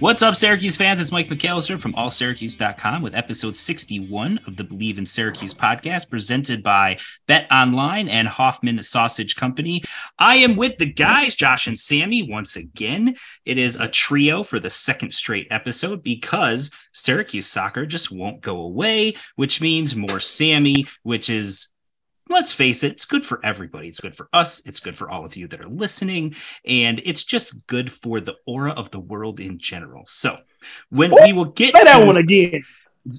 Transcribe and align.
What's 0.00 0.22
up, 0.22 0.34
Syracuse 0.34 0.76
fans? 0.76 0.98
It's 0.98 1.12
Mike 1.12 1.28
McAllister 1.28 1.78
from 1.78 1.92
allsyracuse.com 1.92 3.02
with 3.02 3.14
episode 3.14 3.54
61 3.54 4.40
of 4.46 4.56
the 4.56 4.64
Bleav 4.64 4.96
in 4.96 5.04
Syracuse 5.04 5.52
podcast 5.52 6.08
presented 6.08 6.62
by 6.62 6.96
Bet 7.28 7.46
Online 7.52 8.08
and 8.08 8.26
Hoffman 8.26 8.82
Sausage 8.82 9.36
Company. 9.36 9.82
I 10.18 10.36
am 10.36 10.56
with 10.56 10.78
the 10.78 10.90
guys, 10.90 11.36
Josh 11.36 11.66
and 11.66 11.78
Sammy, 11.78 12.22
once 12.22 12.56
again. 12.56 13.14
It 13.44 13.58
is 13.58 13.76
a 13.76 13.88
trio 13.88 14.42
for 14.42 14.58
the 14.58 14.70
second 14.70 15.12
straight 15.12 15.48
episode 15.50 16.02
because 16.02 16.70
Syracuse 16.94 17.46
soccer 17.46 17.84
just 17.84 18.10
won't 18.10 18.40
go 18.40 18.62
away, 18.62 19.16
which 19.36 19.60
means 19.60 19.94
more 19.94 20.18
Sammy, 20.18 20.86
which 21.02 21.28
is 21.28 21.68
let's 22.30 22.52
face 22.52 22.82
it, 22.82 22.92
it's 22.92 23.04
good 23.04 23.26
for 23.26 23.44
everybody. 23.44 23.88
It's 23.88 24.00
good 24.00 24.16
for 24.16 24.28
us. 24.32 24.62
It's 24.64 24.80
good 24.80 24.96
for 24.96 25.10
all 25.10 25.24
of 25.26 25.36
you 25.36 25.48
that 25.48 25.60
are 25.60 25.68
listening. 25.68 26.34
And 26.64 27.02
it's 27.04 27.24
just 27.24 27.66
good 27.66 27.92
for 27.92 28.20
the 28.20 28.34
aura 28.46 28.70
of 28.72 28.90
the 28.90 29.00
world 29.00 29.40
in 29.40 29.58
general. 29.58 30.04
So 30.06 30.38
when 30.90 31.12
we 31.22 31.32
will 31.32 31.46
get 31.46 31.70
Say 31.70 31.84
that 31.84 32.06
one 32.06 32.16
again. 32.16 32.62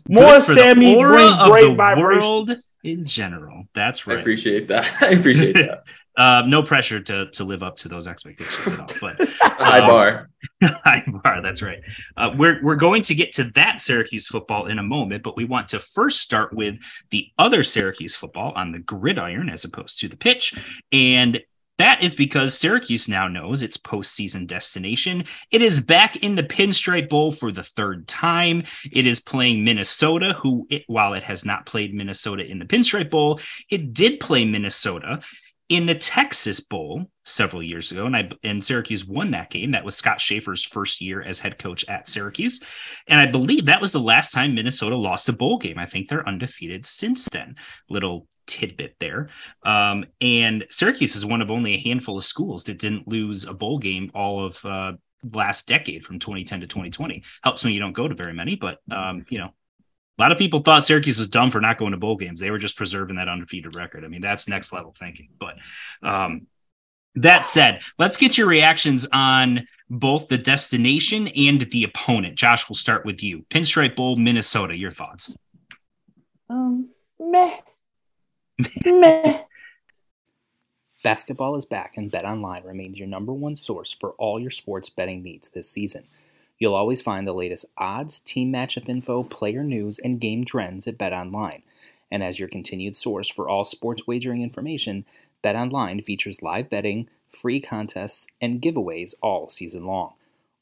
More 0.08 0.40
for 0.40 0.54
the 0.54 0.60
Sammy 0.60 0.96
aura 0.96 1.14
brings 1.18 1.36
of 1.38 1.50
great 1.50 1.68
the 1.70 1.76
vibrations. 1.76 2.24
world 2.24 2.52
in 2.84 3.06
general. 3.06 3.66
That's 3.74 4.08
right. 4.08 4.18
I 4.20 4.22
appreciate 4.22 4.68
that. 4.70 4.90
I 5.02 5.08
appreciate 5.10 5.54
that. 5.54 5.84
Uh, 6.18 6.44
no 6.46 6.62
pressure 6.62 7.00
to 7.00 7.30
to 7.32 7.44
live 7.44 7.64
up 7.64 7.78
to 7.78 7.88
those 7.88 8.08
expectations 8.08 8.74
at 8.74 8.80
all. 8.80 8.88
But 9.02 9.30
High 9.42 9.80
Um, 9.80 9.88
bar. 9.88 10.30
High 10.64 11.04
bar, 11.08 11.42
that's 11.42 11.62
right. 11.62 11.80
Uh, 12.18 12.32
we're 12.36 12.62
we're 12.62 12.76
going 12.76 13.02
to 13.04 13.16
get 13.16 13.32
to 13.34 13.46
that 13.56 13.82
Syracuse 13.82 14.28
football 14.28 14.66
in 14.68 14.80
a 14.80 14.84
moment, 14.84 15.24
but 15.24 15.38
we 15.38 15.46
want 15.46 15.70
to 15.70 15.80
first 15.80 16.22
start 16.22 16.54
with 16.54 16.76
the 17.12 17.28
other 17.38 17.64
Syracuse 17.64 18.16
football 18.16 18.52
on 18.56 18.72
the 18.72 18.80
gridiron 18.80 19.50
as 19.50 19.64
opposed 19.64 20.00
to 20.00 20.08
the 20.10 20.18
pitch, 20.18 20.54
and 20.92 21.42
that 21.78 22.04
is 22.04 22.14
because 22.14 22.56
Syracuse 22.60 23.08
now 23.08 23.28
knows 23.28 23.64
its 23.64 23.76
postseason 23.76 24.46
destination. 24.46 25.24
It 25.50 25.64
is 25.64 25.80
back 25.80 26.18
in 26.18 26.36
the 26.36 26.44
Pinstripe 26.44 27.10
Bowl 27.10 27.32
for 27.32 27.52
the 27.52 27.64
third 27.64 28.08
time. 28.08 28.66
It 28.92 29.08
is 29.08 29.20
playing 29.20 29.64
Minnesota, 29.64 30.34
who, 30.40 30.68
it, 30.70 30.84
while 30.86 31.16
it 31.16 31.24
has 31.24 31.44
not 31.44 31.66
played 31.66 31.92
Minnesota 31.96 32.46
in 32.46 32.60
the 32.60 32.66
Pinstripe 32.66 33.10
Bowl, 33.10 33.40
it 33.72 33.94
did 33.94 34.20
play 34.20 34.46
Minnesota 34.46 35.22
in 35.72 35.86
the 35.86 35.96
Texas 35.96 36.60
Bowl 36.60 37.10
several 37.24 37.64
years 37.64 37.94
ago, 37.94 38.06
and 38.06 38.14
I 38.14 38.30
and 38.44 38.62
Syracuse 38.62 39.06
won 39.06 39.32
that 39.32 39.50
game. 39.50 39.72
That 39.72 39.86
was 39.86 39.96
Scott 39.96 40.20
Shafer's 40.20 40.66
first 40.66 41.00
year 41.00 41.22
as 41.22 41.40
head 41.40 41.58
coach 41.58 41.88
at 41.88 42.10
Syracuse, 42.10 42.60
and 43.08 43.22
I 43.22 43.26
believe 43.26 43.66
that 43.68 43.80
was 43.80 43.94
the 43.94 44.02
last 44.02 44.34
time 44.34 44.54
Minnesota 44.54 44.98
lost 44.98 45.30
a 45.30 45.34
bowl 45.34 45.58
game. 45.58 45.80
I 45.80 45.86
think 45.86 46.10
they're 46.10 46.28
undefeated 46.28 46.86
since 46.86 47.24
then. 47.30 47.56
Little 47.90 48.28
tidbit 48.48 48.98
there. 49.00 49.30
Um, 49.64 50.04
and 50.20 50.66
Syracuse 50.70 51.16
is 51.16 51.26
one 51.26 51.42
of 51.42 51.50
only 51.50 51.76
a 51.76 51.80
handful 51.80 52.18
of 52.18 52.26
schools 52.26 52.66
that 52.66 52.78
didn't 52.78 53.08
lose 53.08 53.46
a 53.46 53.54
bowl 53.54 53.80
game 53.80 54.12
all 54.14 54.46
of 54.46 54.66
uh, 54.66 54.92
last 55.32 55.70
decade 55.70 56.04
from 56.04 56.20
2010 56.20 56.60
to 56.60 56.68
2020. 56.68 57.24
Helps 57.44 57.64
when 57.64 57.72
you 57.72 57.80
don't 57.80 57.94
go 57.94 58.10
to 58.10 58.14
very 58.14 58.34
many, 58.34 58.58
but 58.58 58.80
um, 58.92 59.26
you 59.30 59.38
know. 59.38 59.52
A 60.22 60.26
lot 60.26 60.32
of 60.32 60.38
people 60.38 60.60
thought 60.62 60.86
Syracuse 60.86 61.18
was 61.18 61.28
dumb 61.28 61.50
for 61.50 61.60
not 61.60 61.80
going 61.80 61.94
to 61.94 61.98
bowl 61.98 62.16
games. 62.16 62.40
They 62.40 62.52
were 62.52 62.60
just 62.60 62.76
preserving 62.76 63.16
that 63.16 63.28
undefeated 63.28 63.76
record. 63.76 64.06
I 64.06 64.08
mean, 64.08 64.22
that's 64.22 64.48
next 64.48 64.72
level 64.72 64.94
thinking. 64.96 65.30
But 65.40 65.56
um, 66.04 66.46
that 67.16 67.48
said, 67.48 67.82
let's 67.98 68.18
get 68.18 68.38
your 68.38 68.46
reactions 68.46 69.08
on 69.12 69.68
both 69.90 70.28
the 70.28 70.38
destination 70.38 71.28
and 71.30 71.62
the 71.72 71.86
opponent. 71.86 72.36
Josh, 72.36 72.70
we'll 72.70 72.76
start 72.76 73.04
with 73.04 73.24
you. 73.24 73.48
Pinstripe 73.50 73.96
Bowl, 73.96 74.16
Minnesota. 74.16 74.78
Your 74.78 74.92
thoughts? 74.92 75.36
Um, 76.52 76.90
meh. 77.20 77.58
meh. 78.86 79.40
Basketball 81.04 81.56
is 81.56 81.66
back, 81.66 81.98
and 81.98 82.12
BetOnline 82.12 82.64
remains 82.64 82.96
your 82.96 83.08
number 83.08 83.34
one 83.34 83.56
source 83.56 83.98
for 84.00 84.12
all 84.20 84.40
your 84.40 84.52
sports 84.52 84.88
betting 84.88 85.24
needs 85.24 85.50
this 85.50 85.68
season. 85.68 86.04
You'll 86.62 86.76
always 86.76 87.02
find 87.02 87.26
the 87.26 87.34
latest 87.34 87.66
odds, 87.76 88.20
team 88.20 88.54
matchup 88.54 88.88
info, 88.88 89.24
player 89.24 89.64
news, 89.64 89.98
and 89.98 90.20
game 90.20 90.46
trends 90.46 90.86
at 90.86 90.96
BetOnline. 90.96 91.64
And 92.12 92.22
as 92.22 92.38
your 92.38 92.50
continued 92.50 92.96
source 92.96 93.28
for 93.28 93.50
all 93.50 93.66
sports 93.66 94.06
wagering 94.06 94.44
information, 94.44 95.04
BetOnline 95.44 96.06
features 96.06 96.44
live 96.44 96.70
betting, 96.70 97.10
free 97.28 97.62
contests, 97.62 98.28
and 98.40 98.62
giveaways 98.62 99.16
all 99.24 99.50
season 99.50 99.88
long. 99.88 100.14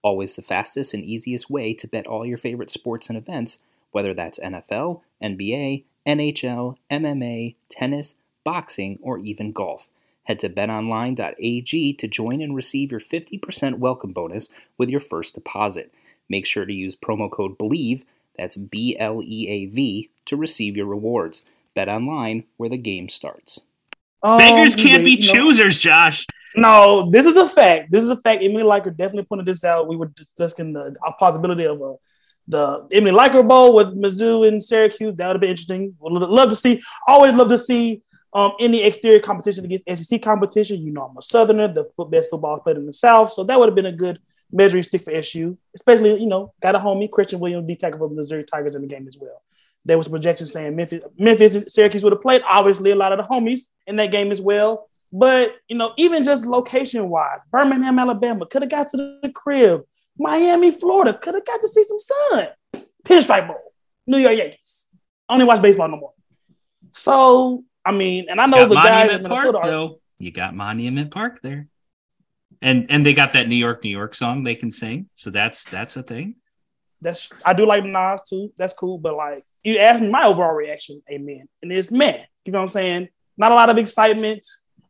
Always 0.02 0.38
the 0.38 0.42
fastest 0.42 0.94
and 0.94 1.04
easiest 1.04 1.50
way 1.50 1.74
to 1.74 1.86
bet 1.86 2.08
all 2.08 2.26
your 2.26 2.38
favorite 2.38 2.72
sports 2.72 3.10
and 3.10 3.18
events, 3.18 3.60
whether 3.92 4.14
that's 4.14 4.40
NFL, 4.40 5.02
NBA, 5.22 5.84
NHL, 6.08 6.78
MMA, 6.90 7.56
tennis, 7.68 8.16
boxing, 8.46 9.00
or 9.02 9.20
even 9.20 9.52
golf. 9.52 9.90
Head 10.30 10.40
to 10.42 10.50
betonline.ag 10.50 11.94
to 11.94 12.08
join 12.08 12.40
and 12.40 12.56
receive 12.56 12.92
your 12.92 13.00
50% 13.00 13.80
welcome 13.80 14.14
bonus 14.14 14.50
with 14.78 14.88
your 14.88 15.00
first 15.00 15.34
deposit. 15.34 15.92
Make 16.30 16.46
sure 16.46 16.66
to 16.66 16.72
use 16.72 16.96
promo 16.96 17.32
code 17.32 17.58
BLEAV, 17.58 18.04
that's 18.38 18.56
B 18.56 18.96
L 19.00 19.24
E 19.24 19.48
A 19.50 19.66
V, 19.66 20.12
to 20.26 20.38
receive 20.38 20.78
your 20.78 20.86
rewards. 20.86 21.42
Bet 21.74 21.90
online 21.90 22.44
where 22.58 22.70
the 22.70 22.78
game 22.78 23.10
starts. 23.10 23.62
Um, 24.22 24.38
Beggars 24.38 24.76
can't 24.76 25.04
be 25.04 25.14
you 25.14 25.18
know- 25.18 25.34
choosers, 25.34 25.80
Josh. 25.80 26.28
No, 26.56 27.10
this 27.10 27.26
is 27.26 27.36
a 27.36 27.50
fact. 27.50 27.92
This 27.92 28.04
is 28.04 28.12
a 28.12 28.18
fact. 28.18 28.44
Emily 28.44 28.62
Liker 28.62 28.92
definitely 28.92 29.26
pointed 29.26 29.48
this 29.48 29.64
out. 29.64 29.88
We 29.88 29.96
were 29.96 30.08
discussing 30.08 30.74
the 30.74 30.96
possibility 31.18 31.66
of 31.66 31.82
a 31.82 31.96
the 32.48 32.88
Emily 32.92 33.14
Liker 33.14 33.42
Bowl 33.42 33.74
with 33.74 33.96
Mizzou 33.96 34.48
and 34.48 34.62
Syracuse. 34.62 35.16
That 35.16 35.26
would 35.26 35.38
have 35.38 35.42
been 35.42 35.50
interesting. 35.50 35.96
Would 36.00 36.14
love 36.30 36.52
to 36.52 36.56
see. 36.56 36.84
Always 37.08 37.34
love 37.34 37.50
to 37.50 37.58
see 37.58 38.04
um, 38.34 38.54
the 38.60 38.84
exterior 38.84 39.20
competition 39.20 39.66
against 39.66 40.06
SEC 40.06 40.22
competition. 40.22 40.82
You 40.82 40.92
know, 40.92 41.06
I'm 41.06 41.18
a 41.18 41.22
Southerner, 41.22 41.68
the 41.68 41.86
best 42.06 42.30
football 42.30 42.60
player 42.60 42.78
in 42.78 42.86
the 42.86 42.94
South, 42.94 43.32
so 43.32 43.44
that 43.44 43.60
would 43.60 43.70
have 43.70 43.76
been 43.76 43.88
a 43.88 43.92
good 43.92 44.20
measuring 44.52 44.84
stick 44.84 45.02
for 45.02 45.12
SU. 45.12 45.58
Especially, 45.76 46.20
you 46.20 46.28
know, 46.28 46.54
got 46.62 46.76
a 46.76 46.80
homie 46.80 47.10
Christian 47.10 47.40
Williams, 47.40 47.68
D 47.68 47.76
tackle 47.76 48.00
for 48.00 48.10
the 48.10 48.16
Missouri 48.16 48.44
Tigers 48.44 48.76
in 48.76 48.82
the 48.82 48.88
game 48.88 49.08
as 49.08 49.18
well. 49.18 49.42
There 49.86 49.98
was 49.98 50.08
projections 50.08 50.52
saying 50.52 50.76
Memphis, 50.76 51.04
Memphis, 51.18 51.74
Syracuse 51.74 52.04
would 52.04 52.14
have 52.14 52.22
played. 52.22 52.44
Obviously, 52.48 52.92
a 52.92 52.96
lot 52.96 53.12
of 53.12 53.18
the 53.18 53.24
homies 53.24 53.70
in 53.88 53.96
that 53.96 54.12
game 54.12 54.32
as 54.32 54.42
well. 54.42 54.90
But 55.12 55.56
you 55.68 55.76
know, 55.76 55.94
even 55.98 56.24
just 56.24 56.46
location 56.46 57.10
wise, 57.10 57.40
Birmingham, 57.52 57.98
Alabama 57.98 58.46
could 58.46 58.62
have 58.62 58.72
got 58.72 58.90
to 58.90 58.98
the 58.98 59.32
crib. 59.34 59.84
Miami, 60.18 60.72
Florida 60.72 61.18
could 61.18 61.34
have 61.34 61.46
got 61.46 61.62
to 61.62 61.68
see 61.68 61.84
some 61.84 62.00
sun. 62.00 62.48
Pinstripe 63.06 63.48
Bowl, 63.48 63.74
New 64.06 64.18
York 64.18 64.38
Yankees. 64.38 64.88
I 65.28 65.34
only 65.34 65.46
watch 65.46 65.62
baseball 65.62 65.88
no 65.88 65.98
more. 65.98 66.14
So 66.92 67.64
I 67.86 67.92
mean, 67.92 68.28
and 68.30 68.40
I 68.40 68.46
know 68.46 68.68
the 68.68 68.76
guys 68.76 69.10
in 69.10 69.24
Park, 69.24 69.30
Minnesota 69.30 69.58
are, 69.60 69.72
though. 69.72 70.00
You 70.18 70.32
got 70.32 70.56
Monument 70.56 71.12
Park 71.12 71.42
there, 71.42 71.68
and 72.62 72.88
and 72.90 73.06
they 73.06 73.14
got 73.14 73.34
that 73.34 73.48
New 73.48 73.56
York, 73.56 73.84
New 73.84 73.90
York 73.90 74.16
song 74.16 74.44
they 74.44 74.56
can 74.56 74.72
sing. 74.72 75.10
So 75.16 75.30
that's 75.30 75.66
that's 75.66 75.96
a 75.96 76.04
thing. 76.04 76.36
that's 77.02 77.30
I 77.46 77.54
do 77.54 77.66
like 77.66 77.86
Nas 77.86 78.22
too. 78.30 78.52
That's 78.58 78.74
cool. 78.74 78.98
But 78.98 79.16
like 79.16 79.44
you 79.64 79.78
asked 79.78 80.02
me 80.02 80.10
my 80.10 80.26
overall 80.26 80.54
reaction, 80.54 81.02
amen. 81.10 81.48
And 81.62 81.72
it's 81.72 81.92
man. 81.92 82.26
You 82.46 82.52
know 82.52 82.60
what 82.60 82.64
I'm 82.64 82.70
saying? 82.70 83.10
Not 83.38 83.52
a 83.52 83.56
lot 83.56 83.70
of 83.70 83.78
excitement 83.78 84.46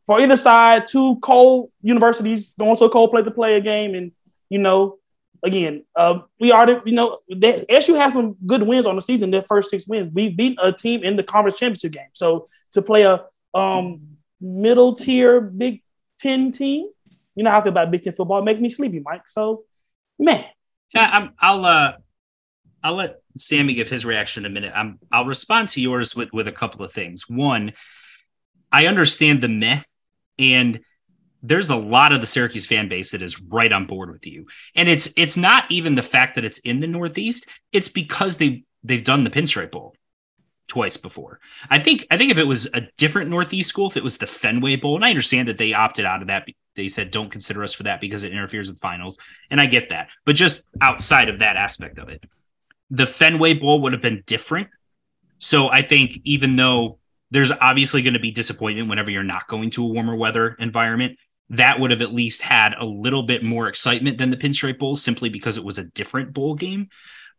for 0.06 0.20
either 0.20 0.36
side. 0.36 0.88
Two 0.88 1.16
cold 1.20 1.70
universities 1.82 2.54
going 2.58 2.76
to 2.76 2.84
a 2.84 2.90
cold 2.90 3.10
place 3.10 3.24
to 3.24 3.30
play 3.30 3.54
a 3.54 3.60
game, 3.60 3.94
and 3.94 4.12
you 4.48 4.58
know, 4.58 4.98
again, 5.44 5.84
uh, 5.94 6.20
we 6.40 6.50
already 6.50 6.80
you 6.84 6.96
know 6.96 7.18
that 7.28 7.64
SU 7.68 7.94
has 7.94 8.14
some 8.14 8.36
good 8.44 8.62
wins 8.64 8.86
on 8.86 8.96
the 8.96 9.02
season. 9.02 9.30
Their 9.30 9.42
first 9.42 9.70
six 9.70 9.86
wins, 9.86 10.10
we 10.12 10.28
beat 10.28 10.58
a 10.60 10.72
team 10.72 11.04
in 11.04 11.16
the 11.16 11.22
conference 11.22 11.58
championship 11.58 11.92
game. 11.92 12.08
So 12.12 12.48
to 12.72 12.82
play 12.82 13.02
a 13.02 13.24
um 13.54 14.00
middle 14.40 14.94
tier 14.94 15.40
Big 15.40 15.82
Ten 16.18 16.52
team, 16.52 16.88
you 17.34 17.44
know 17.44 17.50
how 17.50 17.58
I 17.58 17.62
feel 17.62 17.72
about 17.72 17.90
Big 17.90 18.02
Ten 18.02 18.12
football. 18.12 18.38
It 18.38 18.44
makes 18.44 18.60
me 18.60 18.68
sleepy, 18.68 19.00
Mike. 19.00 19.28
So 19.28 19.64
man, 20.18 20.44
Yeah, 20.94 21.08
I'm, 21.12 21.32
I'll 21.38 21.64
uh, 21.64 21.92
I'll 22.82 22.94
let 22.94 23.16
Sammy 23.36 23.74
give 23.74 23.88
his 23.88 24.04
reaction 24.04 24.44
in 24.44 24.50
a 24.50 24.54
minute. 24.54 24.72
I'm 24.74 24.98
I'll 25.12 25.26
respond 25.26 25.68
to 25.70 25.80
yours 25.80 26.14
with 26.14 26.30
with 26.32 26.48
a 26.48 26.52
couple 26.52 26.84
of 26.84 26.92
things. 26.92 27.28
One, 27.28 27.72
I 28.72 28.86
understand 28.86 29.42
the 29.42 29.48
meh, 29.48 29.82
and 30.38 30.80
there's 31.42 31.70
a 31.70 31.76
lot 31.76 32.12
of 32.12 32.20
the 32.20 32.26
Syracuse 32.26 32.66
fan 32.66 32.88
base 32.88 33.12
that 33.12 33.22
is 33.22 33.40
right 33.40 33.72
on 33.72 33.86
board 33.86 34.10
with 34.10 34.26
you. 34.26 34.46
And 34.74 34.88
it's 34.88 35.12
it's 35.16 35.36
not 35.36 35.70
even 35.70 35.94
the 35.94 36.02
fact 36.02 36.34
that 36.34 36.44
it's 36.44 36.58
in 36.60 36.80
the 36.80 36.86
Northeast, 36.86 37.46
it's 37.72 37.88
because 37.88 38.36
they 38.36 38.64
they've 38.82 39.04
done 39.04 39.24
the 39.24 39.30
Pinstripe 39.30 39.70
Bowl 39.70 39.94
twice 40.70 40.96
before. 40.96 41.40
I 41.68 41.80
think 41.80 42.06
I 42.10 42.16
think 42.16 42.30
if 42.30 42.38
it 42.38 42.46
was 42.46 42.68
a 42.72 42.82
different 42.96 43.28
Northeast 43.28 43.68
school, 43.68 43.88
if 43.88 43.96
it 43.96 44.04
was 44.04 44.18
the 44.18 44.26
Fenway 44.26 44.76
Bowl, 44.76 44.94
and 44.94 45.04
I 45.04 45.10
understand 45.10 45.48
that 45.48 45.58
they 45.58 45.74
opted 45.74 46.06
out 46.06 46.22
of 46.22 46.28
that. 46.28 46.46
They 46.76 46.86
said 46.86 47.10
don't 47.10 47.30
consider 47.30 47.64
us 47.64 47.74
for 47.74 47.82
that 47.82 48.00
because 48.00 48.22
it 48.22 48.32
interferes 48.32 48.70
with 48.70 48.80
finals, 48.80 49.18
and 49.50 49.60
I 49.60 49.66
get 49.66 49.90
that. 49.90 50.08
But 50.24 50.36
just 50.36 50.66
outside 50.80 51.28
of 51.28 51.40
that 51.40 51.56
aspect 51.56 51.98
of 51.98 52.08
it, 52.08 52.24
the 52.88 53.06
Fenway 53.06 53.54
Bowl 53.54 53.82
would 53.82 53.92
have 53.92 54.00
been 54.00 54.22
different. 54.24 54.68
So 55.38 55.68
I 55.68 55.82
think 55.82 56.20
even 56.24 56.54
though 56.54 56.98
there's 57.32 57.50
obviously 57.50 58.02
going 58.02 58.14
to 58.14 58.20
be 58.20 58.30
disappointment 58.30 58.88
whenever 58.88 59.10
you're 59.10 59.24
not 59.24 59.48
going 59.48 59.70
to 59.70 59.84
a 59.84 59.88
warmer 59.88 60.14
weather 60.14 60.56
environment, 60.60 61.18
that 61.50 61.80
would 61.80 61.90
have 61.90 62.02
at 62.02 62.14
least 62.14 62.42
had 62.42 62.74
a 62.78 62.84
little 62.84 63.24
bit 63.24 63.42
more 63.42 63.66
excitement 63.66 64.18
than 64.18 64.30
the 64.30 64.36
Pinstripe 64.36 64.78
Bowl 64.78 64.94
simply 64.94 65.28
because 65.28 65.58
it 65.58 65.64
was 65.64 65.78
a 65.78 65.84
different 65.84 66.32
bowl 66.32 66.54
game. 66.54 66.88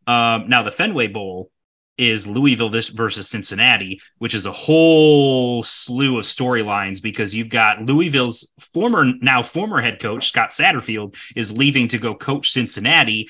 Um, 0.06 0.50
now 0.50 0.63
the 0.63 0.72
Fenway 0.72 1.07
Bowl 1.07 1.50
is 1.98 2.26
Louisville 2.26 2.70
versus 2.70 3.30
Cincinnati, 3.30 4.02
which 4.18 4.34
is 4.34 4.46
a 4.46 4.52
whole 4.52 5.64
slew 5.64 6.18
of 6.18 6.26
storylines 6.26 7.02
because 7.02 7.36
you've 7.36 7.50
got 7.50 7.82
Louisville's 7.82 8.50
former 8.74 9.06
now 9.22 9.44
former 9.44 9.82
head 9.82 10.00
coach 10.00 10.30
Scott 10.30 10.50
Satterfield 10.50 11.16
is 11.36 11.56
leaving 11.56 11.88
to 11.90 11.98
go 11.98 12.16
coach 12.16 12.52
Cincinnati. 12.52 13.30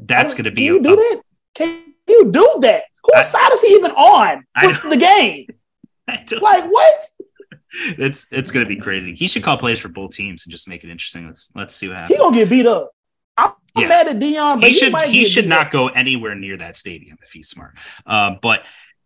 That's 0.00 0.34
oh, 0.34 0.36
going 0.36 0.44
to 0.44 0.50
be. 0.50 0.66
Can 0.66 0.74
you 0.74 0.80
a, 0.80 0.82
do 0.82 0.96
that? 0.96 1.22
Can 1.54 1.82
you 2.08 2.30
do 2.30 2.58
that? 2.60 2.84
Whose 3.04 3.16
I, 3.16 3.22
side 3.22 3.52
is 3.52 3.62
he 3.62 3.68
even 3.74 3.90
on 3.92 4.44
for 4.80 4.88
the 4.88 4.96
game? 4.96 5.46
Like 6.40 6.64
what? 6.64 7.04
It's 7.96 8.26
it's 8.30 8.50
going 8.50 8.66
to 8.66 8.68
be 8.68 8.78
crazy. 8.78 9.14
He 9.14 9.26
should 9.26 9.42
call 9.42 9.56
plays 9.56 9.80
for 9.80 9.88
both 9.88 10.10
teams 10.10 10.44
and 10.44 10.50
just 10.50 10.68
make 10.68 10.84
it 10.84 10.90
interesting. 10.90 11.26
Let's 11.26 11.50
let's 11.54 11.74
see 11.74 11.88
what 11.88 11.96
happens. 11.96 12.14
He 12.14 12.22
gonna 12.22 12.36
get 12.36 12.50
beat 12.50 12.66
up. 12.66 12.90
I'm 13.36 13.52
yeah. 13.76 13.88
mad 13.88 14.08
at 14.08 14.18
Deion, 14.18 14.60
but 14.60 14.68
he 14.68 14.74
should 14.74 14.94
he, 15.02 15.20
he 15.20 15.24
should 15.24 15.48
not 15.48 15.70
go 15.70 15.88
anywhere 15.88 16.34
near 16.34 16.56
that 16.58 16.76
stadium 16.76 17.18
if 17.22 17.32
he's 17.32 17.48
smart. 17.48 17.74
Uh, 18.04 18.32
but 18.40 18.64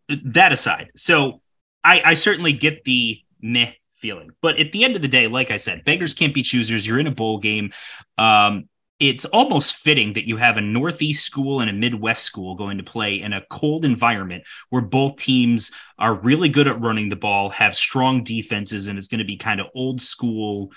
that 0.08 0.52
aside, 0.52 0.90
so 0.96 1.40
I, 1.84 2.02
I 2.04 2.14
certainly 2.14 2.52
get 2.52 2.84
the 2.84 3.20
meh 3.40 3.72
feeling, 3.94 4.30
but 4.42 4.58
at 4.58 4.72
the 4.72 4.84
end 4.84 4.96
of 4.96 5.02
the 5.02 5.08
day, 5.08 5.26
like 5.28 5.50
I 5.50 5.56
said, 5.56 5.84
beggars 5.84 6.14
can't 6.14 6.34
be 6.34 6.42
choosers. 6.42 6.86
You're 6.86 6.98
in 6.98 7.06
a 7.06 7.12
bowl 7.12 7.38
game. 7.38 7.72
Um, 8.18 8.68
it's 8.98 9.26
almost 9.26 9.76
fitting 9.76 10.14
that 10.14 10.26
you 10.26 10.38
have 10.38 10.56
a 10.56 10.62
Northeast 10.62 11.24
school 11.24 11.60
and 11.60 11.68
a 11.68 11.72
Midwest 11.72 12.24
school 12.24 12.54
going 12.54 12.78
to 12.78 12.84
play 12.84 13.20
in 13.20 13.34
a 13.34 13.44
cold 13.50 13.84
environment 13.84 14.44
where 14.70 14.82
both 14.82 15.16
teams 15.16 15.70
are 15.98 16.14
really 16.14 16.48
good 16.48 16.66
at 16.66 16.80
running 16.80 17.10
the 17.10 17.16
ball, 17.16 17.50
have 17.50 17.76
strong 17.76 18.24
defenses, 18.24 18.86
and 18.86 18.96
it's 18.96 19.08
going 19.08 19.18
to 19.18 19.24
be 19.24 19.36
kind 19.36 19.60
of 19.60 19.66
old 19.74 20.00
school, 20.00 20.70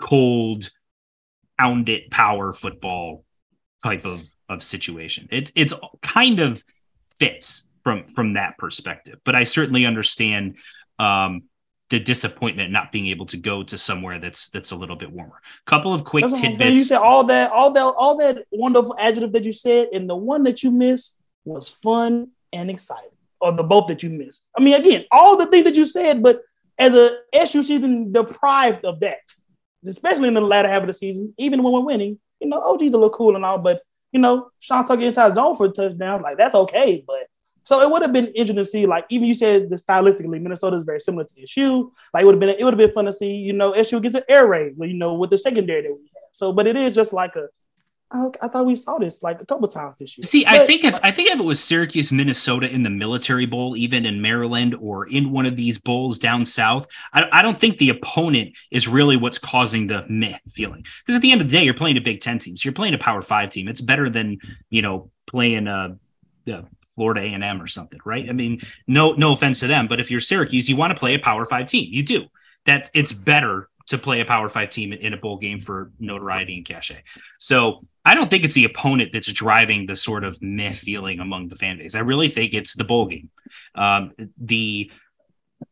cold 0.00 0.70
pound 1.62 1.88
it 1.88 2.10
power 2.10 2.52
football 2.52 3.24
type 3.82 4.04
of 4.04 4.22
of 4.48 4.62
situation. 4.62 5.28
It's 5.30 5.52
it's 5.54 5.72
kind 6.02 6.40
of 6.40 6.62
fits 7.18 7.68
from 7.84 8.06
from 8.08 8.34
that 8.34 8.58
perspective, 8.58 9.20
but 9.24 9.34
I 9.34 9.44
certainly 9.44 9.86
understand 9.86 10.56
um, 10.98 11.44
the 11.90 12.00
disappointment 12.00 12.70
not 12.72 12.92
being 12.92 13.08
able 13.08 13.26
to 13.26 13.36
go 13.36 13.62
to 13.62 13.78
somewhere 13.78 14.18
that's 14.18 14.48
that's 14.48 14.72
a 14.72 14.76
little 14.76 14.96
bit 14.96 15.10
warmer. 15.10 15.40
Couple 15.66 15.94
of 15.94 16.04
quick 16.04 16.26
tidbits. 16.26 16.60
You 16.60 16.84
said 16.84 16.98
all 16.98 17.24
that, 17.24 17.50
all 17.52 17.70
that, 17.72 17.82
all 17.82 18.16
that 18.18 18.44
wonderful 18.50 18.96
adjective 18.98 19.32
that 19.32 19.44
you 19.44 19.52
said, 19.52 19.88
and 19.92 20.08
the 20.08 20.16
one 20.16 20.42
that 20.44 20.62
you 20.62 20.70
missed 20.70 21.16
was 21.44 21.68
fun 21.68 22.28
and 22.52 22.70
exciting, 22.70 23.10
or 23.40 23.52
the 23.52 23.62
both 23.62 23.86
that 23.86 24.02
you 24.02 24.10
missed. 24.10 24.42
I 24.56 24.62
mean, 24.62 24.74
again, 24.74 25.04
all 25.10 25.36
the 25.36 25.46
things 25.46 25.64
that 25.64 25.74
you 25.74 25.86
said, 25.86 26.22
but 26.22 26.42
as 26.78 26.94
a 26.96 27.18
SU 27.32 27.62
season 27.62 28.12
deprived 28.12 28.84
of 28.84 29.00
that 29.00 29.20
especially 29.86 30.28
in 30.28 30.34
the 30.34 30.40
latter 30.40 30.68
half 30.68 30.82
of 30.82 30.86
the 30.86 30.94
season, 30.94 31.34
even 31.38 31.62
when 31.62 31.72
we're 31.72 31.80
winning, 31.80 32.18
you 32.40 32.48
know, 32.48 32.60
OG's 32.60 32.92
a 32.92 32.96
little 32.96 33.10
cool 33.10 33.36
and 33.36 33.44
all, 33.44 33.58
but 33.58 33.82
you 34.12 34.20
know, 34.20 34.50
Sean 34.60 34.84
Tucker 34.84 35.02
inside 35.02 35.32
zone 35.34 35.56
for 35.56 35.66
a 35.66 35.68
touchdown, 35.70 36.22
like 36.22 36.36
that's 36.36 36.54
okay. 36.54 37.02
But 37.06 37.28
so 37.64 37.80
it 37.80 37.90
would 37.90 38.02
have 38.02 38.12
been 38.12 38.26
interesting 38.26 38.56
to 38.56 38.64
see, 38.64 38.86
like 38.86 39.06
even 39.08 39.26
you 39.26 39.34
said 39.34 39.70
the 39.70 39.76
stylistically, 39.76 40.40
Minnesota 40.40 40.76
is 40.76 40.84
very 40.84 41.00
similar 41.00 41.24
to 41.24 41.42
SU. 41.42 41.92
Like 42.12 42.22
it 42.22 42.26
would 42.26 42.34
have 42.34 42.40
been, 42.40 42.50
it 42.50 42.64
would 42.64 42.74
have 42.74 42.78
been 42.78 42.92
fun 42.92 43.06
to 43.06 43.12
see, 43.12 43.32
you 43.32 43.52
know, 43.52 43.72
SU 43.72 44.00
gets 44.00 44.14
an 44.14 44.22
air 44.28 44.46
raid, 44.46 44.74
you 44.78 44.94
know, 44.94 45.14
with 45.14 45.30
the 45.30 45.38
secondary 45.38 45.82
that 45.82 45.92
we 45.92 46.10
have. 46.14 46.22
So, 46.32 46.52
but 46.52 46.66
it 46.66 46.76
is 46.76 46.94
just 46.94 47.12
like 47.12 47.36
a 47.36 47.46
I, 48.12 48.28
I, 48.42 48.48
thought 48.48 48.66
we 48.66 48.76
saw 48.76 48.98
this 48.98 49.22
like 49.22 49.40
a 49.40 49.46
couple 49.46 49.66
times 49.68 49.96
this 49.98 50.18
year. 50.18 50.24
See, 50.24 50.44
but, 50.44 50.52
I 50.54 50.66
think 50.66 50.84
if 50.84 50.98
I 51.02 51.10
think 51.10 51.30
if 51.30 51.38
it 51.38 51.42
was 51.42 51.62
Syracuse, 51.62 52.12
Minnesota 52.12 52.68
in 52.68 52.82
the 52.82 52.90
Military 52.90 53.46
Bowl, 53.46 53.76
even 53.76 54.04
in 54.04 54.20
Maryland 54.20 54.74
or 54.80 55.06
in 55.06 55.32
one 55.32 55.46
of 55.46 55.56
these 55.56 55.78
bowls 55.78 56.18
down 56.18 56.44
south, 56.44 56.86
I, 57.12 57.24
I 57.32 57.42
don't 57.42 57.58
think 57.58 57.78
the 57.78 57.88
opponent 57.88 58.56
is 58.70 58.86
really 58.86 59.16
what's 59.16 59.38
causing 59.38 59.86
the 59.86 60.04
meh 60.08 60.38
feeling. 60.48 60.84
Because 61.04 61.16
at 61.16 61.22
the 61.22 61.32
end 61.32 61.40
of 61.40 61.48
the 61.48 61.56
day, 61.56 61.64
you're 61.64 61.74
playing 61.74 61.96
a 61.96 62.02
Big 62.02 62.20
Ten 62.20 62.38
team, 62.38 62.56
so 62.56 62.66
you're 62.66 62.74
playing 62.74 62.94
a 62.94 62.98
Power 62.98 63.22
Five 63.22 63.50
team. 63.50 63.66
It's 63.66 63.80
better 63.80 64.10
than 64.10 64.38
you 64.68 64.82
know 64.82 65.10
playing 65.26 65.66
uh, 65.66 65.94
a, 66.46 66.52
a 66.52 66.64
Florida 66.94 67.22
A 67.22 67.24
and 67.24 67.42
M 67.42 67.62
or 67.62 67.66
something, 67.66 68.00
right? 68.04 68.28
I 68.28 68.32
mean, 68.32 68.60
no 68.86 69.12
no 69.12 69.32
offense 69.32 69.60
to 69.60 69.66
them, 69.66 69.88
but 69.88 70.00
if 70.00 70.10
you're 70.10 70.20
Syracuse, 70.20 70.68
you 70.68 70.76
want 70.76 70.92
to 70.92 70.98
play 70.98 71.14
a 71.14 71.18
Power 71.18 71.46
Five 71.46 71.66
team. 71.66 71.88
You 71.90 72.02
do. 72.02 72.26
That 72.64 72.90
it's 72.94 73.12
better 73.12 73.68
to 73.92 73.98
play 73.98 74.20
a 74.20 74.24
Power 74.24 74.48
Five 74.48 74.70
team 74.70 74.92
in 74.92 75.14
a 75.14 75.16
bowl 75.16 75.38
game 75.38 75.60
for 75.60 75.92
notoriety 75.98 76.56
and 76.56 76.66
cachet. 76.66 77.02
So 77.38 77.86
I 78.04 78.14
don't 78.14 78.28
think 78.28 78.44
it's 78.44 78.54
the 78.54 78.64
opponent 78.64 79.10
that's 79.12 79.32
driving 79.32 79.86
the 79.86 79.96
sort 79.96 80.24
of 80.24 80.42
myth 80.42 80.78
feeling 80.78 81.20
among 81.20 81.48
the 81.48 81.56
fan 81.56 81.78
base. 81.78 81.94
I 81.94 82.00
really 82.00 82.28
think 82.28 82.52
it's 82.52 82.74
the 82.74 82.84
bowl 82.84 83.06
game. 83.06 83.30
Um, 83.74 84.12
the 84.38 84.90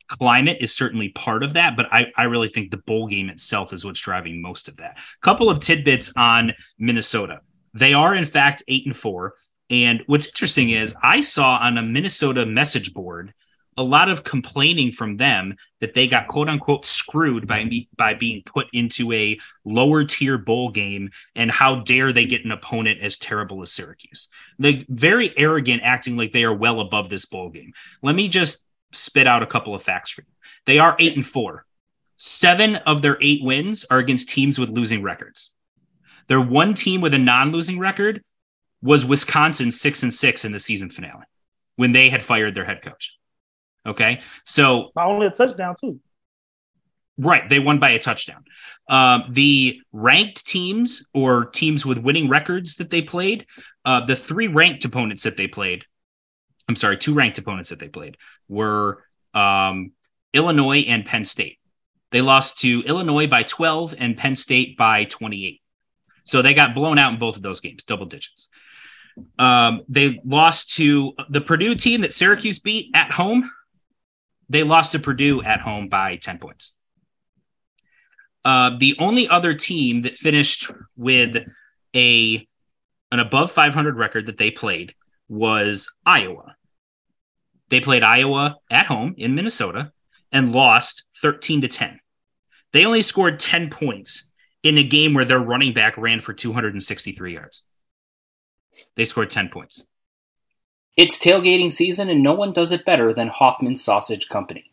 climate 0.08 0.58
is 0.60 0.74
certainly 0.74 1.08
part 1.08 1.42
of 1.42 1.54
that, 1.54 1.76
but 1.76 1.92
I, 1.92 2.06
I 2.16 2.24
really 2.24 2.48
think 2.48 2.70
the 2.70 2.76
bowl 2.76 3.08
game 3.08 3.28
itself 3.28 3.72
is 3.72 3.84
what's 3.84 4.00
driving 4.00 4.40
most 4.40 4.68
of 4.68 4.76
that. 4.76 4.98
Couple 5.22 5.50
of 5.50 5.60
tidbits 5.60 6.12
on 6.16 6.52
Minnesota. 6.78 7.40
They 7.74 7.94
are 7.94 8.14
in 8.14 8.24
fact 8.24 8.62
eight 8.68 8.86
and 8.86 8.96
four. 8.96 9.34
And 9.68 10.02
what's 10.06 10.26
interesting 10.26 10.70
is 10.70 10.94
I 11.02 11.20
saw 11.20 11.58
on 11.58 11.78
a 11.78 11.82
Minnesota 11.82 12.44
message 12.44 12.92
board 12.92 13.32
a 13.76 13.82
lot 13.82 14.08
of 14.08 14.24
complaining 14.24 14.92
from 14.92 15.16
them 15.16 15.56
that 15.80 15.94
they 15.94 16.06
got 16.06 16.28
quote 16.28 16.48
unquote 16.48 16.84
screwed 16.84 17.46
by 17.46 17.64
me 17.64 17.88
by 17.96 18.14
being 18.14 18.42
put 18.44 18.66
into 18.72 19.12
a 19.12 19.38
lower 19.64 20.04
tier 20.04 20.36
bowl 20.36 20.70
game 20.70 21.10
and 21.34 21.50
how 21.50 21.76
dare 21.76 22.12
they 22.12 22.26
get 22.26 22.44
an 22.44 22.52
opponent 22.52 23.00
as 23.00 23.16
terrible 23.16 23.62
as 23.62 23.72
Syracuse. 23.72 24.28
They 24.58 24.84
very 24.88 25.36
arrogant 25.38 25.82
acting 25.84 26.16
like 26.16 26.32
they 26.32 26.44
are 26.44 26.54
well 26.54 26.80
above 26.80 27.08
this 27.08 27.24
bowl 27.24 27.50
game. 27.50 27.72
Let 28.02 28.14
me 28.14 28.28
just 28.28 28.64
spit 28.92 29.26
out 29.26 29.42
a 29.42 29.46
couple 29.46 29.74
of 29.74 29.82
facts 29.82 30.10
for 30.10 30.22
you. 30.22 30.32
They 30.66 30.78
are 30.78 30.96
8 30.98 31.16
and 31.16 31.26
4. 31.26 31.64
7 32.16 32.76
of 32.76 33.00
their 33.00 33.16
8 33.20 33.42
wins 33.42 33.86
are 33.90 33.98
against 33.98 34.28
teams 34.28 34.58
with 34.58 34.68
losing 34.68 35.02
records. 35.02 35.52
Their 36.26 36.40
one 36.40 36.74
team 36.74 37.00
with 37.00 37.14
a 37.14 37.18
non-losing 37.18 37.78
record 37.78 38.22
was 38.82 39.06
Wisconsin 39.06 39.70
6 39.70 40.02
and 40.02 40.12
6 40.12 40.44
in 40.44 40.52
the 40.52 40.58
season 40.58 40.90
finale 40.90 41.24
when 41.76 41.92
they 41.92 42.10
had 42.10 42.22
fired 42.22 42.54
their 42.54 42.64
head 42.64 42.82
coach. 42.82 43.14
Okay. 43.86 44.20
So 44.44 44.90
by 44.94 45.04
only 45.04 45.26
a 45.26 45.30
touchdown, 45.30 45.74
too. 45.80 46.00
Right. 47.18 47.48
They 47.48 47.58
won 47.58 47.78
by 47.78 47.90
a 47.90 47.98
touchdown. 47.98 48.44
Um, 48.88 49.24
the 49.30 49.80
ranked 49.92 50.46
teams 50.46 51.06
or 51.12 51.46
teams 51.46 51.84
with 51.84 51.98
winning 51.98 52.28
records 52.28 52.76
that 52.76 52.88
they 52.88 53.02
played, 53.02 53.46
uh, 53.84 54.04
the 54.04 54.16
three 54.16 54.48
ranked 54.48 54.84
opponents 54.86 55.24
that 55.24 55.36
they 55.36 55.46
played, 55.46 55.84
I'm 56.66 56.76
sorry, 56.76 56.96
two 56.96 57.14
ranked 57.14 57.36
opponents 57.36 57.70
that 57.70 57.78
they 57.78 57.88
played 57.88 58.16
were 58.48 59.04
um, 59.34 59.92
Illinois 60.32 60.80
and 60.88 61.04
Penn 61.04 61.24
State. 61.24 61.58
They 62.10 62.22
lost 62.22 62.58
to 62.60 62.80
Illinois 62.82 63.26
by 63.26 63.42
12 63.42 63.94
and 63.98 64.16
Penn 64.16 64.34
State 64.34 64.76
by 64.76 65.04
28. 65.04 65.60
So 66.24 66.42
they 66.42 66.54
got 66.54 66.74
blown 66.74 66.98
out 66.98 67.12
in 67.12 67.18
both 67.18 67.36
of 67.36 67.42
those 67.42 67.60
games, 67.60 67.84
double 67.84 68.06
digits. 68.06 68.48
Um, 69.38 69.82
they 69.88 70.20
lost 70.24 70.74
to 70.76 71.12
the 71.28 71.40
Purdue 71.40 71.74
team 71.74 72.00
that 72.00 72.12
Syracuse 72.12 72.60
beat 72.60 72.90
at 72.94 73.12
home 73.12 73.50
they 74.50 74.64
lost 74.64 74.92
to 74.92 74.98
Purdue 74.98 75.42
at 75.42 75.60
home 75.60 75.88
by 75.88 76.16
10 76.16 76.38
points. 76.38 76.74
Uh, 78.44 78.76
the 78.76 78.96
only 78.98 79.28
other 79.28 79.54
team 79.54 80.02
that 80.02 80.16
finished 80.16 80.70
with 80.96 81.36
a 81.94 82.46
an 83.12 83.18
above 83.18 83.50
500 83.50 83.96
record 83.96 84.26
that 84.26 84.38
they 84.38 84.50
played 84.50 84.94
was 85.28 85.90
Iowa. 86.06 86.54
They 87.68 87.80
played 87.80 88.02
Iowa 88.02 88.56
at 88.70 88.86
home 88.86 89.14
in 89.16 89.34
Minnesota 89.34 89.92
and 90.30 90.52
lost 90.52 91.04
13 91.20 91.62
to 91.62 91.68
10. 91.68 91.98
They 92.72 92.84
only 92.84 93.02
scored 93.02 93.40
10 93.40 93.70
points 93.70 94.30
in 94.62 94.78
a 94.78 94.84
game 94.84 95.14
where 95.14 95.24
their 95.24 95.40
running 95.40 95.72
back 95.72 95.96
ran 95.96 96.20
for 96.20 96.32
263 96.32 97.34
yards. 97.34 97.64
They 98.94 99.04
scored 99.04 99.30
10 99.30 99.48
points. 99.48 99.82
It's 100.96 101.18
tailgating 101.18 101.72
season, 101.72 102.08
and 102.08 102.22
no 102.22 102.32
one 102.32 102.52
does 102.52 102.72
it 102.72 102.84
better 102.84 103.14
than 103.14 103.28
Hoffman's 103.28 103.82
Sausage 103.82 104.28
Company. 104.28 104.70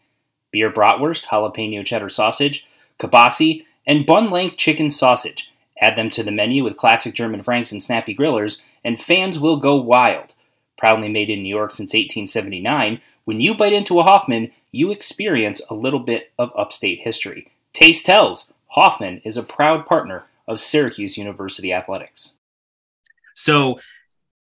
Beer 0.52 0.72
bratwurst, 0.72 1.26
jalapeno 1.26 1.86
cheddar 1.86 2.10
sausage, 2.10 2.66
kielbasa, 3.00 3.64
and 3.86 4.06
bun 4.06 4.28
length 4.28 4.58
chicken 4.58 4.90
sausage. 4.90 5.52
Add 5.80 5.96
them 5.96 6.10
to 6.12 6.24
the 6.24 6.32
menu 6.32 6.64
with 6.64 6.78
classic 6.78 7.14
German 7.14 7.44
Franks 7.44 7.72
and 7.72 7.82
snappy 7.82 8.16
grillers, 8.16 8.62
and 8.84 9.00
fans 9.00 9.40
will 9.40 9.58
go 9.58 9.76
wild. 9.76 10.34
Proudly 10.78 11.10
made 11.10 11.30
in 11.30 11.44
New 11.44 11.56
York 11.56 11.72
since 11.72 11.94
1879, 11.94 13.02
when 13.26 13.42
you 13.42 13.54
bite 13.54 13.74
into 13.74 14.00
a 14.00 14.04
Hoffman, 14.04 14.52
you 14.72 14.92
experience 14.92 15.62
a 15.70 15.74
little 15.74 16.00
bit 16.00 16.32
of 16.40 16.52
upstate 16.56 17.02
history. 17.02 17.52
Taste 17.74 18.06
tells. 18.06 18.54
Hoffman 18.70 19.22
is 19.24 19.38
a 19.38 19.44
proud 19.44 19.86
partner 19.86 20.26
of 20.48 20.60
Syracuse 20.60 21.18
University 21.18 21.74
Athletics. 21.74 22.38
So, 23.36 23.80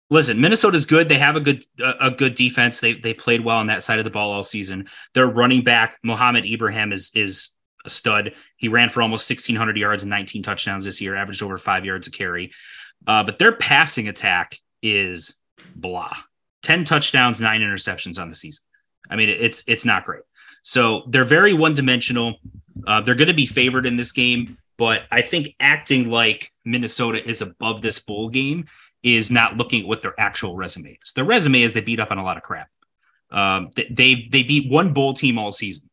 listen, 0.09 0.39
Minnesota's 0.39 0.85
good. 0.85 1.09
They 1.09 1.17
have 1.17 1.35
a 1.35 1.39
good 1.39 1.65
a 1.79 2.11
good 2.11 2.35
defense. 2.35 2.79
They 2.79 2.93
they 2.93 3.13
played 3.13 3.43
well 3.43 3.57
on 3.57 3.67
that 3.67 3.83
side 3.83 3.99
of 3.99 4.05
the 4.05 4.11
ball 4.11 4.31
all 4.31 4.43
season. 4.43 4.87
Their 5.13 5.27
running 5.27 5.63
back 5.63 5.97
Mohamed 6.03 6.45
Ibrahim 6.45 6.91
is 6.93 7.11
is 7.13 7.51
a 7.85 7.89
stud. 7.89 8.33
He 8.57 8.67
ran 8.67 8.89
for 8.89 9.01
almost 9.01 9.29
1,600 9.29 9.77
yards 9.77 10.03
and 10.03 10.09
19 10.09 10.43
touchdowns 10.43 10.85
this 10.85 10.99
year, 10.99 11.15
averaged 11.15 11.43
over 11.43 11.57
five 11.57 11.85
yards 11.85 12.07
a 12.07 12.11
carry. 12.11 12.51
Uh, 13.05 13.23
but 13.23 13.39
their 13.39 13.51
passing 13.51 14.07
attack 14.07 14.57
is 14.81 15.35
blah. 15.75 16.15
10 16.63 16.83
touchdowns, 16.83 17.39
nine 17.39 17.61
interceptions 17.61 18.19
on 18.19 18.29
the 18.29 18.35
season. 18.35 18.63
I 19.09 19.15
mean, 19.15 19.29
it's 19.29 19.63
it's 19.67 19.85
not 19.85 20.05
great. 20.05 20.23
So 20.63 21.03
they're 21.07 21.23
very 21.25 21.53
one 21.53 21.73
dimensional. 21.73 22.35
Uh, 22.85 23.01
they're 23.01 23.15
going 23.15 23.29
to 23.29 23.33
be 23.33 23.45
favored 23.45 23.85
in 23.85 23.95
this 23.95 24.11
game, 24.11 24.57
but 24.77 25.03
I 25.11 25.21
think 25.21 25.55
acting 25.59 26.09
like 26.09 26.51
Minnesota 26.65 27.25
is 27.25 27.41
above 27.41 27.81
this 27.81 27.99
bowl 27.99 28.29
game 28.29 28.67
is 29.03 29.31
not 29.31 29.57
looking 29.57 29.81
at 29.81 29.87
what 29.87 30.01
their 30.01 30.19
actual 30.19 30.55
resume 30.55 30.97
is. 31.01 31.13
Their 31.13 31.25
resume 31.25 31.61
is 31.61 31.73
they 31.73 31.81
beat 31.81 31.99
up 31.99 32.11
on 32.11 32.17
a 32.17 32.23
lot 32.23 32.37
of 32.37 32.43
crap. 32.43 32.69
Um, 33.29 33.69
they 33.75 34.27
they 34.31 34.43
beat 34.43 34.71
one 34.71 34.93
bowl 34.93 35.13
team 35.13 35.37
all 35.37 35.51
season. 35.51 35.89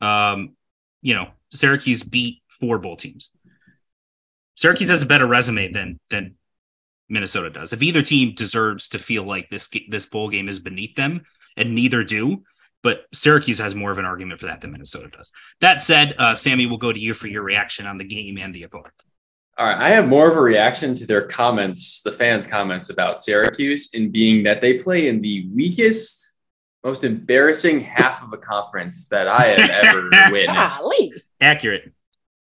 Um, 0.00 0.54
you 1.02 1.14
know, 1.14 1.28
Syracuse 1.52 2.02
beat 2.02 2.42
four 2.48 2.78
bowl 2.78 2.96
teams. 2.96 3.30
Syracuse 4.54 4.90
has 4.90 5.02
a 5.02 5.06
better 5.06 5.26
resume 5.26 5.72
than 5.72 6.00
than 6.10 6.36
Minnesota 7.08 7.50
does. 7.50 7.72
If 7.72 7.82
either 7.82 8.02
team 8.02 8.34
deserves 8.34 8.88
to 8.90 8.98
feel 8.98 9.24
like 9.24 9.50
this 9.50 9.68
this 9.88 10.06
bowl 10.06 10.28
game 10.28 10.48
is 10.48 10.58
beneath 10.58 10.94
them, 10.94 11.22
and 11.56 11.74
neither 11.74 12.04
do, 12.04 12.44
but 12.82 13.04
Syracuse 13.12 13.58
has 13.58 13.74
more 13.74 13.90
of 13.90 13.98
an 13.98 14.04
argument 14.04 14.40
for 14.40 14.46
that 14.46 14.60
than 14.60 14.72
Minnesota 14.72 15.08
does. 15.08 15.32
That 15.60 15.80
said, 15.80 16.14
uh, 16.18 16.34
Sammy, 16.34 16.66
we'll 16.66 16.78
go 16.78 16.92
to 16.92 17.00
you 17.00 17.14
for 17.14 17.28
your 17.28 17.42
reaction 17.42 17.86
on 17.86 17.98
the 17.98 18.04
game 18.04 18.38
and 18.38 18.54
the 18.54 18.62
opponent. 18.62 18.94
All 19.60 19.66
right, 19.66 19.76
I 19.76 19.90
have 19.90 20.08
more 20.08 20.26
of 20.26 20.38
a 20.38 20.40
reaction 20.40 20.94
to 20.94 21.06
their 21.06 21.20
comments, 21.20 22.00
the 22.00 22.12
fans' 22.12 22.46
comments 22.46 22.88
about 22.88 23.20
Syracuse, 23.20 23.90
in 23.92 24.10
being 24.10 24.42
that 24.44 24.62
they 24.62 24.78
play 24.78 25.08
in 25.08 25.20
the 25.20 25.50
weakest, 25.54 26.32
most 26.82 27.04
embarrassing 27.04 27.80
half 27.80 28.22
of 28.22 28.32
a 28.32 28.38
conference 28.38 29.06
that 29.08 29.28
I 29.28 29.48
have 29.48 29.70
ever 29.84 30.08
witnessed. 30.32 30.80
Accurate. 31.42 31.92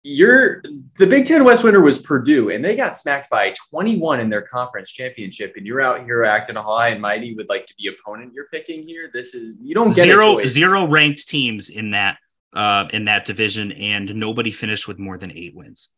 You're 0.02 0.62
the 0.98 1.08
Big 1.08 1.26
Ten 1.26 1.44
West 1.44 1.66
winner 1.66 1.82
was 1.82 1.98
Purdue, 1.98 2.52
and 2.52 2.64
they 2.64 2.78
got 2.78 2.96
smacked 2.96 3.30
by 3.30 3.54
21 3.70 4.22
in 4.22 4.30
their 4.30 4.44
conference 4.44 4.90
championship. 4.90 5.56
And 5.58 5.68
you're 5.68 5.82
out 5.82 6.06
here 6.06 6.24
acting 6.24 6.56
high 6.56 6.88
and 6.88 7.02
mighty 7.02 7.36
with 7.36 7.50
like 7.50 7.66
to 7.66 7.74
be 7.78 7.90
the 7.90 7.98
opponent 7.98 8.32
you're 8.34 8.48
picking 8.48 8.88
here. 8.88 9.12
This 9.14 9.36
is 9.36 9.60
you 9.62 9.76
don't 9.76 9.94
get 9.94 10.04
zero 10.04 10.46
zero 10.46 10.88
ranked 10.88 11.28
teams 11.28 11.70
in 11.70 11.92
that 11.92 12.16
uh 12.54 12.86
in 12.94 13.06
that 13.06 13.26
division, 13.26 13.74
and 13.74 14.16
nobody 14.16 14.52
finished 14.52 14.88
with 14.88 15.00
more 15.00 15.18
than 15.18 15.34
eight 15.34 15.54
wins. 15.54 15.90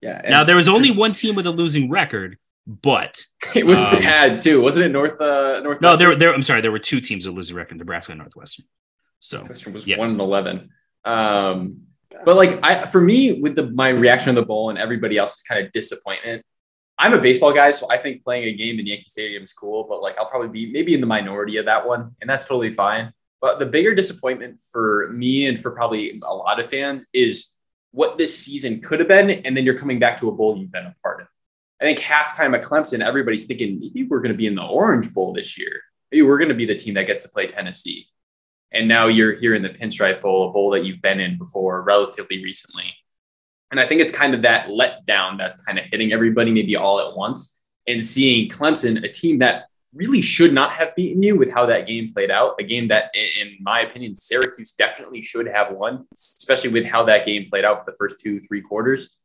Yeah. 0.00 0.20
Now 0.28 0.44
there 0.44 0.56
was 0.56 0.68
only 0.68 0.90
one 0.90 1.12
team 1.12 1.34
with 1.34 1.46
a 1.46 1.50
losing 1.50 1.90
record, 1.90 2.38
but 2.66 3.24
it 3.54 3.66
was 3.66 3.80
um, 3.80 4.00
bad 4.00 4.40
too, 4.40 4.60
wasn't 4.60 4.86
it? 4.86 4.88
North 4.90 5.20
uh 5.20 5.60
North. 5.60 5.80
No, 5.80 5.96
there 5.96 6.14
there. 6.16 6.34
I'm 6.34 6.42
sorry, 6.42 6.60
there 6.60 6.72
were 6.72 6.78
two 6.78 7.00
teams 7.00 7.26
with 7.26 7.36
losing 7.36 7.56
record: 7.56 7.78
Nebraska 7.78 8.12
and 8.12 8.20
Northwestern. 8.20 8.66
So 9.20 9.38
Northwestern 9.38 9.72
was 9.72 9.86
yes. 9.86 9.98
one 9.98 10.10
and 10.10 10.20
eleven. 10.20 10.70
Um, 11.04 11.82
but 12.24 12.36
like 12.36 12.62
I, 12.64 12.86
for 12.86 13.00
me, 13.00 13.40
with 13.40 13.54
the 13.54 13.70
my 13.70 13.88
reaction 13.88 14.34
to 14.34 14.40
the 14.40 14.46
bowl 14.46 14.70
and 14.70 14.78
everybody 14.78 15.16
else's 15.16 15.42
kind 15.42 15.64
of 15.64 15.72
disappointment, 15.72 16.44
I'm 16.98 17.14
a 17.14 17.18
baseball 17.18 17.52
guy, 17.52 17.70
so 17.70 17.86
I 17.90 17.98
think 17.98 18.24
playing 18.24 18.44
a 18.44 18.52
game 18.52 18.78
in 18.78 18.86
Yankee 18.86 19.08
Stadium 19.08 19.42
is 19.42 19.52
cool. 19.52 19.84
But 19.84 20.02
like 20.02 20.18
I'll 20.18 20.28
probably 20.28 20.48
be 20.48 20.72
maybe 20.72 20.94
in 20.94 21.00
the 21.00 21.06
minority 21.06 21.56
of 21.58 21.66
that 21.66 21.86
one, 21.86 22.14
and 22.20 22.28
that's 22.28 22.46
totally 22.46 22.72
fine. 22.72 23.12
But 23.40 23.58
the 23.58 23.66
bigger 23.66 23.94
disappointment 23.94 24.60
for 24.72 25.10
me 25.12 25.46
and 25.46 25.60
for 25.60 25.70
probably 25.70 26.20
a 26.24 26.34
lot 26.34 26.58
of 26.58 26.70
fans 26.70 27.06
is 27.12 27.55
what 27.96 28.18
this 28.18 28.38
season 28.38 28.80
could 28.80 29.00
have 29.00 29.08
been, 29.08 29.30
and 29.30 29.56
then 29.56 29.64
you're 29.64 29.78
coming 29.78 29.98
back 29.98 30.18
to 30.20 30.28
a 30.28 30.32
bowl 30.32 30.56
you've 30.56 30.72
been 30.72 30.86
a 30.86 30.94
part 31.02 31.20
of. 31.20 31.26
I 31.80 31.84
think 31.84 31.98
halftime 31.98 32.54
at 32.54 32.62
Clemson, 32.62 33.00
everybody's 33.00 33.46
thinking 33.46 33.78
maybe 33.80 34.04
we're 34.04 34.20
going 34.20 34.32
to 34.32 34.38
be 34.38 34.46
in 34.46 34.54
the 34.54 34.64
Orange 34.64 35.12
Bowl 35.12 35.32
this 35.32 35.58
year. 35.58 35.82
Maybe 36.10 36.22
we're 36.22 36.38
going 36.38 36.50
to 36.50 36.54
be 36.54 36.66
the 36.66 36.76
team 36.76 36.94
that 36.94 37.06
gets 37.06 37.22
to 37.24 37.28
play 37.28 37.46
Tennessee 37.46 38.08
and 38.72 38.88
now 38.88 39.06
you're 39.06 39.34
here 39.34 39.54
in 39.54 39.62
the 39.62 39.70
Pinstripe 39.70 40.22
Bowl, 40.22 40.48
a 40.48 40.52
bowl 40.52 40.70
that 40.70 40.84
you've 40.84 41.02
been 41.02 41.20
in 41.20 41.38
before 41.38 41.82
relatively 41.82 42.42
recently. 42.42 42.94
And 43.70 43.80
I 43.80 43.86
think 43.86 44.00
it's 44.00 44.12
kind 44.12 44.34
of 44.34 44.42
that 44.42 44.68
letdown 44.68 45.38
that's 45.38 45.62
kind 45.64 45.78
of 45.78 45.86
hitting 45.86 46.12
everybody 46.12 46.52
maybe 46.52 46.76
all 46.76 47.00
at 47.00 47.16
once 47.16 47.62
and 47.86 48.04
seeing 48.04 48.48
Clemson, 48.48 49.02
a 49.04 49.08
team 49.08 49.38
that 49.38 49.66
really 49.96 50.22
should 50.22 50.52
not 50.52 50.72
have 50.72 50.94
beaten 50.94 51.22
you 51.22 51.36
with 51.36 51.50
how 51.50 51.66
that 51.66 51.86
game 51.86 52.12
played 52.12 52.30
out. 52.30 52.54
A 52.60 52.62
game 52.62 52.88
that, 52.88 53.10
in 53.14 53.56
my 53.60 53.80
opinion, 53.80 54.14
Syracuse 54.14 54.72
definitely 54.72 55.22
should 55.22 55.46
have 55.48 55.72
won, 55.72 56.06
especially 56.14 56.70
with 56.70 56.86
how 56.86 57.04
that 57.04 57.26
game 57.26 57.48
played 57.50 57.64
out 57.64 57.84
for 57.84 57.90
the 57.90 57.96
first 57.96 58.20
two, 58.20 58.40
three 58.40 58.60
quarters. 58.60 59.16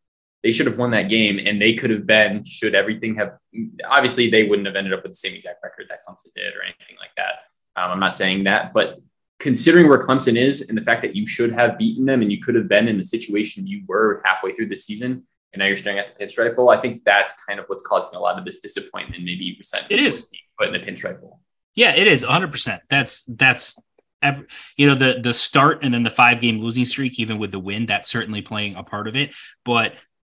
They 0.44 0.52
should 0.52 0.66
have 0.66 0.78
won 0.78 0.92
that 0.92 1.10
game 1.10 1.40
and 1.46 1.62
they 1.62 1.74
could 1.74 1.92
have 1.92 2.08
been, 2.08 2.44
should 2.44 2.74
everything 2.74 3.16
have, 3.16 3.38
obviously, 3.86 4.30
they 4.30 4.44
wouldn't 4.44 4.66
have 4.66 4.76
ended 4.76 4.94
up 4.94 5.04
with 5.04 5.12
the 5.12 5.18
same 5.18 5.36
exact 5.36 5.60
record 5.64 5.86
that 5.90 6.00
Clemson 6.08 6.34
did 6.36 6.56
or 6.56 6.64
anything 6.64 6.98
like 7.00 7.12
that. 7.18 7.34
Um, 7.80 7.92
I'm 7.92 8.00
not 8.00 8.16
saying 8.16 8.46
that, 8.46 8.74
but 8.74 9.00
considering 9.40 9.88
where 9.88 10.00
Clemson 10.00 10.36
is 10.36 10.62
and 10.70 10.78
the 10.78 10.82
fact 10.82 11.02
that 11.02 11.16
you 11.16 11.28
should 11.28 11.52
have 11.52 11.78
beaten 11.78 12.06
them 12.06 12.22
and 12.22 12.32
you 12.32 12.40
could 12.40 12.56
have 12.56 12.68
been 12.68 12.88
in 12.88 12.98
the 12.98 13.04
situation 13.04 13.68
you 13.68 13.84
were 13.88 14.22
halfway 14.26 14.54
through 14.54 14.68
the 14.68 14.76
season, 14.76 15.28
and 15.54 15.60
now 15.60 15.66
you're 15.66 15.78
staring 15.78 16.00
at 16.00 16.08
the 16.08 16.26
pinstripe 16.26 16.56
bowl. 16.56 16.70
I 16.70 16.80
think 16.80 17.04
that's 17.04 17.34
kind 17.46 17.60
of 17.60 17.66
what's 17.68 17.84
causing 17.84 18.18
a 18.18 18.22
lot 18.22 18.38
of 18.40 18.46
this 18.46 18.60
disappointment, 18.60 19.24
maybe 19.24 19.56
resentment. 19.58 19.92
It 19.92 20.04
is 20.04 20.28
put 20.58 20.68
in 20.68 20.74
the 20.74 20.80
pinstripe 20.80 21.20
bowl. 21.20 21.42
Yeah, 21.76 21.96
it 21.96 22.08
is 22.08 22.24
100. 22.24 22.52
percent 22.52 22.82
That's 22.90 23.24
that's 23.28 23.80
every, 24.22 24.46
you 24.78 24.88
know 24.88 24.96
the 24.96 25.20
the 25.22 25.34
start 25.34 25.80
and 25.84 25.94
then 25.94 26.04
the 26.04 26.12
five 26.12 26.42
game 26.42 26.62
losing 26.62 26.86
streak, 26.86 27.20
even 27.20 27.40
with 27.40 27.52
the 27.52 27.60
win, 27.60 27.86
that's 27.86 28.10
certainly 28.10 28.42
playing 28.42 28.76
a 28.76 28.84
part 28.84 29.08
of 29.08 29.16
it. 29.16 29.34
But 29.66 29.94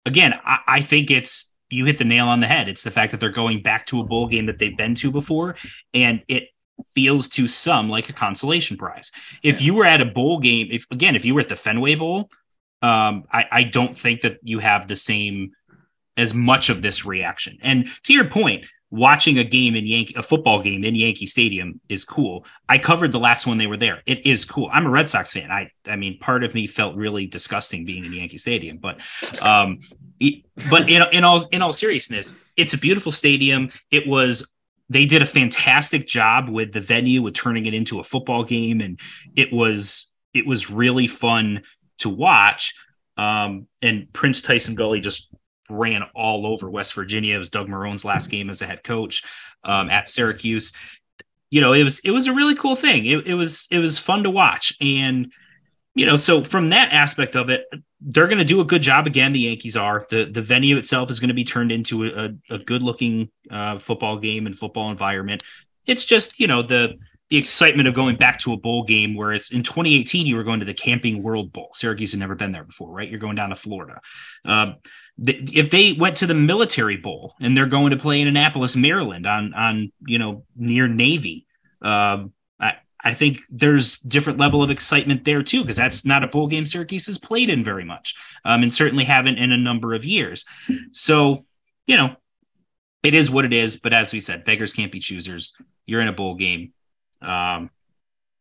again, 0.07 0.35
I, 0.45 0.59
I 0.67 0.81
think 0.83 1.11
it's 1.11 1.51
you 1.71 1.85
hit 1.87 1.99
the 1.99 2.05
nail 2.05 2.29
on 2.29 2.41
the 2.41 2.47
head. 2.47 2.69
It's 2.69 2.83
the 2.83 2.91
fact 2.91 3.13
that 3.13 3.21
they're 3.21 3.31
going 3.31 3.63
back 3.63 3.87
to 3.87 4.01
a 4.01 4.05
bowl 4.05 4.27
game 4.27 4.47
that 4.47 4.59
they've 4.59 4.77
been 4.77 4.95
to 4.97 5.11
before, 5.11 5.57
and 5.95 6.23
it 6.29 6.49
feels 6.95 7.29
to 7.29 7.49
some 7.49 7.89
like 7.89 8.09
a 8.09 8.13
consolation 8.13 8.77
prize. 8.77 9.13
If 9.43 9.61
you 9.61 9.75
were 9.75 9.85
at 9.85 10.01
a 10.01 10.07
bowl 10.07 10.39
game, 10.39 10.69
if 10.71 10.87
again, 10.91 11.17
if 11.17 11.25
you 11.25 11.35
were 11.35 11.41
at 11.41 11.49
the 11.49 11.57
Fenway 11.57 11.95
Bowl, 11.95 12.31
um, 12.83 13.25
I, 13.33 13.45
I 13.51 13.63
don't 13.65 13.97
think 13.97 14.23
that 14.23 14.39
you 14.43 14.59
have 14.59 14.89
the 14.89 14.97
same 14.97 15.53
as 16.17 16.35
much 16.35 16.69
of 16.69 16.83
this 16.83 17.05
reaction. 17.05 17.59
And 17.63 17.89
to 18.05 18.13
your 18.13 18.29
point, 18.29 18.67
watching 18.91 19.39
a 19.39 19.45
game 19.45 19.75
in 19.75 19.87
Yankee, 19.87 20.15
a 20.17 20.23
football 20.23 20.63
game 20.63 20.85
in 20.85 20.95
Yankee 20.95 21.25
Stadium 21.27 21.81
is 21.89 22.05
cool. 22.05 22.45
I 22.69 22.77
covered 22.77 23.13
the 23.13 23.19
last 23.19 23.47
one 23.47 23.57
they 23.57 23.67
were 23.67 23.79
there. 23.79 24.03
It 24.05 24.27
is 24.27 24.45
cool. 24.45 24.69
I'm 24.73 24.85
a 24.85 24.91
Red 24.91 25.09
Sox 25.09 25.33
fan. 25.33 25.51
I, 25.51 25.71
I 25.87 25.97
mean, 25.97 26.19
part 26.19 26.45
of 26.45 26.55
me 26.55 26.67
felt 26.67 26.97
really 26.97 27.27
disgusting 27.27 27.87
being 27.87 28.05
in 28.05 28.13
Yankee 28.13 28.37
Stadium, 28.37 28.77
but, 28.77 29.01
um, 29.41 29.81
but 30.69 30.91
in, 30.91 31.03
in 31.13 31.25
all, 31.25 31.47
in 31.53 31.63
all 31.63 31.73
seriousness, 31.73 32.35
it's 32.57 32.75
a 32.75 32.79
beautiful 32.79 33.11
stadium. 33.11 33.71
It 33.91 34.07
was 34.07 34.47
they 34.91 35.07
did 35.07 35.23
a 35.23 35.27
fantastic 35.27 36.07
job 36.07 36.51
with 36.51 36.73
the 36.73 36.81
venue 36.81 37.23
with 37.23 37.33
turning 37.33 37.65
it 37.65 37.73
into 37.73 37.99
a 37.99 38.05
football 38.05 38.45
game 38.45 38.81
and 38.83 39.01
it 39.37 39.51
was 39.51 40.13
it 40.35 40.47
was 40.47 40.71
really 40.71 41.07
fun 41.07 41.63
to 42.03 42.09
watch 42.09 42.75
um, 43.17 43.67
and 43.81 44.13
prince 44.13 44.43
tyson 44.43 44.75
gulley 44.75 45.01
just 45.01 45.31
ran 45.71 46.03
all 46.15 46.47
over 46.47 46.71
west 46.71 46.95
virginia. 46.95 47.35
It 47.35 47.39
was 47.39 47.51
doug 47.51 47.69
marrone's 47.69 48.05
last 48.05 48.29
game 48.29 48.51
as 48.51 48.63
a 48.63 48.67
head 48.67 48.85
coach 48.85 49.25
um, 49.65 49.91
at 49.91 50.09
syracuse. 50.09 50.73
You 51.51 51.61
know 51.61 51.73
it 51.73 51.83
was 51.83 51.99
it 52.01 52.11
was 52.11 52.27
a 52.27 52.35
really 52.35 52.55
cool 52.55 52.77
thing. 52.77 53.07
It, 53.07 53.27
it 53.27 53.35
was 53.35 53.67
it 53.71 53.79
was 53.79 53.99
fun 53.99 54.23
to 54.25 54.31
watch. 54.31 54.77
And 54.81 55.33
you 55.95 56.07
know 56.07 56.17
so 56.17 56.45
from 56.45 56.71
that 56.71 56.93
aspect 56.93 57.37
of 57.37 57.51
it 57.51 57.67
they're 58.05 58.27
going 58.27 58.39
to 58.39 58.45
do 58.45 58.61
a 58.61 58.65
good 58.65 58.83
job. 58.83 59.07
Again. 59.07 59.33
The 59.33 59.41
Yankees 59.41 59.77
are. 59.77 60.05
The 60.11 60.25
the 60.25 60.43
venue 60.43 60.77
itself 60.77 61.11
is 61.11 61.21
going 61.21 61.29
to 61.29 61.35
be 61.35 61.45
turned 61.45 61.73
into 61.73 62.07
a, 62.07 62.55
a 62.55 62.59
good 62.59 62.83
looking 62.83 63.31
uh, 63.51 63.79
football 63.79 64.19
game 64.19 64.47
and 64.47 64.57
football 64.57 64.91
environment. 64.91 65.43
It's 65.87 66.05
just 66.05 66.41
you 66.41 66.47
know 66.47 66.63
the 66.63 66.99
the 67.33 67.39
excitement 67.39 67.89
of 67.89 67.95
going 67.95 68.15
back 68.17 68.39
to 68.41 68.53
a 68.53 68.59
bowl 68.59 68.85
game, 68.85 69.15
whereas 69.15 69.51
in 69.51 69.63
2018 69.63 70.27
you 70.27 70.37
were 70.37 70.45
going 70.45 70.61
to 70.61 70.67
the 70.67 70.75
Camping 70.75 71.23
World 71.23 71.51
Bowl. 71.51 71.71
Syracuse 71.73 72.11
had 72.11 72.21
never 72.21 72.35
been 72.35 72.53
there 72.53 72.63
before, 72.63 72.93
right? 72.93 73.09
You're 73.09 73.19
going 73.19 73.37
down 73.37 73.49
to 73.49 73.55
Florida. 73.55 74.03
Um, 74.45 74.77
if 75.17 75.71
they 75.71 75.95
went 75.95 76.19
to 76.19 76.27
the 76.27 76.35
Military 76.35 76.99
Bowl 76.99 77.35
and 77.41 77.57
they're 77.57 77.65
going 77.65 77.89
to 77.93 77.97
play 77.97 78.21
in 78.21 78.29
Annapolis, 78.29 78.77
Maryland, 78.77 79.27
on 79.27 79.55
on 79.55 79.93
you 80.07 80.19
know 80.19 80.45
near 80.57 80.87
Navy. 80.87 81.47
Um, 81.81 82.35
I 83.05 83.15
think 83.15 83.41
there's 83.51 83.99
different 83.99 84.39
level 84.39 84.63
of 84.63 84.71
excitement 84.71 85.25
there 85.25 85.43
too, 85.43 85.63
because 85.63 85.75
that's 85.75 86.05
not 86.05 86.23
a 86.23 86.29
bowl 86.29 86.47
game 86.47 86.65
Syracuse 86.65 87.07
has 87.07 87.19
played 87.19 87.51
in 87.51 87.65
very 87.65 87.85
much, 87.85 88.15
um, 88.45 88.63
and 88.63 88.73
certainly 88.73 89.05
haven't 89.05 89.39
in 89.39 89.51
a 89.51 89.57
number 89.57 89.95
of 89.95 90.05
years. 90.05 90.45
So, 90.93 91.45
you 91.87 91.97
know, 91.97 92.15
it 93.03 93.15
is 93.15 93.31
what 93.31 93.45
it 93.45 93.53
is. 93.53 93.77
But 93.77 93.93
as 93.93 94.13
we 94.13 94.21
said, 94.21 94.45
beggars 94.45 94.73
can't 94.73 94.93
be 94.93 95.01
choosers. 95.01 95.53
You're 95.85 96.01
in 96.01 96.09
a 96.09 96.13
bowl 96.13 96.37
game. 96.37 96.73
Um, 97.23 97.71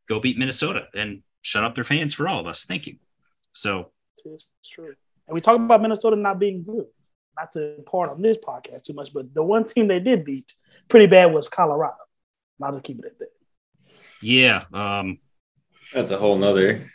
go 0.09 0.19
beat 0.19 0.37
Minnesota 0.37 0.87
and 0.93 1.21
shut 1.41 1.63
up 1.63 1.75
their 1.75 1.83
fans 1.83 2.13
for 2.13 2.27
all 2.27 2.39
of 2.39 2.47
us. 2.47 2.65
Thank 2.65 2.87
you. 2.87 2.97
So 3.53 3.91
it's 4.25 4.45
true. 4.69 4.93
And 5.27 5.33
we 5.35 5.41
talk 5.41 5.55
about 5.57 5.81
Minnesota 5.81 6.15
not 6.15 6.39
being 6.39 6.63
good. 6.63 6.85
Not 7.37 7.51
to 7.53 7.75
part 7.85 8.09
on 8.09 8.21
this 8.21 8.37
podcast 8.37 8.83
too 8.83 8.93
much, 8.93 9.13
but 9.13 9.33
the 9.33 9.41
one 9.43 9.63
team 9.63 9.87
they 9.87 9.99
did 9.99 10.25
beat 10.25 10.53
pretty 10.89 11.07
bad 11.07 11.33
was 11.33 11.47
Colorado. 11.47 11.95
Not 12.59 12.71
to 12.71 12.81
keep 12.81 12.99
it 12.99 13.05
at 13.05 13.19
that. 13.19 13.29
Yeah. 14.21 14.61
Um, 14.73 15.19
That's 15.93 16.11
a 16.11 16.17
whole 16.17 16.37
nother. 16.37 16.91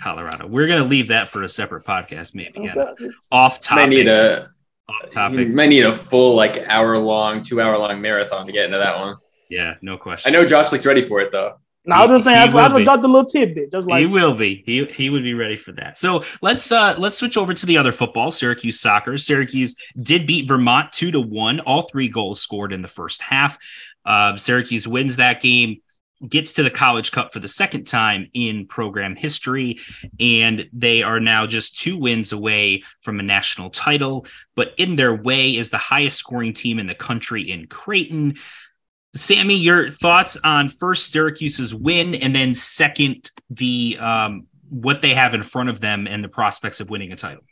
Colorado. 0.00 0.46
We're 0.46 0.68
gonna 0.68 0.84
leave 0.84 1.08
that 1.08 1.28
for 1.28 1.42
a 1.42 1.48
separate 1.48 1.84
podcast, 1.84 2.34
maybe. 2.34 2.60
What's 2.60 2.76
Yeah. 2.76 3.08
Off 3.32 3.54
Might 3.54 3.62
topic. 3.62 3.88
need 3.90 4.06
a 4.08 4.50
off 4.88 5.02
you 5.04 5.10
topic. 5.10 5.48
might 5.48 5.68
need 5.70 5.84
a 5.84 5.92
full 5.92 6.36
like 6.36 6.68
hour 6.68 6.96
long, 6.98 7.42
two 7.42 7.60
hour 7.60 7.76
long 7.78 8.00
marathon 8.00 8.46
to 8.46 8.52
get 8.52 8.66
into 8.66 8.78
that 8.78 8.96
one. 8.98 9.16
Yeah, 9.48 9.74
no 9.82 9.96
question. 9.96 10.34
I 10.34 10.38
know 10.38 10.46
Josh 10.46 10.72
looks 10.72 10.84
ready 10.86 11.06
for 11.06 11.20
it 11.20 11.32
though. 11.32 11.58
No, 11.84 11.96
I 11.96 12.02
was 12.04 12.10
just 12.20 12.24
saying, 12.24 12.36
He 12.36 12.42
I 12.42 12.46
just, 12.46 12.56
I 12.56 12.68
will 12.68 12.74
be. 12.74 12.80
just 12.80 12.84
dropped 12.84 13.04
a 13.04 13.08
little 13.08 13.24
tidbit. 13.28 13.72
Just 13.72 13.88
like, 13.88 14.00
he 14.00 14.06
will 14.06 14.34
be. 14.34 14.62
He 14.66 14.84
he 14.86 15.08
would 15.08 15.22
be 15.22 15.32
ready 15.32 15.56
for 15.56 15.72
that. 15.72 15.96
So 15.96 16.22
let's 16.42 16.70
uh 16.70 16.94
let's 16.98 17.16
switch 17.16 17.38
over 17.38 17.54
to 17.54 17.66
the 17.66 17.78
other 17.78 17.92
football, 17.92 18.30
Syracuse 18.30 18.78
soccer. 18.78 19.16
Syracuse 19.16 19.74
did 20.02 20.26
beat 20.26 20.46
Vermont 20.48 20.92
two 20.92 21.10
to 21.12 21.20
one. 21.20 21.60
All 21.60 21.88
three 21.88 22.08
goals 22.08 22.42
scored 22.42 22.72
in 22.74 22.82
the 22.82 22.88
first 22.88 23.22
half. 23.22 23.56
Uh, 24.04 24.36
Syracuse 24.36 24.86
wins 24.86 25.16
that 25.16 25.40
game, 25.40 25.78
gets 26.28 26.54
to 26.54 26.62
the 26.62 26.70
College 26.70 27.10
Cup 27.10 27.32
for 27.32 27.40
the 27.40 27.48
second 27.48 27.86
time 27.86 28.28
in 28.34 28.66
program 28.66 29.16
history, 29.16 29.78
and 30.20 30.68
they 30.74 31.02
are 31.02 31.20
now 31.20 31.46
just 31.46 31.78
two 31.78 31.96
wins 31.96 32.32
away 32.32 32.82
from 33.02 33.18
a 33.18 33.22
national 33.22 33.70
title. 33.70 34.26
But 34.56 34.74
in 34.76 34.96
their 34.96 35.14
way 35.14 35.56
is 35.56 35.70
the 35.70 35.78
highest 35.78 36.18
scoring 36.18 36.52
team 36.52 36.78
in 36.78 36.86
the 36.86 36.94
country 36.94 37.50
in 37.50 37.66
Creighton. 37.66 38.36
Sammy, 39.18 39.54
your 39.56 39.90
thoughts 39.90 40.36
on 40.44 40.68
first 40.68 41.10
Syracuse's 41.10 41.74
win, 41.74 42.14
and 42.14 42.34
then 42.34 42.54
second 42.54 43.30
the 43.50 43.96
um, 44.00 44.46
what 44.68 45.00
they 45.02 45.14
have 45.14 45.34
in 45.34 45.42
front 45.42 45.68
of 45.68 45.80
them 45.80 46.06
and 46.06 46.22
the 46.22 46.28
prospects 46.28 46.80
of 46.80 46.90
winning 46.90 47.12
a 47.12 47.16
title. 47.16 47.42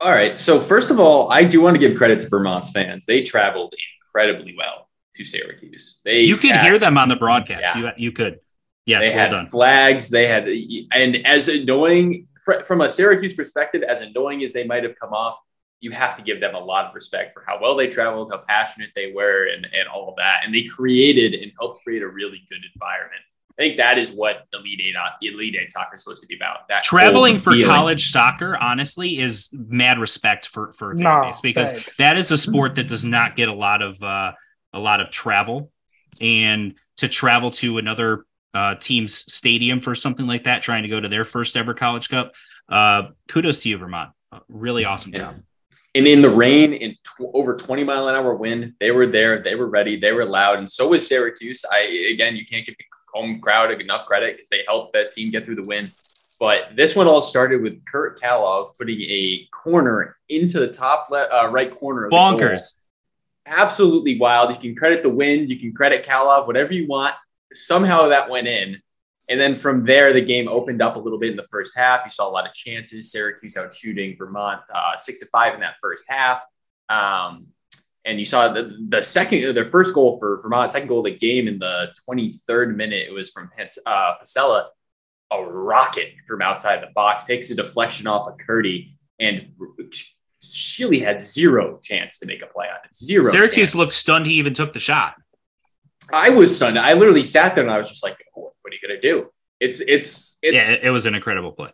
All 0.00 0.10
right. 0.12 0.36
So 0.36 0.60
first 0.60 0.90
of 0.90 1.00
all, 1.00 1.30
I 1.32 1.42
do 1.44 1.60
want 1.60 1.74
to 1.74 1.80
give 1.80 1.96
credit 1.96 2.20
to 2.20 2.28
Vermont's 2.28 2.70
fans. 2.70 3.04
They 3.04 3.22
traveled 3.22 3.74
incredibly 4.04 4.54
well 4.56 4.88
to 5.16 5.24
Syracuse. 5.24 6.00
They 6.04 6.20
You 6.20 6.36
could 6.36 6.52
had- 6.52 6.64
hear 6.66 6.78
them 6.78 6.96
on 6.96 7.08
the 7.08 7.16
broadcast. 7.16 7.62
Yeah. 7.62 7.78
You 7.78 7.90
you 7.96 8.12
could. 8.12 8.38
Yes, 8.86 9.02
they 9.04 9.10
well 9.10 9.18
had 9.18 9.30
done. 9.32 9.46
flags. 9.48 10.08
They 10.08 10.26
had, 10.28 10.48
and 10.92 11.16
as 11.26 11.48
annoying 11.48 12.26
from 12.64 12.80
a 12.80 12.88
Syracuse 12.88 13.34
perspective, 13.34 13.82
as 13.82 14.00
annoying 14.00 14.42
as 14.42 14.54
they 14.54 14.64
might 14.64 14.82
have 14.84 14.94
come 14.98 15.12
off, 15.12 15.36
you 15.80 15.92
have 15.92 16.14
to 16.16 16.22
give 16.22 16.40
them 16.40 16.54
a 16.54 16.58
lot 16.58 16.86
of 16.86 16.94
respect 16.94 17.34
for 17.34 17.44
how 17.46 17.58
well 17.60 17.76
they 17.76 17.86
traveled, 17.88 18.30
how 18.32 18.38
passionate 18.48 18.90
they 18.96 19.12
were, 19.12 19.46
and 19.46 19.64
and 19.66 19.88
all 19.92 20.08
of 20.08 20.16
that. 20.16 20.40
And 20.44 20.54
they 20.54 20.64
created 20.64 21.34
and 21.34 21.52
helped 21.58 21.82
create 21.84 22.02
a 22.02 22.08
really 22.08 22.42
good 22.48 22.60
environment. 22.74 23.22
I 23.58 23.62
think 23.62 23.76
that 23.78 23.98
is 23.98 24.12
what 24.12 24.46
Elite 24.54 24.80
Eight, 24.84 24.94
Elite 25.28 25.56
Eight 25.60 25.68
soccer 25.70 25.96
is 25.96 26.04
supposed 26.04 26.22
to 26.22 26.28
be 26.28 26.36
about. 26.36 26.68
That 26.68 26.84
Traveling 26.84 27.38
for 27.38 27.52
feeling. 27.52 27.66
college 27.66 28.10
soccer, 28.10 28.56
honestly, 28.56 29.18
is 29.18 29.50
mad 29.52 29.98
respect 29.98 30.46
for 30.46 30.72
for 30.72 30.94
fan 30.94 31.02
Nah, 31.02 31.22
base 31.26 31.40
because 31.40 31.72
facts. 31.72 31.96
that 31.96 32.16
is 32.16 32.30
a 32.30 32.36
sport 32.36 32.76
that 32.76 32.86
does 32.86 33.04
not 33.04 33.34
get 33.34 33.48
a 33.48 33.54
lot 33.54 33.82
of 33.82 34.00
uh, 34.02 34.32
a 34.72 34.78
lot 34.78 35.00
of 35.00 35.10
travel, 35.10 35.72
and 36.20 36.74
to 36.98 37.08
travel 37.08 37.50
to 37.52 37.78
another 37.78 38.24
uh, 38.54 38.74
team's 38.76 39.14
stadium 39.32 39.80
for 39.80 39.94
something 39.94 40.26
like 40.26 40.44
that, 40.44 40.62
trying 40.62 40.82
to 40.84 40.88
go 40.88 40.98
to 41.00 41.08
their 41.08 41.24
first 41.24 41.56
ever 41.56 41.74
college 41.74 42.08
cup. 42.08 42.32
Uh, 42.68 43.08
kudos 43.28 43.60
to 43.62 43.68
you, 43.68 43.78
Vermont. 43.78 44.10
Uh, 44.30 44.40
really 44.48 44.84
awesome 44.84 45.12
Yeah. 45.12 45.18
job. 45.18 45.36
And 45.98 46.06
in 46.06 46.22
the 46.22 46.30
rain, 46.30 46.74
in 46.74 46.94
tw- 47.02 47.34
over 47.34 47.56
20 47.56 47.82
mile 47.82 48.06
an 48.06 48.14
hour 48.14 48.32
wind, 48.36 48.74
they 48.78 48.92
were 48.92 49.08
there, 49.08 49.42
they 49.42 49.56
were 49.56 49.66
ready, 49.66 49.98
they 49.98 50.12
were 50.12 50.24
loud, 50.24 50.58
and 50.58 50.70
so 50.70 50.86
was 50.86 51.04
Syracuse. 51.04 51.64
I 51.72 52.08
again, 52.12 52.36
you 52.36 52.46
can't 52.46 52.64
give 52.64 52.76
the 52.78 52.84
home 53.12 53.40
crowd 53.40 53.72
enough 53.72 54.06
credit 54.06 54.36
because 54.36 54.48
they 54.48 54.62
helped 54.68 54.92
that 54.92 55.10
team 55.10 55.32
get 55.32 55.44
through 55.44 55.56
the 55.56 55.66
win. 55.66 55.84
But 56.38 56.76
this 56.76 56.94
one 56.94 57.08
all 57.08 57.20
started 57.20 57.62
with 57.62 57.84
Curt 57.84 58.20
Calov 58.20 58.78
putting 58.78 59.00
a 59.00 59.48
corner 59.50 60.16
into 60.28 60.60
the 60.60 60.68
top 60.68 61.08
le- 61.10 61.22
uh, 61.32 61.48
right 61.48 61.74
corner 61.74 62.04
of 62.04 62.12
the. 62.12 62.16
Bonkers. 62.16 62.74
Absolutely 63.44 64.20
wild. 64.20 64.50
You 64.52 64.56
can 64.56 64.76
credit 64.76 65.02
the 65.02 65.10
wind, 65.10 65.50
you 65.50 65.58
can 65.58 65.74
credit 65.74 66.06
Calov, 66.06 66.46
whatever 66.46 66.72
you 66.72 66.86
want. 66.86 67.16
Somehow 67.52 68.10
that 68.10 68.30
went 68.30 68.46
in. 68.46 68.80
And 69.30 69.38
then 69.38 69.54
from 69.54 69.84
there, 69.84 70.12
the 70.12 70.22
game 70.22 70.48
opened 70.48 70.80
up 70.80 70.96
a 70.96 70.98
little 70.98 71.18
bit 71.18 71.30
in 71.30 71.36
the 71.36 71.46
first 71.50 71.72
half. 71.76 72.00
You 72.04 72.10
saw 72.10 72.28
a 72.28 72.32
lot 72.32 72.46
of 72.46 72.54
chances. 72.54 73.12
Syracuse 73.12 73.56
out 73.56 73.72
shooting 73.72 74.16
Vermont 74.16 74.62
uh, 74.74 74.96
six 74.96 75.18
to 75.20 75.26
five 75.26 75.54
in 75.54 75.60
that 75.60 75.74
first 75.82 76.06
half. 76.08 76.40
Um, 76.88 77.48
and 78.04 78.18
you 78.18 78.24
saw 78.24 78.48
the, 78.48 78.74
the 78.88 79.02
second, 79.02 79.54
their 79.54 79.68
first 79.68 79.94
goal 79.94 80.18
for 80.18 80.40
Vermont, 80.40 80.70
second 80.70 80.88
goal 80.88 81.00
of 81.00 81.04
the 81.04 81.18
game 81.18 81.46
in 81.46 81.58
the 81.58 81.88
23rd 82.08 82.74
minute. 82.74 83.06
It 83.06 83.12
was 83.12 83.30
from 83.30 83.50
Pence, 83.54 83.78
uh, 83.84 84.14
Pasella, 84.22 84.68
a 85.30 85.42
rocket 85.42 86.14
from 86.26 86.40
outside 86.40 86.82
the 86.82 86.90
box, 86.94 87.26
takes 87.26 87.50
a 87.50 87.54
deflection 87.54 88.06
off 88.06 88.28
of 88.28 88.38
Curdy, 88.38 88.96
and 89.18 89.52
Shealy 90.42 91.02
had 91.02 91.20
zero 91.20 91.78
chance 91.82 92.18
to 92.20 92.26
make 92.26 92.42
a 92.42 92.46
play 92.46 92.66
on 92.66 92.78
it. 92.84 92.94
Zero. 92.94 93.30
Syracuse 93.30 93.68
chance. 93.68 93.74
looked 93.74 93.92
stunned. 93.92 94.26
He 94.26 94.34
even 94.34 94.54
took 94.54 94.72
the 94.72 94.80
shot. 94.80 95.14
I 96.10 96.30
was 96.30 96.56
stunned. 96.56 96.78
I 96.78 96.94
literally 96.94 97.22
sat 97.22 97.54
there 97.54 97.64
and 97.64 97.70
I 97.70 97.76
was 97.76 97.90
just 97.90 98.02
like, 98.02 98.16
"What 98.68 98.74
are 98.74 98.76
you 98.76 98.88
gonna 98.88 99.00
do?" 99.00 99.30
It's 99.60 99.80
it's 99.80 100.38
it's 100.42 100.58
yeah, 100.58 100.88
it, 100.88 100.90
was 100.90 101.06
an 101.06 101.14
incredible 101.14 101.52
play. 101.52 101.70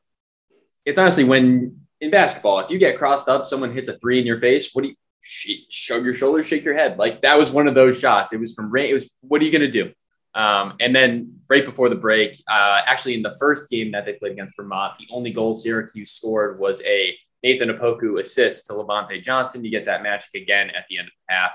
it's 0.85 0.99
honestly 0.99 1.25
when 1.25 1.81
in 2.01 2.11
basketball, 2.11 2.61
if 2.61 2.71
you 2.71 2.79
get 2.79 2.99
crossed 2.99 3.29
up, 3.29 3.45
someone 3.45 3.73
hits 3.73 3.89
a 3.89 3.99
three 3.99 4.21
in 4.21 4.27
your 4.27 4.39
face. 4.39 4.71
What 4.73 4.83
do 4.83 4.89
you 4.89 4.95
sh- 5.21 5.67
shrug 5.71 6.05
your 6.05 6.15
shoulders, 6.15 6.47
shake 6.47 6.65
your 6.65 6.75
head? 6.75 6.99
Like 6.99 7.23
that 7.23 7.39
was 7.39 7.51
one 7.51 7.67
of 7.67 7.75
those 7.75 7.99
shots. 7.99 8.33
It 8.33 8.41
was 8.41 8.55
from 8.55 8.71
rain. 8.71 8.91
It 8.91 8.93
was 8.93 9.11
what 9.21 9.43
are 9.43 9.45
you 9.45 9.53
gonna 9.53 9.71
do? 9.71 9.93
Um, 10.35 10.75
and 10.81 10.95
then 10.95 11.41
right 11.49 11.65
before 11.65 11.89
the 11.89 11.95
break, 11.97 12.43
uh, 12.49 12.81
actually 12.87 13.15
in 13.15 13.23
the 13.23 13.37
first 13.39 13.71
game 13.71 13.93
that 13.93 14.05
they 14.05 14.15
played 14.15 14.33
against 14.33 14.57
Vermont, 14.57 14.95
the 14.99 15.07
only 15.13 15.33
goal 15.33 15.55
Syracuse 15.55 16.11
scored 16.11 16.59
was 16.59 16.83
a 16.83 17.17
Nathan 17.43 17.69
Opoku 17.69 18.19
assist 18.19 18.67
to 18.67 18.73
Levonte 18.73 19.23
Johnson. 19.23 19.65
You 19.65 19.71
get 19.71 19.85
that 19.85 20.03
magic 20.03 20.35
again 20.35 20.71
at 20.71 20.87
the 20.89 20.99
end 20.99 21.09
of 21.09 21.13
the 21.29 21.35
half, 21.35 21.51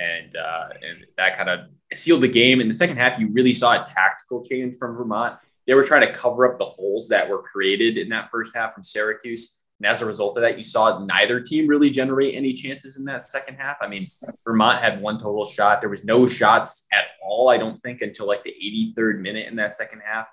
and 0.00 0.36
uh, 0.36 0.68
and 0.82 1.06
that 1.16 1.36
kind 1.36 1.50
of 1.50 1.60
sealed 1.94 2.22
the 2.22 2.28
game. 2.28 2.60
In 2.60 2.68
the 2.68 2.74
second 2.74 2.96
half, 2.96 3.18
you 3.18 3.28
really 3.28 3.52
saw 3.52 3.82
a 3.82 3.84
tactical 3.84 4.42
change 4.42 4.76
from 4.76 4.96
Vermont. 4.96 5.38
They 5.66 5.74
were 5.74 5.84
trying 5.84 6.06
to 6.06 6.12
cover 6.12 6.50
up 6.50 6.58
the 6.58 6.64
holes 6.64 7.08
that 7.08 7.28
were 7.28 7.42
created 7.42 7.98
in 7.98 8.08
that 8.08 8.30
first 8.30 8.56
half 8.56 8.74
from 8.74 8.82
Syracuse. 8.82 9.62
And 9.78 9.86
as 9.86 10.02
a 10.02 10.06
result 10.06 10.36
of 10.36 10.42
that, 10.42 10.58
you 10.58 10.62
saw 10.62 11.04
neither 11.04 11.40
team 11.40 11.66
really 11.66 11.90
generate 11.90 12.34
any 12.34 12.52
chances 12.52 12.98
in 12.98 13.04
that 13.06 13.22
second 13.22 13.56
half. 13.56 13.76
I 13.80 13.88
mean, 13.88 14.02
Vermont 14.44 14.82
had 14.82 15.00
one 15.00 15.18
total 15.18 15.44
shot. 15.44 15.80
There 15.80 15.88
was 15.88 16.04
no 16.04 16.26
shots 16.26 16.86
at 16.92 17.04
all, 17.22 17.48
I 17.48 17.56
don't 17.56 17.76
think, 17.76 18.02
until 18.02 18.26
like 18.26 18.44
the 18.44 18.54
83rd 18.98 19.20
minute 19.20 19.46
in 19.48 19.56
that 19.56 19.74
second 19.74 20.02
half. 20.04 20.26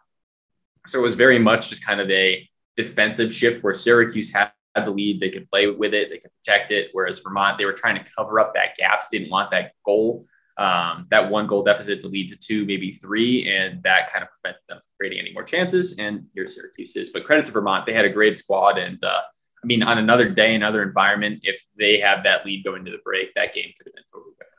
So 0.85 0.99
it 0.99 1.03
was 1.03 1.15
very 1.15 1.39
much 1.39 1.69
just 1.69 1.85
kind 1.85 2.01
of 2.01 2.09
a 2.09 2.47
defensive 2.75 3.33
shift 3.33 3.63
where 3.63 3.73
Syracuse 3.73 4.33
had 4.33 4.51
the 4.85 4.91
lead. 4.91 5.19
They 5.19 5.29
could 5.29 5.49
play 5.49 5.67
with 5.67 5.93
it, 5.93 6.09
they 6.09 6.17
could 6.17 6.31
protect 6.43 6.71
it. 6.71 6.89
Whereas 6.93 7.19
Vermont, 7.19 7.57
they 7.57 7.65
were 7.65 7.73
trying 7.73 8.03
to 8.03 8.11
cover 8.17 8.39
up 8.39 8.53
that 8.53 8.75
gaps, 8.77 9.09
didn't 9.09 9.29
want 9.29 9.51
that 9.51 9.73
goal, 9.85 10.25
um, 10.57 11.07
that 11.11 11.29
one 11.29 11.47
goal 11.47 11.63
deficit 11.63 12.01
to 12.01 12.07
lead 12.07 12.29
to 12.29 12.35
two, 12.35 12.65
maybe 12.65 12.91
three. 12.91 13.49
And 13.49 13.83
that 13.83 14.11
kind 14.11 14.23
of 14.23 14.29
prevented 14.29 14.61
them 14.69 14.77
from 14.77 14.89
creating 14.97 15.19
any 15.19 15.33
more 15.33 15.43
chances. 15.43 15.97
And 15.97 16.25
here's 16.33 16.55
Syracuse 16.55 16.95
is. 16.95 17.09
But 17.09 17.25
credit 17.25 17.45
to 17.45 17.51
Vermont, 17.51 17.85
they 17.85 17.93
had 17.93 18.05
a 18.05 18.09
great 18.09 18.37
squad. 18.37 18.77
And 18.77 19.03
uh, 19.03 19.21
I 19.63 19.65
mean, 19.65 19.83
on 19.83 19.97
another 19.97 20.29
day, 20.29 20.55
another 20.55 20.83
environment, 20.83 21.39
if 21.43 21.59
they 21.77 21.99
have 21.99 22.23
that 22.23 22.45
lead 22.45 22.63
going 22.63 22.85
to 22.85 22.91
the 22.91 22.99
break, 23.03 23.33
that 23.35 23.53
game 23.53 23.71
could 23.77 23.87
have 23.87 23.95
been 23.95 24.03
totally 24.11 24.33
different. 24.33 24.53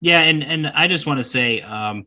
Yeah, 0.00 0.20
and 0.20 0.44
and 0.44 0.66
I 0.68 0.86
just 0.86 1.06
want 1.06 1.18
to 1.18 1.24
say, 1.24 1.60
um, 1.60 2.06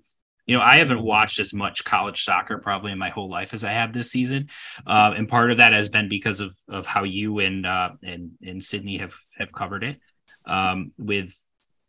you 0.51 0.57
know, 0.57 0.63
I 0.63 0.79
haven't 0.79 1.01
watched 1.01 1.39
as 1.39 1.53
much 1.53 1.85
college 1.85 2.25
soccer 2.25 2.57
probably 2.57 2.91
in 2.91 2.97
my 2.97 3.07
whole 3.07 3.29
life 3.29 3.53
as 3.53 3.63
I 3.63 3.71
have 3.71 3.93
this 3.93 4.11
season, 4.11 4.49
uh, 4.85 5.13
and 5.15 5.29
part 5.29 5.49
of 5.49 5.57
that 5.57 5.71
has 5.71 5.87
been 5.87 6.09
because 6.09 6.41
of 6.41 6.53
of 6.67 6.85
how 6.85 7.05
you 7.05 7.39
and 7.39 7.65
uh, 7.65 7.91
and 8.03 8.31
and 8.45 8.61
Sydney 8.61 8.97
have 8.97 9.15
have 9.37 9.53
covered 9.53 9.81
it, 9.85 10.01
um, 10.45 10.91
with 10.97 11.33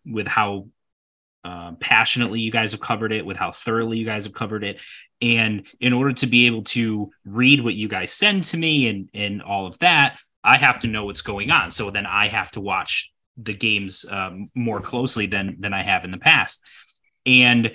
with 0.06 0.28
how 0.28 0.68
uh, 1.42 1.72
passionately 1.80 2.38
you 2.38 2.52
guys 2.52 2.70
have 2.70 2.80
covered 2.80 3.12
it, 3.12 3.26
with 3.26 3.36
how 3.36 3.50
thoroughly 3.50 3.98
you 3.98 4.04
guys 4.04 4.26
have 4.26 4.32
covered 4.32 4.62
it, 4.62 4.80
and 5.20 5.66
in 5.80 5.92
order 5.92 6.12
to 6.12 6.28
be 6.28 6.46
able 6.46 6.62
to 6.62 7.10
read 7.24 7.64
what 7.64 7.74
you 7.74 7.88
guys 7.88 8.12
send 8.12 8.44
to 8.44 8.56
me 8.56 8.86
and 8.86 9.08
and 9.12 9.42
all 9.42 9.66
of 9.66 9.76
that, 9.78 10.20
I 10.44 10.56
have 10.56 10.82
to 10.82 10.86
know 10.86 11.06
what's 11.06 11.22
going 11.22 11.50
on. 11.50 11.72
So 11.72 11.90
then 11.90 12.06
I 12.06 12.28
have 12.28 12.52
to 12.52 12.60
watch 12.60 13.10
the 13.36 13.54
games 13.54 14.04
um, 14.08 14.50
more 14.54 14.80
closely 14.80 15.26
than 15.26 15.56
than 15.58 15.74
I 15.74 15.82
have 15.82 16.04
in 16.04 16.12
the 16.12 16.18
past. 16.18 16.64
And 17.26 17.72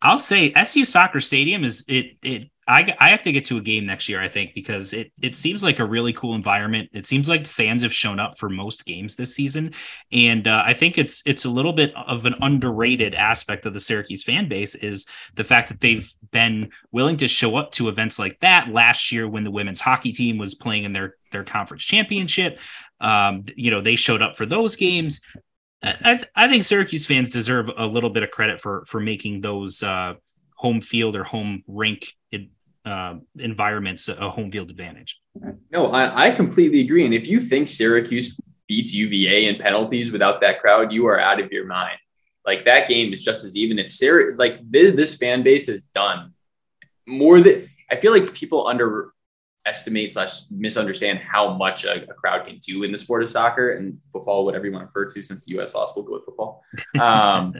I'll 0.00 0.18
say 0.18 0.52
SU 0.54 0.84
Soccer 0.84 1.20
Stadium 1.20 1.64
is 1.64 1.84
it 1.88 2.16
it 2.22 2.50
I, 2.68 2.94
I 3.00 3.08
have 3.08 3.22
to 3.22 3.32
get 3.32 3.46
to 3.46 3.56
a 3.56 3.62
game 3.62 3.86
next 3.86 4.10
year 4.10 4.20
I 4.20 4.28
think 4.28 4.54
because 4.54 4.92
it 4.92 5.10
it 5.22 5.34
seems 5.34 5.64
like 5.64 5.78
a 5.78 5.84
really 5.84 6.12
cool 6.12 6.34
environment. 6.34 6.90
It 6.92 7.06
seems 7.06 7.28
like 7.28 7.46
fans 7.46 7.82
have 7.82 7.94
shown 7.94 8.20
up 8.20 8.38
for 8.38 8.50
most 8.50 8.84
games 8.84 9.16
this 9.16 9.34
season, 9.34 9.72
and 10.12 10.46
uh, 10.46 10.62
I 10.64 10.74
think 10.74 10.98
it's 10.98 11.22
it's 11.24 11.46
a 11.46 11.50
little 11.50 11.72
bit 11.72 11.92
of 11.96 12.26
an 12.26 12.34
underrated 12.42 13.14
aspect 13.14 13.64
of 13.64 13.72
the 13.72 13.80
Syracuse 13.80 14.22
fan 14.22 14.48
base 14.48 14.74
is 14.74 15.06
the 15.34 15.44
fact 15.44 15.68
that 15.68 15.80
they've 15.80 16.12
been 16.30 16.70
willing 16.92 17.16
to 17.16 17.28
show 17.28 17.56
up 17.56 17.72
to 17.72 17.88
events 17.88 18.18
like 18.18 18.38
that. 18.40 18.68
Last 18.68 19.10
year 19.10 19.26
when 19.26 19.44
the 19.44 19.50
women's 19.50 19.80
hockey 19.80 20.12
team 20.12 20.36
was 20.36 20.54
playing 20.54 20.84
in 20.84 20.92
their 20.92 21.14
their 21.32 21.44
conference 21.44 21.84
championship, 21.84 22.60
um, 23.00 23.46
you 23.56 23.70
know 23.70 23.80
they 23.80 23.96
showed 23.96 24.20
up 24.20 24.36
for 24.36 24.44
those 24.44 24.76
games. 24.76 25.22
I, 25.82 26.20
I 26.34 26.48
think 26.48 26.64
Syracuse 26.64 27.06
fans 27.06 27.30
deserve 27.30 27.70
a 27.76 27.86
little 27.86 28.10
bit 28.10 28.22
of 28.22 28.30
credit 28.30 28.60
for 28.60 28.84
for 28.86 29.00
making 29.00 29.42
those 29.42 29.82
uh, 29.82 30.14
home 30.56 30.80
field 30.80 31.14
or 31.16 31.24
home 31.24 31.62
rink 31.66 32.14
uh, 32.88 33.16
environments 33.38 34.08
a 34.08 34.30
home 34.30 34.50
field 34.50 34.70
advantage. 34.70 35.20
No, 35.70 35.92
I, 35.92 36.28
I 36.28 36.30
completely 36.30 36.80
agree. 36.80 37.04
And 37.04 37.12
if 37.12 37.26
you 37.28 37.40
think 37.40 37.68
Syracuse 37.68 38.40
beats 38.66 38.94
UVA 38.94 39.46
in 39.46 39.56
penalties 39.56 40.10
without 40.10 40.40
that 40.40 40.60
crowd, 40.60 40.90
you 40.90 41.06
are 41.06 41.20
out 41.20 41.40
of 41.40 41.52
your 41.52 41.66
mind. 41.66 41.98
Like 42.46 42.64
that 42.64 42.88
game 42.88 43.12
is 43.12 43.22
just 43.22 43.44
as 43.44 43.56
even. 43.56 43.78
If 43.78 43.92
Syr- 43.92 44.34
like 44.38 44.58
this 44.70 45.16
fan 45.16 45.42
base 45.42 45.68
is 45.68 45.84
done 45.84 46.32
more 47.06 47.40
than 47.40 47.68
I 47.90 47.96
feel 47.96 48.12
like 48.12 48.32
people 48.32 48.66
under 48.66 49.12
estimate 49.66 50.12
slash 50.12 50.42
misunderstand 50.50 51.18
how 51.18 51.54
much 51.54 51.84
a, 51.84 52.02
a, 52.04 52.14
crowd 52.14 52.46
can 52.46 52.58
do 52.58 52.84
in 52.84 52.92
the 52.92 52.98
sport 52.98 53.22
of 53.22 53.28
soccer 53.28 53.72
and 53.72 53.98
football, 54.12 54.44
whatever 54.44 54.66
you 54.66 54.72
want 54.72 54.82
to 54.82 54.86
refer 54.86 55.12
to, 55.12 55.22
since 55.22 55.44
the 55.44 55.54
U.S. 55.54 55.74
lost, 55.74 55.94
we'll 55.96 56.04
go 56.04 56.14
with 56.14 56.24
football. 56.24 56.62
Um, 57.00 57.54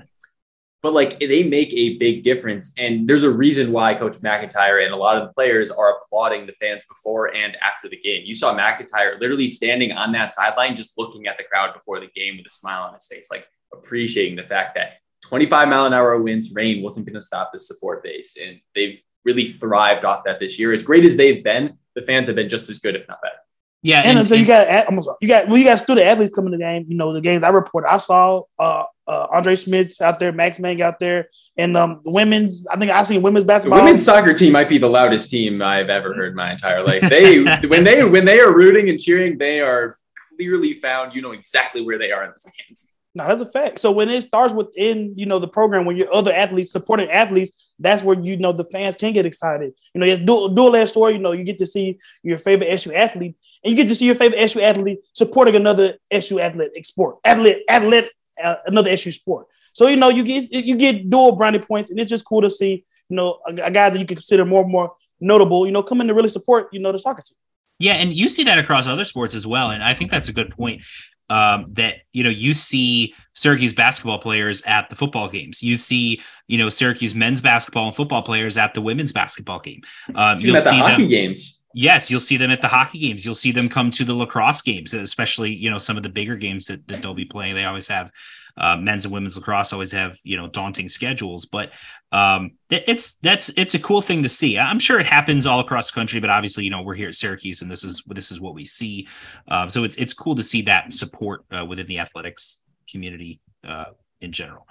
but 0.80 0.92
like 0.92 1.18
they 1.18 1.42
make 1.42 1.72
a 1.72 1.98
big 1.98 2.22
difference, 2.22 2.72
and 2.78 3.08
there's 3.08 3.24
a 3.24 3.30
reason 3.30 3.72
why 3.72 3.94
Coach 3.94 4.18
McIntyre 4.18 4.84
and 4.84 4.94
a 4.94 4.96
lot 4.96 5.16
of 5.16 5.26
the 5.26 5.32
players 5.34 5.72
are 5.72 5.96
applauding 5.96 6.46
the 6.46 6.52
fans 6.52 6.86
before 6.86 7.34
and 7.34 7.56
after 7.56 7.88
the 7.88 7.96
game. 7.98 8.22
You 8.24 8.34
saw 8.34 8.56
McIntyre 8.56 9.20
literally 9.20 9.48
standing 9.48 9.90
on 9.90 10.12
that 10.12 10.32
sideline, 10.32 10.76
just 10.76 10.96
looking 10.96 11.26
at 11.26 11.36
the 11.36 11.42
crowd 11.42 11.74
before 11.74 11.98
the 11.98 12.06
game 12.14 12.36
with 12.36 12.46
a 12.46 12.50
smile 12.50 12.84
on 12.84 12.94
his 12.94 13.08
face, 13.08 13.28
like 13.28 13.48
appreciating 13.72 14.36
the 14.36 14.44
fact 14.44 14.76
that 14.76 14.98
25 15.24 15.68
mile 15.68 15.86
an 15.86 15.92
hour 15.92 16.20
winds, 16.22 16.52
rain 16.54 16.80
wasn't 16.82 17.04
going 17.04 17.14
to 17.14 17.20
stop 17.20 17.50
the 17.52 17.58
support 17.58 18.04
base, 18.04 18.36
and 18.40 18.60
they've 18.76 19.00
really 19.24 19.48
thrived 19.48 20.04
off 20.04 20.24
that 20.24 20.38
this 20.38 20.58
year. 20.58 20.72
As 20.72 20.82
great 20.82 21.04
as 21.04 21.16
they've 21.16 21.42
been, 21.42 21.76
the 21.98 22.06
fans 22.06 22.28
have 22.28 22.36
been 22.36 22.48
just 22.48 22.70
as 22.70 22.78
good, 22.78 22.94
if 22.94 23.08
not 23.08 23.20
better. 23.20 23.34
Yeah, 23.82 24.00
and, 24.00 24.18
and 24.18 24.28
so 24.28 24.34
you 24.34 24.44
got 24.44 24.86
almost 24.86 25.08
you 25.20 25.28
got 25.28 25.48
well, 25.48 25.56
you 25.56 25.64
got 25.64 25.78
student 25.78 26.06
athletes 26.06 26.34
coming 26.34 26.50
to 26.50 26.58
the 26.58 26.62
game. 26.62 26.86
You 26.88 26.96
know, 26.96 27.12
the 27.12 27.20
games 27.20 27.44
I 27.44 27.50
reported, 27.50 27.88
I 27.88 27.98
saw 27.98 28.42
uh, 28.58 28.84
uh, 29.06 29.26
Andre 29.32 29.54
Smith's 29.54 30.00
out 30.00 30.18
there, 30.18 30.32
Max 30.32 30.58
Mang 30.58 30.82
out 30.82 30.98
there, 30.98 31.28
and 31.56 31.76
um, 31.76 32.00
the 32.04 32.10
women's. 32.10 32.66
I 32.66 32.76
think 32.76 32.90
I 32.90 33.04
seen 33.04 33.22
women's 33.22 33.44
basketball. 33.44 33.78
The 33.78 33.84
women's 33.84 34.04
soccer 34.04 34.34
team 34.34 34.52
might 34.52 34.68
be 34.68 34.78
the 34.78 34.88
loudest 34.88 35.30
team 35.30 35.62
I've 35.62 35.90
ever 35.90 36.12
heard 36.12 36.34
my 36.34 36.50
entire 36.50 36.84
life. 36.84 37.08
They 37.08 37.42
when 37.68 37.84
they 37.84 38.04
when 38.04 38.24
they 38.24 38.40
are 38.40 38.52
rooting 38.52 38.88
and 38.88 38.98
cheering, 38.98 39.38
they 39.38 39.60
are 39.60 39.96
clearly 40.36 40.74
found. 40.74 41.14
You 41.14 41.22
know 41.22 41.32
exactly 41.32 41.82
where 41.82 41.98
they 41.98 42.10
are 42.10 42.24
in 42.24 42.32
the 42.32 42.40
stands. 42.40 42.94
No, 43.14 43.26
that's 43.28 43.42
a 43.42 43.46
fact. 43.46 43.78
So 43.80 43.92
when 43.92 44.08
it 44.08 44.22
starts 44.22 44.52
within, 44.52 45.14
you 45.16 45.26
know, 45.26 45.38
the 45.38 45.48
program, 45.48 45.84
when 45.84 45.96
your 45.96 46.12
other 46.12 46.32
athletes 46.32 46.70
supporting 46.70 47.10
athletes, 47.10 47.52
that's 47.78 48.02
where 48.02 48.18
you 48.18 48.36
know 48.36 48.52
the 48.52 48.64
fans 48.64 48.96
can 48.96 49.12
get 49.12 49.26
excited. 49.26 49.72
You 49.94 50.00
know, 50.00 50.06
it's 50.06 50.22
dual, 50.22 50.48
dual 50.48 50.74
edged 50.74 50.90
story. 50.90 51.14
You 51.14 51.18
know, 51.18 51.32
you 51.32 51.44
get 51.44 51.58
to 51.58 51.66
see 51.66 51.98
your 52.22 52.38
favorite 52.38 52.68
SU 52.68 52.92
athlete, 52.94 53.36
and 53.62 53.70
you 53.70 53.76
get 53.76 53.88
to 53.88 53.94
see 53.94 54.06
your 54.06 54.14
favorite 54.14 54.40
SU 54.40 54.60
athlete 54.60 55.00
supporting 55.12 55.56
another 55.56 55.94
SU 56.10 56.40
athlete 56.40 56.86
sport, 56.86 57.18
athlete, 57.24 57.64
athlete, 57.68 58.10
uh, 58.42 58.56
another 58.66 58.90
SU 58.90 59.12
sport. 59.12 59.46
So 59.72 59.86
you 59.86 59.96
know, 59.96 60.08
you 60.08 60.24
get 60.24 60.50
you 60.50 60.76
get 60.76 61.08
dual 61.08 61.32
brownie 61.32 61.60
points, 61.60 61.90
and 61.90 61.98
it's 62.00 62.10
just 62.10 62.24
cool 62.24 62.42
to 62.42 62.50
see. 62.50 62.84
You 63.08 63.16
know, 63.16 63.38
a, 63.46 63.52
a 63.62 63.70
guy 63.70 63.88
that 63.88 63.98
you 63.98 64.04
can 64.04 64.16
consider 64.16 64.44
more 64.44 64.62
and 64.62 64.70
more 64.70 64.94
notable. 65.20 65.66
You 65.66 65.72
know, 65.72 65.82
come 65.82 66.00
in 66.00 66.08
to 66.08 66.14
really 66.14 66.28
support. 66.28 66.68
You 66.72 66.80
know, 66.80 66.92
the 66.92 66.98
soccer 66.98 67.22
team. 67.22 67.36
Yeah, 67.78 67.94
and 67.94 68.12
you 68.12 68.28
see 68.28 68.42
that 68.44 68.58
across 68.58 68.88
other 68.88 69.04
sports 69.04 69.36
as 69.36 69.46
well, 69.46 69.70
and 69.70 69.84
I 69.84 69.94
think 69.94 70.10
that's 70.10 70.28
a 70.28 70.32
good 70.32 70.50
point 70.50 70.82
um, 71.30 71.66
that 71.74 71.96
you 72.12 72.24
know 72.24 72.30
you 72.30 72.54
see 72.54 73.14
Syracuse 73.34 73.72
basketball 73.72 74.18
players 74.18 74.62
at 74.62 74.88
the 74.90 74.96
football 74.96 75.28
games. 75.28 75.62
You 75.62 75.76
see 75.76 76.20
you 76.46 76.58
know 76.58 76.68
Syracuse 76.68 77.14
men's 77.14 77.40
basketball 77.40 77.86
and 77.86 77.96
football 77.96 78.22
players 78.22 78.56
at 78.56 78.74
the 78.74 78.80
women's 78.80 79.12
basketball 79.12 79.60
game. 79.60 79.82
Um, 80.14 80.38
you'll 80.38 80.56
at 80.56 80.64
the 80.64 80.70
see 80.70 80.78
hockey 80.78 81.02
them, 81.02 81.10
games. 81.10 81.60
Yes, 81.74 82.10
you'll 82.10 82.20
see 82.20 82.38
them 82.38 82.50
at 82.50 82.60
the 82.60 82.68
hockey 82.68 82.98
games. 82.98 83.24
You'll 83.24 83.34
see 83.34 83.52
them 83.52 83.68
come 83.68 83.90
to 83.92 84.04
the 84.04 84.14
lacrosse 84.14 84.62
games, 84.62 84.94
especially 84.94 85.54
you 85.54 85.70
know 85.70 85.78
some 85.78 85.96
of 85.96 86.02
the 86.02 86.08
bigger 86.08 86.36
games 86.36 86.66
that, 86.66 86.86
that 86.88 87.02
they'll 87.02 87.14
be 87.14 87.24
playing. 87.24 87.54
They 87.54 87.64
always 87.64 87.88
have 87.88 88.10
uh, 88.58 88.76
men's 88.76 89.04
and 89.04 89.14
women's 89.14 89.36
lacrosse 89.36 89.72
always 89.72 89.92
have 89.92 90.18
you 90.24 90.36
know 90.36 90.48
daunting 90.48 90.88
schedules, 90.88 91.46
but 91.46 91.70
um, 92.12 92.52
it's 92.70 93.16
that's 93.18 93.50
it's 93.50 93.74
a 93.74 93.78
cool 93.78 94.02
thing 94.02 94.22
to 94.22 94.28
see. 94.28 94.58
I'm 94.58 94.78
sure 94.78 94.98
it 94.98 95.06
happens 95.06 95.46
all 95.46 95.60
across 95.60 95.90
the 95.90 95.94
country, 95.94 96.20
but 96.20 96.30
obviously 96.30 96.64
you 96.64 96.70
know 96.70 96.82
we're 96.82 96.94
here 96.94 97.08
at 97.08 97.14
Syracuse 97.14 97.62
and 97.62 97.70
this 97.70 97.84
is 97.84 98.02
this 98.06 98.30
is 98.32 98.40
what 98.40 98.54
we 98.54 98.64
see. 98.64 99.06
Uh, 99.48 99.68
so 99.68 99.84
it's 99.84 99.96
it's 99.96 100.12
cool 100.12 100.34
to 100.34 100.42
see 100.42 100.62
that 100.62 100.92
support 100.92 101.44
uh, 101.56 101.64
within 101.64 101.86
the 101.86 101.98
athletics 101.98 102.60
community 102.90 103.40
uh, 103.66 103.86
in 104.20 104.32
general. 104.32 104.66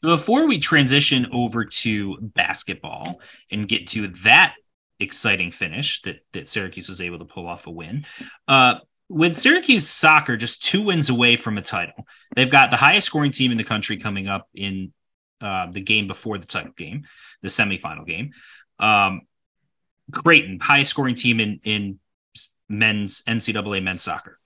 Before 0.00 0.46
we 0.46 0.58
transition 0.58 1.26
over 1.32 1.64
to 1.64 2.18
basketball 2.20 3.20
and 3.50 3.66
get 3.66 3.86
to 3.88 4.08
that 4.24 4.54
exciting 5.00 5.50
finish 5.50 6.02
that 6.02 6.16
that 6.32 6.48
Syracuse 6.48 6.88
was 6.88 7.00
able 7.00 7.18
to 7.18 7.24
pull 7.24 7.46
off 7.46 7.66
a 7.66 7.70
win. 7.70 8.06
Uh, 8.46 8.76
with 9.08 9.36
Syracuse 9.36 9.88
soccer 9.88 10.36
just 10.36 10.64
two 10.64 10.82
wins 10.82 11.10
away 11.10 11.36
from 11.36 11.58
a 11.58 11.62
title, 11.62 12.06
they've 12.34 12.50
got 12.50 12.70
the 12.70 12.76
highest 12.76 13.06
scoring 13.06 13.32
team 13.32 13.52
in 13.52 13.58
the 13.58 13.64
country 13.64 13.96
coming 13.96 14.28
up 14.28 14.48
in 14.54 14.92
uh, 15.40 15.70
the 15.70 15.80
game 15.80 16.06
before 16.06 16.38
the 16.38 16.46
title 16.46 16.72
game, 16.76 17.04
the 17.42 17.48
semifinal 17.48 18.06
game. 18.06 18.32
Um, 18.78 19.22
Creighton, 20.12 20.58
highest 20.60 20.90
scoring 20.90 21.14
team 21.14 21.40
in 21.40 21.60
in 21.64 21.98
men's 22.68 23.22
NCAA 23.22 23.82
men's 23.82 24.02
soccer. 24.02 24.38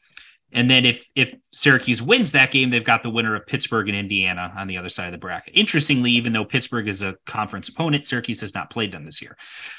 And 0.51 0.71
then 0.71 0.87
if 0.87 1.07
if 1.15 1.35
Syracuse 1.53 2.01
wins 2.01 2.33
that 2.33 2.51
game, 2.51 2.71
they've 2.71 2.85
got 2.85 3.03
the 3.03 3.11
winner 3.11 3.35
of 3.35 3.47
Pittsburgh 3.47 3.89
and 3.89 3.97
Indiana 3.97 4.53
on 4.57 4.67
the 4.67 4.79
other 4.79 4.89
side 4.89 5.07
of 5.07 5.13
the 5.13 5.19
bracket. 5.19 5.55
Interestingly, 5.57 6.13
even 6.13 6.33
though 6.33 6.45
Pittsburgh 6.45 6.89
is 6.89 7.03
a 7.03 7.17
conference 7.27 7.69
opponent, 7.69 8.07
Syracuse 8.07 8.41
has 8.41 8.55
not 8.55 8.71
played 8.71 8.93
them 8.93 9.05
this 9.05 9.21
year. 9.21 9.37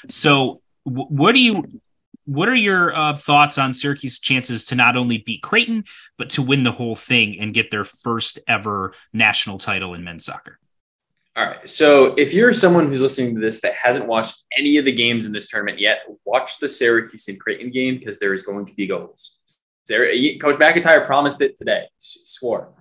So, 0.08 0.62
what 0.84 1.32
do 1.32 1.40
you 1.40 1.64
what 2.24 2.48
are 2.48 2.54
your 2.54 2.94
uh, 2.94 3.16
thoughts 3.16 3.58
on 3.58 3.72
Syracuse 3.72 4.20
chances 4.20 4.66
to 4.66 4.74
not 4.74 4.96
only 4.96 5.18
beat 5.18 5.42
Creighton 5.42 5.84
but 6.18 6.30
to 6.30 6.42
win 6.42 6.62
the 6.62 6.72
whole 6.72 6.94
thing 6.94 7.38
and 7.40 7.54
get 7.54 7.70
their 7.70 7.84
first 7.84 8.38
ever 8.46 8.94
national 9.12 9.58
title 9.58 9.94
in 9.94 10.04
men's 10.04 10.24
soccer? 10.24 10.58
All 11.36 11.44
right. 11.44 11.68
So 11.68 12.14
if 12.16 12.34
you're 12.34 12.52
someone 12.52 12.88
who's 12.88 13.00
listening 13.00 13.34
to 13.36 13.40
this 13.40 13.60
that 13.60 13.74
hasn't 13.74 14.06
watched 14.06 14.42
any 14.58 14.78
of 14.78 14.84
the 14.84 14.92
games 14.92 15.26
in 15.26 15.32
this 15.32 15.48
tournament 15.48 15.78
yet, 15.78 16.00
watch 16.24 16.58
the 16.58 16.68
Syracuse 16.68 17.28
and 17.28 17.40
Creighton 17.40 17.70
game 17.70 17.98
because 17.98 18.18
there 18.18 18.32
is 18.32 18.42
going 18.42 18.66
to 18.66 18.74
be 18.74 18.86
goals. 18.86 19.38
Coach 19.88 20.56
McIntyre 20.56 21.06
promised 21.06 21.40
it 21.40 21.56
today, 21.56 21.84
swore. 21.98 22.72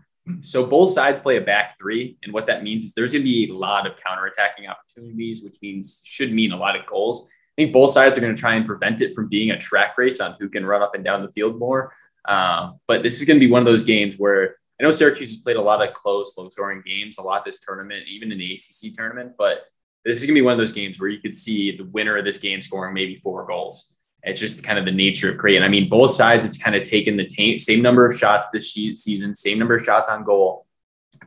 So 0.42 0.66
both 0.66 0.92
sides 0.92 1.20
play 1.20 1.38
a 1.38 1.42
back 1.42 1.78
three, 1.78 2.18
and 2.24 2.32
what 2.34 2.46
that 2.48 2.64
means 2.64 2.84
is 2.84 2.94
there's 2.94 3.14
going 3.14 3.24
to 3.24 3.26
be 3.26 3.50
a 3.50 3.54
lot 3.54 3.88
of 3.88 3.94
counterattacking 3.94 4.70
opportunities, 4.70 5.44
which 5.44 5.58
means 5.62 6.04
should 6.06 6.32
mean 6.32 6.52
a 6.52 6.58
lot 6.58 6.76
of 6.76 6.86
goals. 6.86 7.30
I 7.60 7.64
think 7.64 7.74
both 7.74 7.92
sides 7.92 8.18
are 8.18 8.22
going 8.22 8.34
to 8.34 8.40
try 8.40 8.56
and 8.56 8.66
prevent 8.66 9.02
it 9.02 9.14
from 9.14 9.28
being 9.28 9.52
a 9.52 9.60
track 9.60 9.98
race 9.98 10.22
on 10.22 10.38
who 10.40 10.48
can 10.48 10.66
run 10.66 10.82
up 10.82 10.96
and 10.96 11.04
down 11.04 11.22
the 11.22 11.32
field 11.34 11.60
more. 11.60 11.94
Um, 12.24 12.80
but 12.88 13.04
this 13.04 13.20
is 13.20 13.28
going 13.28 13.38
to 13.38 13.46
be 13.46 13.52
one 13.52 13.60
of 13.62 13.66
those 13.66 13.84
games 13.84 14.16
where 14.18 14.56
I 14.80 14.86
know 14.86 14.92
Syracuse 14.92 15.32
has 15.32 15.42
played 15.42 15.58
a 15.58 15.62
lot 15.62 15.86
of 15.86 15.94
close, 15.94 16.38
low 16.38 16.48
scoring 16.48 16.82
games 16.86 17.18
a 17.18 17.22
lot 17.22 17.44
this 17.44 17.60
tournament, 17.60 18.08
even 18.08 18.32
in 18.32 18.38
the 18.38 18.54
ACC 18.54 18.96
tournament. 18.96 19.34
But 19.38 19.66
this 20.06 20.22
is 20.22 20.26
going 20.26 20.36
to 20.36 20.40
be 20.40 20.46
one 20.46 20.54
of 20.54 20.58
those 20.58 20.72
games 20.72 21.02
where 21.02 21.10
you 21.10 21.20
could 21.20 21.34
see 21.34 21.76
the 21.76 21.84
winner 21.84 22.16
of 22.16 22.24
this 22.24 22.38
game 22.38 22.62
scoring 22.62 22.94
maybe 22.94 23.18
four 23.18 23.46
goals. 23.46 23.94
It's 24.24 24.40
just 24.40 24.64
kind 24.64 24.80
of 24.80 24.86
the 24.86 24.94
nature 24.94 25.30
of 25.30 25.38
Creighton. 25.38 25.64
I 25.64 25.68
mean, 25.68 25.90
both 25.90 26.12
sides 26.12 26.46
have 26.46 26.58
kind 26.60 26.78
of 26.78 26.84
taken 26.84 27.18
the 27.18 27.26
t- 27.26 27.58
same 27.58 27.82
number 27.82 28.06
of 28.06 28.16
shots 28.16 28.52
this 28.52 28.72
season, 28.72 29.36
same 29.36 29.60
number 29.60 29.76
of 29.76 29.84
shots 29.84 30.08
on 30.08 30.24
goal. 30.24 30.66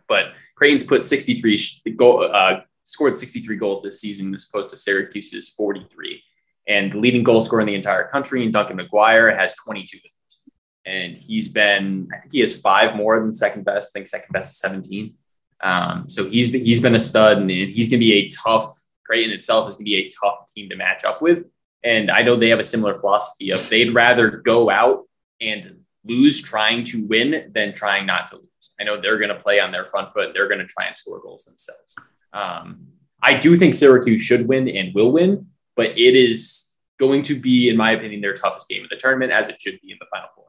But 0.09 0.33
Creighton's 0.55 0.85
put 0.85 1.05
63 1.05 1.95
goal, 1.95 2.31
uh, 2.33 2.61
scored 2.93 3.17
63 3.17 3.57
goals 3.57 3.83
this 3.83 4.01
season 4.01 4.35
as 4.35 4.47
opposed 4.47 4.69
to 4.71 4.77
Syracuse's 4.77 5.49
43. 5.51 6.23
And 6.69 6.93
the 6.93 6.99
leading 6.99 7.23
goal 7.23 7.41
scorer 7.41 7.63
in 7.63 7.67
the 7.67 7.75
entire 7.75 8.07
country, 8.09 8.47
Duncan 8.51 8.79
McGuire, 8.79 9.37
has 9.37 9.55
22 9.57 9.99
goals. 9.99 10.43
And 10.85 11.17
he's 11.17 11.49
been, 11.49 12.09
I 12.15 12.21
think 12.21 12.33
he 12.33 12.41
has 12.41 12.61
five 12.61 12.95
more 12.95 13.19
than 13.19 13.33
second 13.33 13.65
best. 13.65 13.93
I 13.93 13.93
think 13.95 14.09
second 14.09 14.33
best 14.33 14.53
is 14.53 14.59
17. 14.59 15.15
Um, 15.63 16.05
so 16.09 16.29
he's 16.29 16.51
he's 16.53 16.83
been 16.83 16.97
a 16.97 17.01
stud, 17.01 17.39
and 17.39 17.49
he's 17.49 17.89
going 17.89 18.01
to 18.01 18.05
be 18.05 18.15
a 18.15 18.29
tough. 18.29 18.79
Creighton 19.07 19.33
itself 19.33 19.69
is 19.69 19.77
going 19.77 19.85
to 19.85 19.91
be 19.91 19.97
a 19.97 20.11
tough 20.11 20.53
team 20.53 20.69
to 20.69 20.77
match 20.77 21.05
up 21.05 21.23
with. 21.23 21.45
And 21.85 22.11
I 22.11 22.23
know 22.23 22.37
they 22.37 22.49
have 22.49 22.59
a 22.59 22.65
similar 22.65 22.99
philosophy 22.99 23.51
of 23.51 23.69
they'd 23.69 23.95
rather 23.95 24.29
go 24.29 24.71
out 24.71 25.05
and 25.41 25.81
lose 26.05 26.41
trying 26.41 26.85
to 26.85 27.07
win 27.07 27.53
than 27.55 27.75
trying 27.75 28.07
not 28.07 28.29
to 28.31 28.37
lose. 28.37 28.75
I 28.81 28.85
know 28.85 29.01
they're 29.01 29.19
going 29.19 29.37
to 29.37 29.41
play 29.41 29.61
on 29.61 29.71
their 29.71 29.87
front 29.87 30.13
foot. 30.13 30.33
They're 30.35 30.49
going 30.49 30.61
to 30.61 30.67
try 30.67 30.87
and 30.87 30.97
score 30.97 31.21
goals 31.21 31.45
themselves. 31.45 31.95
Um, 32.33 32.89
I 33.23 33.35
do 33.35 33.57
think 33.57 33.75
Syracuse 33.75 34.21
should 34.21 34.49
win 34.49 34.69
and 34.69 34.95
will 34.95 35.13
win, 35.13 35.47
but 35.77 35.99
it 35.99 36.17
is 36.17 36.75
going 36.99 37.23
to 37.23 37.39
be, 37.39 37.69
in 37.69 37.77
my 37.77 37.93
opinion, 37.93 38.21
their 38.21 38.35
toughest 38.35 38.69
game 38.69 38.85
of 38.85 38.91
the 38.91 38.97
tournament, 38.97 39.33
as 39.33 39.49
it 39.49 39.61
should 39.61 39.81
be 39.81 39.93
in 39.93 39.99
the 40.01 40.07
Final 40.11 40.29
Four. 40.35 40.47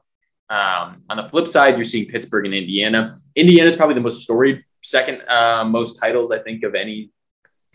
Um, 0.49 1.03
on 1.09 1.17
the 1.17 1.23
flip 1.23 1.47
side, 1.47 1.75
you're 1.75 1.85
seeing 1.85 2.07
Pittsburgh 2.07 2.45
and 2.45 2.53
Indiana. 2.53 3.15
Indiana 3.35 3.67
is 3.67 3.75
probably 3.75 3.95
the 3.95 4.01
most 4.01 4.23
storied, 4.23 4.63
second 4.81 5.21
uh, 5.27 5.65
most 5.65 5.99
titles, 5.99 6.31
I 6.31 6.39
think, 6.39 6.63
of 6.63 6.75
any 6.75 7.11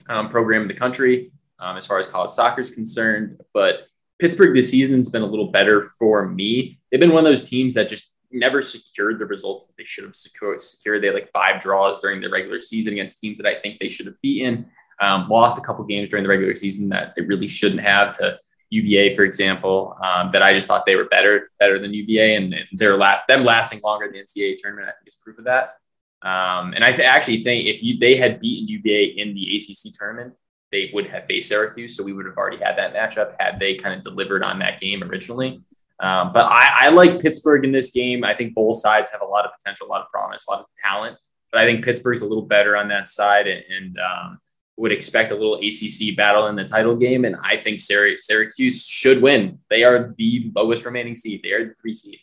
um, 0.09 0.29
program 0.29 0.63
in 0.63 0.69
the 0.69 0.75
country 0.75 1.33
um, 1.59 1.77
as 1.77 1.87
far 1.87 1.99
as 1.99 2.07
college 2.07 2.31
soccer 2.31 2.61
is 2.61 2.75
concerned. 2.75 3.41
But 3.53 3.87
Pittsburgh 4.19 4.55
this 4.55 4.71
season 4.71 4.97
has 4.97 5.11
been 5.11 5.23
a 5.23 5.27
little 5.27 5.51
better 5.51 5.87
for 5.99 6.29
me. 6.29 6.79
They've 6.91 7.01
been 7.01 7.13
one 7.13 7.25
of 7.25 7.31
those 7.31 7.49
teams 7.49 7.75
that 7.75 7.89
just 7.89 8.13
never 8.31 8.63
secured 8.63 9.19
the 9.19 9.27
results 9.27 9.67
that 9.67 9.77
they 9.77 9.85
should 9.85 10.05
have 10.05 10.15
secured. 10.15 10.61
They 11.03 11.07
had 11.07 11.15
like 11.15 11.31
five 11.33 11.61
draws 11.61 12.01
during 12.01 12.21
the 12.21 12.29
regular 12.29 12.61
season 12.61 12.93
against 12.93 13.21
teams 13.21 13.39
that 13.39 13.47
I 13.47 13.61
think 13.61 13.79
they 13.79 13.89
should 13.89 14.07
have 14.07 14.21
beaten. 14.23 14.67
Um, 15.01 15.29
lost 15.29 15.59
a 15.59 15.61
couple 15.61 15.85
games 15.85 16.09
during 16.09 16.25
the 16.25 16.29
regular 16.29 16.55
season 16.57 16.89
that 16.89 17.15
they 17.17 17.23
really 17.23 17.47
shouldn't 17.47 17.83
have 17.83 18.17
to 18.19 18.39
UVA, 18.71 19.17
for 19.17 19.23
example, 19.23 19.97
um, 20.03 20.31
that 20.33 20.43
I 20.43 20.53
just 20.53 20.69
thought 20.69 20.85
they 20.85 20.97
were 20.97 21.07
better, 21.07 21.51
better 21.59 21.79
than 21.79 21.95
UVA, 21.95 22.35
and 22.35 22.55
they're 22.73 22.97
last 22.97 23.27
them 23.27 23.45
lasting 23.45 23.81
longer 23.83 24.07
in 24.07 24.13
the 24.13 24.19
NCAA 24.19 24.57
tournament. 24.59 24.89
I 24.89 24.93
think 24.93 25.07
is 25.07 25.15
proof 25.15 25.39
of 25.39 25.45
that. 25.45 25.77
Um, 26.21 26.75
and 26.75 26.85
I 26.85 26.93
th- 26.93 27.09
actually 27.09 27.43
think 27.45 27.67
if 27.67 27.83
you, 27.83 27.99
they 27.99 28.17
had 28.17 28.41
beaten 28.41 28.69
UVA 28.69 29.05
in 29.05 29.35
the 29.35 29.55
ACC 29.55 29.93
tournament, 29.97 30.35
they 30.73 30.91
would 30.93 31.07
have 31.07 31.27
faced 31.27 31.49
Syracuse. 31.49 31.97
So 31.97 32.03
we 32.03 32.13
would 32.13 32.27
have 32.27 32.37
already 32.37 32.59
had 32.59 32.77
that 32.77 32.93
matchup 32.93 33.37
had 33.39 33.59
they 33.59 33.77
kind 33.77 33.95
of 33.95 34.03
delivered 34.03 34.43
on 34.43 34.59
that 34.59 34.81
game 34.81 35.03
originally. 35.03 35.63
Um, 36.01 36.33
but 36.33 36.47
I, 36.47 36.87
I, 36.87 36.89
like 36.91 37.21
Pittsburgh 37.21 37.65
in 37.65 37.73
this 37.73 37.91
game. 37.91 38.23
I 38.23 38.33
think 38.33 38.55
both 38.55 38.77
sides 38.77 39.11
have 39.11 39.21
a 39.21 39.25
lot 39.25 39.45
of 39.45 39.51
potential, 39.59 39.89
a 39.89 39.91
lot 39.91 40.01
of 40.01 40.09
promise, 40.11 40.47
a 40.47 40.53
lot 40.53 40.61
of 40.61 40.67
talent. 40.81 41.19
But 41.51 41.61
I 41.61 41.67
think 41.67 41.85
Pittsburgh's 41.85 42.23
a 42.23 42.27
little 42.27 42.47
better 42.47 42.77
on 42.77 42.87
that 42.89 43.09
side. 43.09 43.49
And, 43.49 43.65
and 43.69 43.99
um, 43.99 44.41
would 44.79 44.93
expect 44.93 45.33
a 45.33 45.35
little 45.35 45.57
ACC 45.57 46.17
battle 46.17 46.47
in 46.47 46.57
the 46.57 46.65
title 46.65 46.97
game, 46.97 47.25
and 47.25 47.37
I 47.43 47.57
think 47.57 47.81
Syracuse 47.81 48.87
should 48.87 49.21
win. 49.21 49.59
They 49.69 49.83
are 49.83 50.15
the 50.17 50.53
lowest 50.55 50.85
remaining 50.85 51.17
seed. 51.17 51.41
They 51.43 51.51
are 51.51 51.67
the 51.67 51.75
three 51.75 51.93
seed. 51.93 52.21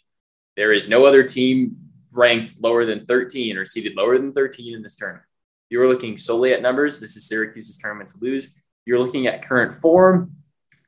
There 0.56 0.72
is 0.72 0.88
no 0.88 1.06
other 1.06 1.24
team 1.24 1.76
ranked 2.14 2.64
lower 2.64 2.86
than 2.86 3.06
13 3.06 3.58
or 3.58 3.66
seeded 3.66 3.98
lower 3.98 4.18
than 4.18 4.32
13 4.32 4.74
in 4.74 4.82
this 4.82 4.96
tournament. 4.96 5.26
You 5.70 5.82
are 5.82 5.88
looking 5.88 6.16
solely 6.16 6.54
at 6.54 6.62
numbers. 6.62 7.02
This 7.02 7.18
is 7.18 7.28
Syracuse's 7.28 7.78
tournament 7.78 8.10
to 8.12 8.18
lose. 8.22 8.62
You're 8.86 9.00
looking 9.00 9.28
at 9.28 9.46
current 9.46 9.76
form. 9.82 10.32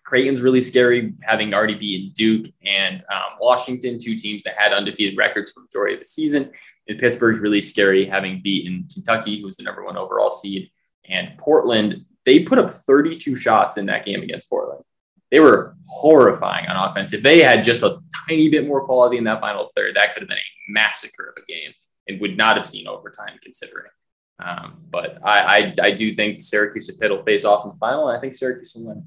Creighton's 0.07 0.39
really 0.39 0.61
scary, 0.61 1.13
having 1.21 1.53
already 1.53 1.75
beaten 1.75 2.13
Duke 2.15 2.45
and 2.65 3.03
um, 3.11 3.39
Washington, 3.41 3.99
two 3.99 4.15
teams 4.15 4.41
that 4.43 4.55
had 4.57 4.71
undefeated 4.71 5.17
records 5.17 5.51
for 5.51 5.59
the 5.59 5.65
majority 5.65 5.95
of 5.95 5.99
the 5.99 6.05
season. 6.05 6.49
And 6.87 6.97
Pittsburgh's 6.97 7.41
really 7.41 7.59
scary, 7.59 8.05
having 8.05 8.41
beaten 8.41 8.87
Kentucky, 8.93 9.41
who's 9.41 9.57
the 9.57 9.63
number 9.63 9.83
one 9.83 9.97
overall 9.97 10.29
seed, 10.29 10.71
and 11.09 11.37
Portland. 11.37 12.05
They 12.25 12.39
put 12.39 12.57
up 12.57 12.71
32 12.71 13.35
shots 13.35 13.75
in 13.75 13.87
that 13.87 14.05
game 14.05 14.21
against 14.21 14.49
Portland. 14.49 14.81
They 15.29 15.41
were 15.41 15.75
horrifying 15.85 16.67
on 16.67 16.89
offense. 16.89 17.11
If 17.11 17.21
they 17.21 17.41
had 17.41 17.65
just 17.65 17.83
a 17.83 17.99
tiny 18.29 18.47
bit 18.47 18.65
more 18.65 18.85
quality 18.85 19.17
in 19.17 19.25
that 19.25 19.41
final 19.41 19.71
third, 19.75 19.97
that 19.97 20.13
could 20.13 20.21
have 20.21 20.29
been 20.29 20.37
a 20.37 20.71
massacre 20.71 21.33
of 21.35 21.43
a 21.43 21.51
game 21.51 21.73
and 22.07 22.21
would 22.21 22.37
not 22.37 22.55
have 22.55 22.65
seen 22.65 22.87
overtime 22.87 23.39
considering. 23.43 23.91
Um, 24.39 24.85
but 24.89 25.17
I, 25.21 25.73
I, 25.81 25.87
I 25.87 25.91
do 25.91 26.13
think 26.13 26.39
Syracuse 26.39 26.87
and 26.87 26.97
Pitt 26.97 27.11
will 27.11 27.23
face 27.23 27.43
off 27.43 27.65
in 27.65 27.71
the 27.71 27.77
final, 27.77 28.07
and 28.07 28.17
I 28.17 28.21
think 28.21 28.33
Syracuse 28.33 28.73
will 28.77 28.87
win. 28.87 29.03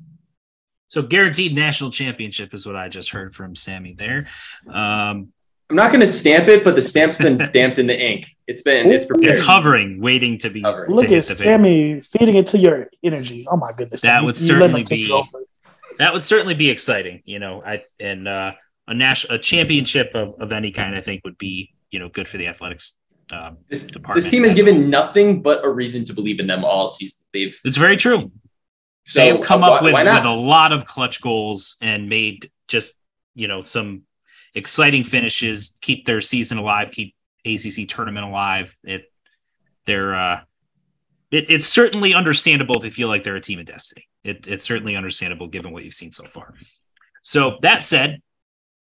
So 0.90 1.02
guaranteed 1.02 1.54
national 1.54 1.92
championship 1.92 2.52
is 2.52 2.66
what 2.66 2.74
I 2.74 2.88
just 2.88 3.10
heard 3.10 3.32
from 3.32 3.54
Sammy 3.54 3.94
there. 3.94 4.26
Um, 4.68 5.32
I'm 5.70 5.76
not 5.76 5.92
going 5.92 6.00
to 6.00 6.06
stamp 6.06 6.48
it, 6.48 6.64
but 6.64 6.74
the 6.74 6.82
stamp's 6.82 7.16
been 7.16 7.38
damped 7.52 7.78
in 7.78 7.86
the 7.86 7.98
ink. 7.98 8.26
It's 8.48 8.62
been 8.62 8.90
it's 8.90 9.06
prepared. 9.06 9.36
It's 9.36 9.40
hovering, 9.40 10.00
waiting 10.00 10.36
to 10.38 10.50
be. 10.50 10.62
Hovering. 10.62 10.90
Look 10.90 11.12
at 11.12 11.22
Sammy 11.24 12.00
feeding 12.00 12.34
it 12.34 12.48
to 12.48 12.58
your 12.58 12.88
energy. 13.04 13.46
Oh 13.48 13.56
my 13.56 13.70
goodness! 13.78 14.00
That 14.00 14.24
would 14.24 14.34
certainly 14.34 14.82
be. 14.82 15.08
That 15.98 16.12
would 16.12 16.24
certainly 16.24 16.54
be 16.54 16.70
exciting. 16.70 17.22
You 17.24 17.38
know, 17.38 17.62
I 17.64 17.78
and 18.00 18.26
uh, 18.26 18.52
a 18.88 18.94
national 18.94 19.36
a 19.36 19.38
championship 19.38 20.10
of, 20.14 20.40
of 20.40 20.50
any 20.50 20.72
kind, 20.72 20.96
I 20.96 21.02
think, 21.02 21.22
would 21.24 21.38
be 21.38 21.72
you 21.92 22.00
know 22.00 22.08
good 22.08 22.26
for 22.26 22.36
the 22.36 22.48
athletics 22.48 22.96
um, 23.30 23.58
this, 23.68 23.86
department. 23.86 24.24
this, 24.24 24.30
team 24.30 24.42
has 24.42 24.54
given 24.54 24.90
nothing 24.90 25.40
but 25.40 25.64
a 25.64 25.68
reason 25.68 26.04
to 26.06 26.12
believe 26.12 26.40
in 26.40 26.48
them 26.48 26.64
all 26.64 26.88
season. 26.88 27.24
They've 27.32 27.56
it's 27.64 27.76
very 27.76 27.96
true. 27.96 28.32
So 29.10 29.18
They've 29.18 29.40
come 29.40 29.64
uh, 29.64 29.70
up 29.72 29.82
with, 29.82 29.92
with 29.92 30.24
a 30.24 30.30
lot 30.30 30.70
of 30.70 30.86
clutch 30.86 31.20
goals 31.20 31.76
and 31.80 32.08
made 32.08 32.48
just 32.68 32.94
you 33.34 33.48
know 33.48 33.60
some 33.60 34.02
exciting 34.54 35.02
finishes, 35.02 35.76
keep 35.80 36.06
their 36.06 36.20
season 36.20 36.58
alive, 36.58 36.92
keep 36.92 37.16
ACC 37.44 37.88
tournament 37.88 38.24
alive. 38.24 38.76
It 38.84 39.12
they're 39.84 40.14
uh, 40.14 40.40
it, 41.32 41.50
it's 41.50 41.66
certainly 41.66 42.14
understandable 42.14 42.76
if 42.76 42.84
you 42.84 42.90
feel 42.92 43.08
like 43.08 43.24
they're 43.24 43.34
a 43.34 43.40
team 43.40 43.58
of 43.58 43.66
destiny. 43.66 44.06
It, 44.22 44.46
it's 44.46 44.64
certainly 44.64 44.94
understandable 44.94 45.48
given 45.48 45.72
what 45.72 45.82
you've 45.82 45.94
seen 45.94 46.12
so 46.12 46.22
far. 46.22 46.54
So 47.22 47.58
that 47.62 47.84
said, 47.84 48.22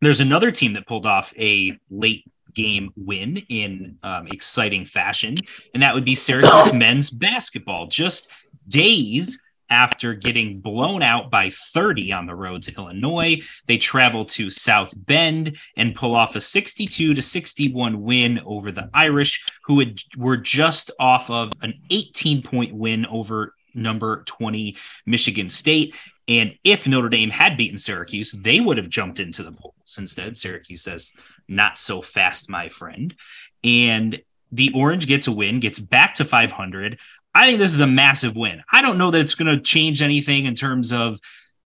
there's 0.01 0.19
another 0.19 0.51
team 0.51 0.73
that 0.73 0.86
pulled 0.86 1.05
off 1.05 1.34
a 1.39 1.79
late 1.89 2.29
game 2.53 2.91
win 2.97 3.38
in 3.47 3.99
um, 4.03 4.27
exciting 4.27 4.84
fashion, 4.84 5.36
and 5.73 5.82
that 5.82 5.93
would 5.93 6.03
be 6.03 6.15
Syracuse 6.15 6.73
men's 6.73 7.10
basketball. 7.10 7.88
Just 7.88 8.34
days 8.67 9.39
after 9.69 10.13
getting 10.13 10.60
blown 10.60 11.01
out 11.01 11.29
by 11.29 11.49
30 11.49 12.12
on 12.12 12.25
the 12.25 12.36
road 12.36 12.63
to 12.63 12.75
Illinois, 12.75 13.41
they 13.67 13.77
travel 13.77 14.25
to 14.25 14.49
South 14.49 14.93
Bend 14.95 15.58
and 15.75 15.95
pull 15.95 16.15
off 16.15 16.36
a 16.36 16.41
62 16.41 17.13
to 17.13 17.21
61 17.21 18.01
win 18.01 18.39
over 18.45 18.71
the 18.71 18.89
Irish, 18.93 19.45
who 19.63 19.79
had, 19.79 19.99
were 20.17 20.38
just 20.38 20.91
off 20.99 21.29
of 21.29 21.51
an 21.62 21.73
18 21.89 22.41
point 22.41 22.73
win 22.73 23.05
over 23.05 23.53
number 23.73 24.23
20 24.25 24.75
Michigan 25.05 25.49
State. 25.49 25.95
And 26.27 26.55
if 26.63 26.88
Notre 26.88 27.10
Dame 27.10 27.32
had 27.32 27.58
beaten 27.58 27.77
Syracuse, 27.77 28.32
they 28.32 28.60
would 28.60 28.77
have 28.77 28.89
jumped 28.89 29.19
into 29.19 29.43
the 29.43 29.51
polls. 29.51 29.95
Instead, 29.97 30.38
Syracuse 30.38 30.84
says, 30.84 31.12
not 31.47 31.79
so 31.79 32.01
fast, 32.01 32.49
my 32.49 32.69
friend. 32.69 33.15
And 33.63 34.21
the 34.51 34.71
Orange 34.73 35.08
gets 35.08 35.27
a 35.27 35.32
win, 35.32 35.60
gets 35.60 35.79
back 35.79 36.15
to 36.15 36.25
500. 36.25 36.99
I 37.34 37.48
think 37.48 37.60
this 37.60 37.74
is 37.74 37.80
a 37.80 37.88
massive 37.88 38.36
win. 38.36 38.62
I 38.72 38.82
don't 38.82 38.98
know 38.98 39.12
that 39.12 39.22
it's 39.22 39.36
going 39.36 39.56
to 39.56 39.62
change 39.62 40.02
anything 40.02 40.46
in 40.46 40.56
terms 40.56 40.92
of 40.92 41.20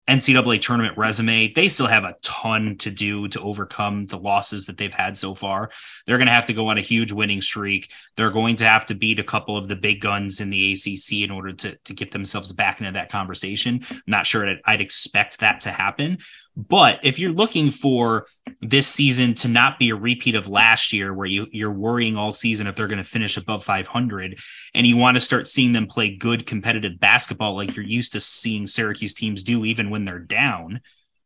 NCAA 0.09 0.61
tournament 0.61 0.99
resume. 0.99 1.53
They 1.53 1.69
still 1.69 1.87
have 1.87 2.05
a 2.05 2.17
ton 2.23 2.77
to 2.79 2.91
do 2.91 3.27
to 3.29 3.41
overcome 3.41 4.05
the 4.07 4.19
losses 4.19 4.67
that 4.67 4.77
they've 4.77 4.93
had 4.93 5.17
so 5.17 5.35
far. 5.35 5.71
They're 6.07 6.19
going 6.19 6.27
to 6.27 6.33
have 6.33 6.45
to 6.47 6.53
go 6.53 6.69
on 6.69 6.77
a 6.77 6.83
huge 6.83 7.11
winning 7.11 7.41
streak. 7.41 7.91
They're 8.17 8.31
going 8.31 8.57
to 8.57 8.69
have 8.69 8.85
to 8.87 8.95
beat 8.95 9.19
a 9.19 9.25
couple 9.25 9.57
of 9.57 9.67
the 9.67 9.77
big 9.77 10.01
guns 10.01 10.41
in 10.41 10.51
the 10.51 10.73
ACC 10.73 11.23
in 11.23 11.31
order 11.31 11.53
to, 11.55 11.77
to 11.77 11.95
get 11.95 12.11
themselves 12.11 12.53
back 12.53 12.81
into 12.81 12.93
that 12.93 13.11
conversation. 13.11 13.83
I'm 13.91 14.03
not 14.07 14.27
sure 14.27 14.45
that 14.47 14.61
I'd 14.67 14.83
expect 14.83 15.41
that 15.41 15.63
to 15.63 15.71
happen. 15.71 16.19
But 16.57 17.01
if 17.03 17.19
you're 17.19 17.33
looking 17.33 17.71
for 17.71 18.27
this 18.61 18.87
season 18.87 19.35
to 19.37 19.49
not 19.49 19.79
be 19.79 19.91
a 19.91 19.97
repeat 19.97 20.37
of 20.37 20.47
last 20.47 20.93
year, 20.93 21.13
where 21.13 21.27
you, 21.27 21.47
you're 21.51 21.73
worrying 21.73 22.17
all 22.17 22.33
season 22.33 22.67
if 22.67 22.77
they're 22.77 22.87
going 22.87 23.03
to 23.03 23.09
finish 23.09 23.37
above 23.37 23.65
500, 23.65 24.39
and 24.73 24.87
you 24.87 24.97
want 24.97 25.17
to 25.17 25.21
start 25.21 25.49
seeing 25.49 25.73
them 25.73 25.87
play 25.87 26.15
good 26.17 26.47
competitive 26.47 27.01
basketball 27.01 27.57
like 27.57 27.75
you're 27.75 27.85
used 27.85 28.13
to 28.13 28.21
seeing 28.21 28.69
Syracuse 28.69 29.15
teams 29.15 29.43
do, 29.43 29.65
even 29.65 29.91
when 29.91 30.05
they're 30.05 30.21
down, 30.21 30.81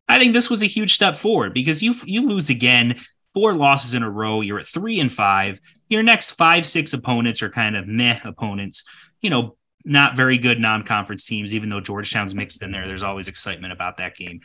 I 0.08 0.18
think 0.18 0.32
this 0.32 0.48
was 0.48 0.62
a 0.62 0.66
huge 0.66 0.94
step 0.94 1.16
forward 1.16 1.52
because 1.52 1.82
you 1.82 1.94
you 2.04 2.26
lose 2.26 2.48
again, 2.48 2.98
four 3.34 3.52
losses 3.52 3.94
in 3.94 4.02
a 4.02 4.10
row. 4.10 4.40
You're 4.40 4.60
at 4.60 4.66
three 4.66 5.00
and 5.00 5.12
five. 5.12 5.60
Your 5.88 6.02
next 6.02 6.32
five, 6.32 6.66
six 6.66 6.92
opponents 6.92 7.42
are 7.42 7.50
kind 7.50 7.76
of 7.76 7.86
meh 7.86 8.20
opponents. 8.24 8.84
You 9.20 9.30
know, 9.30 9.56
not 9.84 10.16
very 10.16 10.38
good 10.38 10.60
non-conference 10.60 11.26
teams. 11.26 11.54
Even 11.54 11.68
though 11.68 11.80
Georgetown's 11.80 12.34
mixed 12.34 12.62
in 12.62 12.72
there, 12.72 12.86
there's 12.86 13.02
always 13.02 13.28
excitement 13.28 13.72
about 13.72 13.98
that 13.98 14.16
game. 14.16 14.40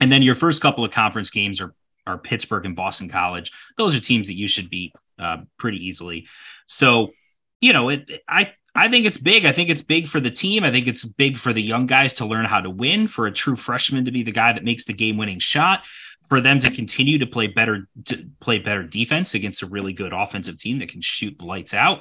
And 0.00 0.10
then 0.10 0.22
your 0.22 0.34
first 0.34 0.60
couple 0.60 0.84
of 0.84 0.90
conference 0.90 1.30
games 1.30 1.60
are 1.60 1.74
are 2.06 2.18
Pittsburgh 2.18 2.66
and 2.66 2.74
Boston 2.74 3.08
College. 3.08 3.52
Those 3.76 3.96
are 3.96 4.00
teams 4.00 4.26
that 4.26 4.36
you 4.36 4.48
should 4.48 4.68
beat 4.68 4.92
uh, 5.20 5.38
pretty 5.56 5.86
easily. 5.86 6.26
So, 6.66 7.12
you 7.60 7.72
know, 7.72 7.90
it 7.90 8.22
I 8.28 8.52
I 8.74 8.88
think 8.88 9.06
it's 9.06 9.18
big. 9.18 9.44
I 9.44 9.52
think 9.52 9.68
it's 9.68 9.82
big 9.82 10.08
for 10.08 10.18
the 10.18 10.30
team. 10.30 10.64
I 10.64 10.72
think 10.72 10.86
it's 10.86 11.04
big 11.04 11.38
for 11.38 11.52
the 11.52 11.62
young 11.62 11.86
guys 11.86 12.14
to 12.14 12.26
learn 12.26 12.46
how 12.46 12.60
to 12.60 12.70
win, 12.70 13.06
for 13.06 13.26
a 13.26 13.32
true 13.32 13.54
freshman 13.54 14.06
to 14.06 14.10
be 14.10 14.22
the 14.22 14.32
guy 14.32 14.52
that 14.52 14.64
makes 14.64 14.86
the 14.86 14.94
game-winning 14.94 15.38
shot, 15.38 15.84
for 16.26 16.40
them 16.40 16.58
to 16.60 16.70
continue 16.70 17.18
to 17.18 17.26
play 17.26 17.46
better 17.46 17.86
to 18.06 18.26
play 18.40 18.58
better 18.58 18.82
defense 18.82 19.34
against 19.34 19.62
a 19.62 19.66
really 19.66 19.92
good 19.92 20.12
offensive 20.12 20.58
team 20.58 20.78
that 20.78 20.88
can 20.88 21.02
shoot 21.02 21.40
lights 21.42 21.74
out 21.74 22.00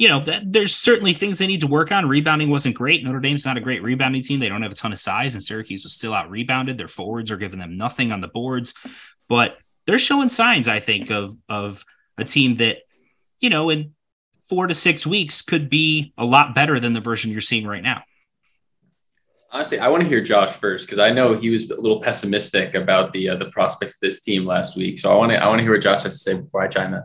you 0.00 0.08
know, 0.08 0.24
there's 0.42 0.74
certainly 0.74 1.12
things 1.12 1.36
they 1.36 1.46
need 1.46 1.60
to 1.60 1.66
work 1.66 1.92
on. 1.92 2.08
Rebounding 2.08 2.48
wasn't 2.48 2.74
great. 2.74 3.04
Notre 3.04 3.20
Dame's 3.20 3.44
not 3.44 3.58
a 3.58 3.60
great 3.60 3.82
rebounding 3.82 4.22
team. 4.22 4.40
They 4.40 4.48
don't 4.48 4.62
have 4.62 4.72
a 4.72 4.74
ton 4.74 4.92
of 4.92 4.98
size, 4.98 5.34
and 5.34 5.44
Syracuse 5.44 5.84
was 5.84 5.92
still 5.92 6.14
out 6.14 6.30
rebounded. 6.30 6.78
Their 6.78 6.88
forwards 6.88 7.30
are 7.30 7.36
giving 7.36 7.58
them 7.58 7.76
nothing 7.76 8.10
on 8.10 8.22
the 8.22 8.26
boards, 8.26 8.72
but 9.28 9.58
they're 9.86 9.98
showing 9.98 10.30
signs, 10.30 10.68
I 10.68 10.80
think, 10.80 11.10
of 11.10 11.36
of 11.50 11.84
a 12.16 12.24
team 12.24 12.56
that, 12.56 12.78
you 13.40 13.50
know, 13.50 13.68
in 13.68 13.92
four 14.48 14.66
to 14.68 14.74
six 14.74 15.06
weeks 15.06 15.42
could 15.42 15.68
be 15.68 16.14
a 16.16 16.24
lot 16.24 16.54
better 16.54 16.80
than 16.80 16.94
the 16.94 17.00
version 17.02 17.30
you're 17.30 17.42
seeing 17.42 17.66
right 17.66 17.82
now. 17.82 18.02
Honestly, 19.52 19.80
I 19.80 19.88
want 19.88 20.02
to 20.02 20.08
hear 20.08 20.22
Josh 20.22 20.52
first 20.52 20.86
because 20.86 20.98
I 20.98 21.10
know 21.10 21.34
he 21.34 21.50
was 21.50 21.68
a 21.70 21.78
little 21.78 22.00
pessimistic 22.00 22.74
about 22.74 23.12
the 23.12 23.28
uh, 23.28 23.36
the 23.36 23.50
prospects 23.50 23.96
of 23.96 24.00
this 24.00 24.22
team 24.22 24.46
last 24.46 24.78
week. 24.78 24.98
So 24.98 25.12
I 25.12 25.14
want 25.16 25.32
to 25.32 25.44
I 25.44 25.46
want 25.48 25.58
to 25.58 25.62
hear 25.62 25.72
what 25.72 25.82
Josh 25.82 26.04
has 26.04 26.14
to 26.14 26.18
say 26.20 26.40
before 26.40 26.62
I 26.62 26.68
chime 26.68 26.94
in. 26.94 27.02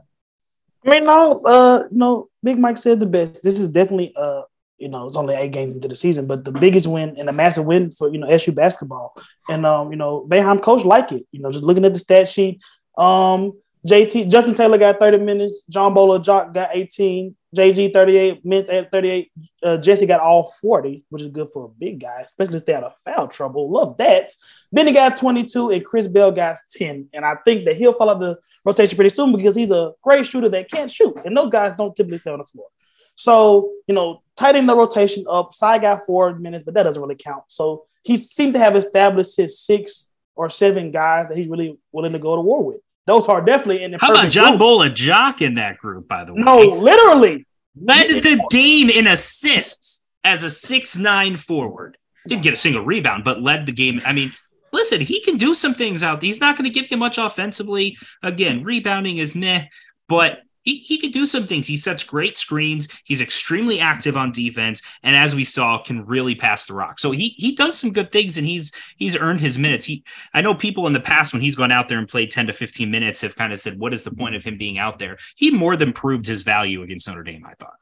I 0.86 0.90
mean, 0.90 1.04
no, 1.06 1.42
uh, 1.42 1.84
no. 1.92 2.30
Big 2.44 2.60
Mike 2.60 2.78
said 2.78 3.00
the 3.00 3.08
best. 3.08 3.44
This 3.44 3.60
is 3.60 3.70
definitely, 3.70 4.14
uh, 4.16 4.44
you 4.78 4.88
know, 4.88 5.08
it's 5.08 5.16
only 5.16 5.34
eight 5.34 5.52
games 5.52 5.74
into 5.74 5.88
the 5.88 5.96
season, 5.96 6.28
but 6.28 6.46
the 6.46 6.52
biggest 6.52 6.86
win 6.86 7.16
and 7.18 7.28
a 7.28 7.34
massive 7.34 7.66
win 7.66 7.92
for 7.92 8.12
you 8.12 8.20
know 8.20 8.28
SU 8.28 8.52
basketball. 8.52 9.16
And 9.50 9.66
um, 9.66 9.92
you 9.92 9.98
know, 9.98 10.28
Boeheim 10.30 10.62
coach 10.62 10.86
like 10.86 11.12
it. 11.12 11.26
You 11.32 11.42
know, 11.42 11.52
just 11.52 11.64
looking 11.64 11.86
at 11.86 11.94
the 11.94 12.00
stat 12.00 12.28
sheet. 12.28 12.62
Um, 12.98 13.54
JT 13.88 14.30
Justin 14.30 14.54
Taylor 14.54 14.78
got 14.78 15.00
30 15.00 15.20
minutes. 15.20 15.64
John 15.70 15.94
Bol 15.94 16.20
Ajak 16.20 16.54
got 16.54 16.70
18. 16.74 17.36
JG 17.56 17.94
38 17.94 18.46
minutes 18.46 18.70
at 18.70 18.92
38. 18.92 19.32
Uh, 19.64 19.78
Jesse 19.78 20.06
got 20.06 20.20
all 20.20 20.52
40, 20.62 21.04
which 21.10 21.22
is 21.22 21.30
good 21.30 21.48
for 21.54 21.66
a 21.66 21.70
big 21.70 22.02
guy, 22.02 22.22
especially 22.22 22.58
if 22.58 22.66
they 22.66 22.74
had 22.74 22.84
a 22.84 22.94
foul 23.04 23.28
trouble. 23.28 23.72
Love 23.72 23.98
that. 23.98 24.32
Benny 24.72 24.92
got 24.92 25.18
22 25.18 25.72
and 25.72 25.86
Chris 25.86 26.08
Bell 26.08 26.32
got 26.32 26.58
10. 26.74 27.10
And 27.14 27.26
I 27.26 27.36
think 27.46 27.66
that 27.66 27.78
he'll 27.78 27.94
follow 27.94 28.20
the 28.20 28.38
rotation 28.64 28.96
pretty 28.96 29.16
soon 29.16 29.36
because 29.36 29.56
he's 29.56 29.72
a 29.72 29.94
great 30.04 30.26
shooter 30.26 30.50
that 30.50 30.70
can't 30.70 30.92
shoot. 30.92 31.16
And 31.26 31.36
those 31.36 31.50
guys 31.50 31.78
don't 31.78 31.96
typically 31.96 32.20
stay 32.20 32.32
on 32.32 32.40
the 32.40 32.46
floor. 32.46 32.68
So, 33.16 33.72
you 33.88 33.96
know, 33.96 34.22
tightening 34.36 34.66
the 34.66 34.76
rotation 34.76 35.26
up. 35.30 35.54
Side 35.54 35.82
got 35.82 36.06
four 36.06 36.36
minutes, 36.36 36.64
but 36.64 36.74
that 36.74 36.84
doesn't 36.84 37.02
really 37.02 37.16
count. 37.16 37.44
So 37.48 37.86
he 38.04 38.18
seemed 38.18 38.54
to 38.54 38.60
have 38.60 38.76
established 38.76 39.38
his 39.38 39.60
six 39.60 40.10
or 40.36 40.50
seven 40.50 40.92
guys 40.92 41.30
that 41.30 41.38
he's 41.38 41.48
really 41.48 41.78
willing 41.92 42.14
to 42.14 42.20
go 42.20 42.36
to 42.36 42.42
war 42.42 42.64
with. 42.64 42.82
Those 43.08 43.28
are 43.28 43.42
definitely 43.42 43.84
in 43.84 43.92
the 43.92 43.98
How 44.00 44.12
about 44.12 44.30
John 44.30 44.58
Bol 44.58 44.80
Ajak 44.80 45.42
in 45.42 45.56
that 45.56 45.78
group, 45.78 46.08
by 46.08 46.24
the 46.24 46.34
way? 46.34 46.42
No, 46.42 46.58
literally. 46.60 47.46
Led 47.80 48.24
the 48.24 48.44
game 48.50 48.90
in 48.90 49.06
assists 49.08 50.02
as 50.24 50.44
a 50.44 50.50
six 50.50 50.98
nine 50.98 51.36
forward. 51.36 51.98
Didn't 52.28 52.44
get 52.44 52.54
a 52.54 52.58
single 52.58 52.84
rebound, 52.84 53.24
but 53.24 53.42
led 53.42 53.66
the 53.66 53.72
game. 53.72 54.02
I 54.06 54.14
mean, 54.14 54.34
listen, 54.72 55.02
he 55.02 55.22
can 55.22 55.38
do 55.38 55.54
some 55.54 55.76
things 55.76 56.04
out. 56.04 56.24
He's 56.24 56.40
not 56.40 56.58
going 56.58 56.66
to 56.66 56.72
give 56.72 56.90
you 56.90 56.98
much 56.98 57.18
offensively. 57.18 57.98
Again, 58.24 58.64
rebounding 58.64 59.18
is 59.18 59.36
meh, 59.36 59.66
but 60.08 60.40
he, 60.66 60.80
he 60.80 60.98
could 60.98 61.14
do 61.14 61.26
some 61.26 61.48
things. 61.48 61.68
He 61.68 61.78
sets 61.78 62.04
great 62.04 62.38
screens. 62.38 62.90
He's 63.06 63.22
extremely 63.22 63.80
active 63.80 64.18
on 64.18 64.32
defense, 64.32 64.82
and 65.04 65.16
as 65.16 65.36
we 65.36 65.46
saw, 65.46 65.82
can 65.82 66.06
really 66.06 66.36
pass 66.36 66.66
the 66.66 66.74
rock. 66.74 67.00
So 67.00 67.12
he 67.12 67.30
he 67.38 67.56
does 67.56 67.78
some 67.78 67.94
good 67.94 68.12
things, 68.12 68.38
and 68.38 68.46
he's 68.46 68.74
he's 68.98 69.16
earned 69.16 69.40
his 69.40 69.58
minutes. 69.58 69.86
He 69.86 70.04
I 70.34 70.42
know 70.42 70.56
people 70.56 70.88
in 70.88 70.94
the 70.94 71.00
past 71.00 71.32
when 71.32 71.42
he's 71.42 71.56
gone 71.56 71.72
out 71.72 71.88
there 71.88 72.00
and 72.00 72.10
played 72.10 72.32
ten 72.32 72.48
to 72.48 72.54
fifteen 72.54 72.92
minutes 72.92 73.22
have 73.22 73.36
kind 73.36 73.54
of 73.54 73.60
said, 73.60 73.80
"What 73.80 73.94
is 73.94 74.04
the 74.04 74.12
point 74.12 74.36
of 74.36 74.44
him 74.44 74.58
being 74.58 74.78
out 74.78 75.00
there?" 75.00 75.18
He 75.36 75.52
more 75.52 75.78
than 75.78 75.94
proved 75.94 76.26
his 76.26 76.42
value 76.42 76.82
against 76.82 77.08
Notre 77.08 77.24
Dame. 77.24 77.46
I 77.46 77.54
thought. 77.54 77.76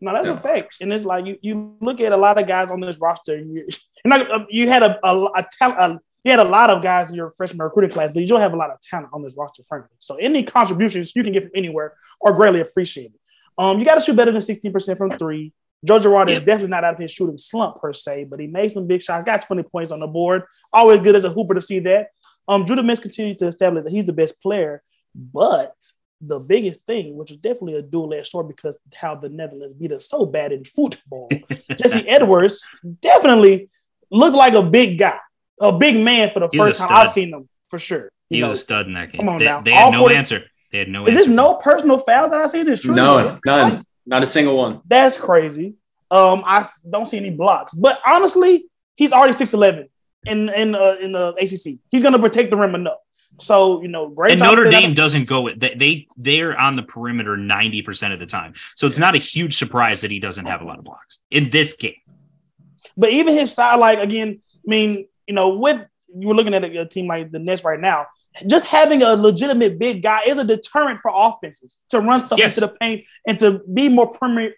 No, 0.00 0.12
that's 0.12 0.26
yeah. 0.26 0.34
a 0.34 0.36
fact, 0.36 0.78
and 0.80 0.92
it's 0.92 1.04
like 1.04 1.24
you 1.24 1.38
you 1.40 1.76
look 1.80 2.00
at 2.00 2.10
a 2.10 2.16
lot 2.16 2.36
of 2.36 2.48
guys 2.48 2.72
on 2.72 2.80
this 2.80 2.98
roster. 2.98 3.38
You, 3.38 3.68
not, 4.04 4.52
you 4.52 4.68
had 4.68 4.82
a 4.82 4.98
a, 5.06 5.16
a, 5.16 5.46
a 5.60 6.00
you 6.24 6.30
had 6.30 6.40
a 6.40 6.44
lot 6.44 6.70
of 6.70 6.82
guys 6.82 7.10
in 7.10 7.16
your 7.16 7.32
freshman 7.36 7.62
recruiting 7.62 7.90
class, 7.90 8.10
but 8.12 8.20
you 8.20 8.28
don't 8.28 8.40
have 8.40 8.52
a 8.52 8.56
lot 8.56 8.70
of 8.70 8.80
talent 8.80 9.08
on 9.12 9.22
this 9.22 9.36
roster, 9.36 9.62
frankly. 9.64 9.96
So 9.98 10.16
any 10.16 10.44
contributions 10.44 11.14
you 11.16 11.24
can 11.24 11.32
get 11.32 11.42
from 11.42 11.52
anywhere 11.54 11.94
are 12.24 12.32
greatly 12.32 12.60
appreciated. 12.60 13.18
Um, 13.58 13.78
you 13.78 13.84
got 13.84 13.96
to 13.96 14.00
shoot 14.00 14.16
better 14.16 14.32
than 14.32 14.40
16% 14.40 14.96
from 14.96 15.18
three. 15.18 15.52
Joe 15.84 15.98
Girard 15.98 16.28
yep. 16.28 16.42
is 16.42 16.46
definitely 16.46 16.70
not 16.70 16.84
out 16.84 16.94
of 16.94 17.00
his 17.00 17.10
shooting 17.10 17.38
slump 17.38 17.80
per 17.80 17.92
se, 17.92 18.24
but 18.30 18.38
he 18.38 18.46
made 18.46 18.70
some 18.70 18.86
big 18.86 19.02
shots, 19.02 19.24
got 19.24 19.42
20 19.42 19.64
points 19.64 19.90
on 19.90 19.98
the 19.98 20.06
board. 20.06 20.44
Always 20.72 21.00
good 21.00 21.16
as 21.16 21.24
a 21.24 21.30
hooper 21.30 21.54
to 21.54 21.62
see 21.62 21.80
that. 21.80 22.08
Um, 22.46 22.66
Judah 22.66 22.82
Mintz 22.82 23.02
continues 23.02 23.36
to 23.36 23.48
establish 23.48 23.84
that 23.84 23.92
he's 23.92 24.06
the 24.06 24.12
best 24.12 24.40
player, 24.40 24.82
but 25.14 25.74
the 26.20 26.38
biggest 26.38 26.86
thing, 26.86 27.16
which 27.16 27.32
is 27.32 27.38
definitely 27.38 27.74
a 27.74 27.82
dual-edged 27.82 28.28
sword 28.28 28.46
because 28.46 28.78
how 28.94 29.16
the 29.16 29.28
Netherlands 29.28 29.74
beat 29.74 29.90
us 29.90 30.08
so 30.08 30.24
bad 30.24 30.52
in 30.52 30.64
football. 30.64 31.28
Jesse 31.76 32.08
Edwards 32.08 32.64
definitely 33.00 33.68
looked 34.08 34.36
like 34.36 34.54
a 34.54 34.62
big 34.62 34.98
guy 34.98 35.18
a 35.60 35.72
big 35.72 36.02
man 36.02 36.30
for 36.30 36.40
the 36.40 36.48
he 36.50 36.58
first 36.58 36.80
time 36.80 36.88
I've 36.90 37.12
seen 37.12 37.32
him 37.32 37.48
for 37.68 37.78
sure. 37.78 38.10
He 38.28 38.40
know. 38.40 38.48
was 38.48 38.58
a 38.58 38.62
stud 38.62 38.86
in 38.86 38.94
that 38.94 39.12
game. 39.12 39.20
Come 39.20 39.28
on 39.28 39.38
they, 39.38 39.44
now. 39.44 39.60
they 39.60 39.72
had 39.72 39.84
All 39.86 39.92
no 39.92 39.98
40, 40.00 40.14
answer. 40.14 40.44
They 40.70 40.78
had 40.78 40.88
no. 40.88 41.06
Is 41.06 41.14
answer. 41.14 41.28
this 41.28 41.28
no 41.28 41.54
personal 41.54 41.98
foul 41.98 42.30
that 42.30 42.40
I 42.40 42.46
see? 42.46 42.62
This 42.62 42.80
true? 42.82 42.94
No, 42.94 43.38
none, 43.44 43.84
not 44.06 44.22
a 44.22 44.26
single 44.26 44.56
one. 44.56 44.80
That's 44.86 45.18
crazy. 45.18 45.74
Um, 46.10 46.42
I 46.46 46.64
don't 46.90 47.06
see 47.06 47.16
any 47.16 47.30
blocks, 47.30 47.74
but 47.74 48.00
honestly, 48.06 48.66
he's 48.96 49.12
already 49.12 49.32
six 49.32 49.52
eleven 49.52 49.88
in 50.26 50.48
in 50.48 50.74
uh, 50.74 50.96
in 51.00 51.12
the 51.12 51.28
ACC. 51.40 51.78
He's 51.90 52.02
gonna 52.02 52.18
protect 52.18 52.50
the 52.50 52.56
rim 52.56 52.74
enough. 52.74 52.98
So 53.40 53.82
you 53.82 53.88
know, 53.88 54.08
great. 54.08 54.32
And 54.32 54.40
Notre 54.40 54.68
Dame 54.70 54.94
doesn't 54.94 55.24
go 55.24 55.42
with 55.42 55.60
they 55.60 56.06
they're 56.16 56.58
on 56.58 56.76
the 56.76 56.82
perimeter 56.82 57.36
ninety 57.36 57.82
percent 57.82 58.12
of 58.12 58.20
the 58.20 58.26
time, 58.26 58.54
so 58.76 58.86
it's 58.86 58.98
not 58.98 59.14
a 59.14 59.18
huge 59.18 59.56
surprise 59.56 60.02
that 60.02 60.10
he 60.10 60.18
doesn't 60.18 60.46
have 60.46 60.60
a 60.60 60.64
lot 60.64 60.78
of 60.78 60.84
blocks 60.84 61.20
in 61.30 61.50
this 61.50 61.74
game. 61.74 61.94
But 62.96 63.10
even 63.10 63.34
his 63.34 63.52
side, 63.52 63.76
like 63.76 63.98
again, 63.98 64.40
I 64.54 64.70
mean, 64.70 65.06
you 65.26 65.34
know, 65.34 65.56
with 65.56 65.80
you're 66.14 66.34
looking 66.34 66.54
at 66.54 66.64
a, 66.64 66.80
a 66.80 66.86
team 66.86 67.06
like 67.06 67.30
the 67.30 67.38
Nets 67.38 67.64
right 67.64 67.80
now, 67.80 68.06
just 68.46 68.66
having 68.66 69.02
a 69.02 69.14
legitimate 69.14 69.78
big 69.78 70.02
guy 70.02 70.22
is 70.26 70.38
a 70.38 70.44
deterrent 70.44 71.00
for 71.00 71.12
offenses 71.14 71.80
to 71.90 72.00
run 72.00 72.20
stuff 72.20 72.38
yes. 72.38 72.56
into 72.56 72.68
the 72.68 72.76
paint 72.78 73.04
and 73.26 73.38
to 73.38 73.60
be 73.72 73.88
more 73.88 74.08
perimeter, 74.08 74.54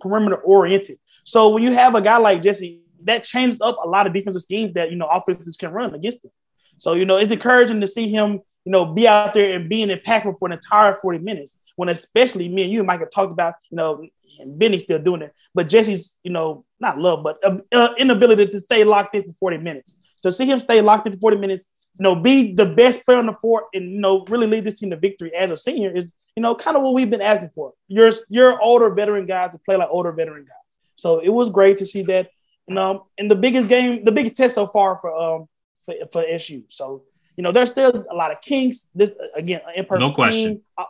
perimeter 0.00 0.36
oriented. 0.36 0.98
So 1.24 1.50
when 1.50 1.62
you 1.62 1.72
have 1.72 1.94
a 1.94 2.00
guy 2.00 2.18
like 2.18 2.42
Jesse, 2.42 2.82
that 3.04 3.24
changes 3.24 3.60
up 3.60 3.76
a 3.82 3.88
lot 3.88 4.06
of 4.06 4.12
defensive 4.12 4.42
schemes 4.42 4.74
that 4.74 4.90
you 4.90 4.96
know 4.96 5.06
offenses 5.06 5.56
can 5.56 5.70
run 5.70 5.94
against 5.94 6.24
him. 6.24 6.30
So 6.78 6.94
you 6.94 7.04
know 7.04 7.16
it's 7.16 7.32
encouraging 7.32 7.80
to 7.80 7.86
see 7.86 8.08
him, 8.08 8.40
you 8.64 8.72
know, 8.72 8.86
be 8.86 9.08
out 9.08 9.34
there 9.34 9.54
and 9.54 9.68
being 9.68 9.88
impactful 9.88 10.38
for 10.38 10.46
an 10.46 10.52
entire 10.52 10.94
40 10.94 11.18
minutes. 11.18 11.56
When 11.76 11.88
especially 11.88 12.48
me 12.48 12.64
and 12.64 12.72
you 12.72 12.80
and 12.80 12.88
Mike 12.88 13.00
have 13.00 13.10
talked 13.10 13.30
about, 13.30 13.54
you 13.70 13.76
know, 13.76 14.04
and 14.38 14.58
Benny's 14.58 14.84
still 14.84 14.98
doing 14.98 15.22
it, 15.22 15.34
but 15.54 15.68
Jesse's, 15.68 16.16
you 16.22 16.32
know, 16.32 16.64
not 16.80 16.98
love, 16.98 17.22
but 17.22 17.38
uh, 17.44 17.58
uh, 17.72 17.94
inability 17.98 18.46
to 18.46 18.60
stay 18.60 18.84
locked 18.84 19.14
in 19.14 19.24
for 19.24 19.32
40 19.32 19.58
minutes. 19.58 19.98
So 20.16 20.30
see 20.30 20.46
him 20.46 20.58
stay 20.58 20.80
locked 20.80 21.06
in 21.06 21.12
for 21.12 21.20
40 21.20 21.36
minutes, 21.38 21.70
you 21.98 22.02
know, 22.02 22.14
be 22.14 22.54
the 22.54 22.66
best 22.66 23.04
player 23.04 23.18
on 23.18 23.26
the 23.26 23.32
court 23.32 23.64
and, 23.74 23.90
you 23.90 24.00
know, 24.00 24.24
really 24.28 24.46
lead 24.46 24.64
this 24.64 24.78
team 24.78 24.90
to 24.90 24.96
victory 24.96 25.34
as 25.34 25.50
a 25.50 25.56
senior 25.56 25.96
is, 25.96 26.12
you 26.36 26.42
know, 26.42 26.54
kind 26.54 26.76
of 26.76 26.82
what 26.82 26.94
we've 26.94 27.10
been 27.10 27.22
asking 27.22 27.50
for. 27.54 27.72
You're, 27.88 28.12
you're 28.28 28.60
older 28.60 28.90
veteran 28.90 29.26
guys 29.26 29.52
to 29.52 29.58
play 29.58 29.76
like 29.76 29.88
older 29.90 30.12
veteran 30.12 30.44
guys. 30.44 30.54
So 30.96 31.20
it 31.20 31.30
was 31.30 31.48
great 31.48 31.76
to 31.78 31.86
see 31.86 32.02
that. 32.04 32.30
And, 32.66 32.78
um, 32.78 33.02
and 33.16 33.30
the 33.30 33.36
biggest 33.36 33.68
game, 33.68 34.04
the 34.04 34.12
biggest 34.12 34.36
test 34.36 34.54
so 34.54 34.66
far 34.66 34.98
for, 34.98 35.16
um, 35.16 35.48
for, 35.84 35.94
for 36.12 36.24
SU. 36.24 36.64
So, 36.68 37.04
you 37.36 37.42
know, 37.42 37.52
there's 37.52 37.70
still 37.70 38.04
a 38.10 38.14
lot 38.14 38.32
of 38.32 38.40
kinks. 38.40 38.88
This, 38.94 39.12
again, 39.34 39.60
imperfect 39.74 40.00
no 40.00 40.12
question. 40.12 40.54
Team. 40.54 40.62
I 40.76 40.86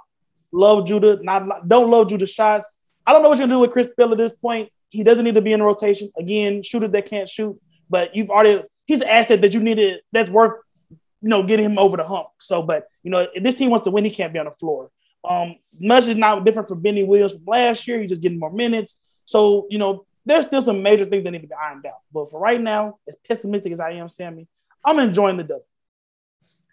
love 0.53 0.87
Judah, 0.87 1.19
not, 1.23 1.69
don't 1.69 1.91
love 1.91 2.09
Judah 2.09 2.27
shots. 2.27 2.75
I 3.09 3.13
don't 3.15 3.23
know 3.23 3.31
what 3.31 3.39
you're 3.39 3.47
gonna 3.47 3.57
do 3.57 3.61
with 3.61 3.71
Chris 3.71 3.89
Bell 3.97 4.13
at 4.13 4.19
this 4.19 4.35
point. 4.35 4.71
He 4.91 5.03
doesn't 5.03 5.25
need 5.25 5.35
to 5.37 5.41
be 5.41 5.55
in 5.55 5.63
rotation. 5.63 6.13
Again, 6.19 6.63
shooters 6.63 6.93
that 6.93 7.07
can't 7.07 7.27
shoot, 7.27 7.59
but 7.89 8.15
you've 8.15 8.29
already 8.29 8.63
he's 8.85 9.01
an 9.01 9.09
asset 9.09 9.41
that 9.41 9.55
you 9.55 9.61
needed 9.61 10.01
that's 10.13 10.29
worth 10.29 10.61
you 10.91 10.99
know 11.23 11.43
getting 11.43 11.65
him 11.65 11.79
over 11.79 11.97
the 11.97 12.05
hump. 12.05 12.29
So, 12.39 12.63
but 12.63 12.87
you 13.03 13.11
know, 13.11 13.27
if 13.35 13.43
this 13.43 13.55
team 13.55 13.71
wants 13.71 13.85
to 13.85 13.91
win, 13.91 14.05
he 14.05 14.11
can't 14.11 14.31
be 14.31 14.39
on 14.39 14.45
the 14.45 14.51
floor. 14.51 14.91
Um, 15.27 15.57
much 15.81 16.07
is 16.07 16.19
not 16.19 16.45
different 16.45 16.69
from 16.69 16.83
Benny 16.83 17.03
Williams 17.03 17.33
from 17.33 17.45
last 17.47 17.89
year. 17.89 17.99
He's 17.99 18.11
just 18.11 18.21
getting 18.21 18.39
more 18.39 18.53
minutes. 18.53 18.99
So, 19.25 19.67
you 19.71 19.79
know, 19.79 20.05
there's 20.27 20.45
still 20.45 20.61
some 20.61 20.83
major 20.83 21.07
things 21.07 21.25
that 21.25 21.31
need 21.31 21.41
to 21.41 21.49
be 21.49 21.55
ironed 21.55 21.87
out. 21.87 22.01
But 22.13 22.31
for 22.31 22.39
right 22.39 22.61
now, 22.61 22.99
as 23.09 23.17
pessimistic 23.27 23.73
as 23.73 23.81
I 23.81 23.93
am, 23.93 24.11
Sammy, 24.11 24.47
I'm 24.85 24.99
enjoying 24.99 25.39
the 25.39 25.45
dub. 25.45 25.63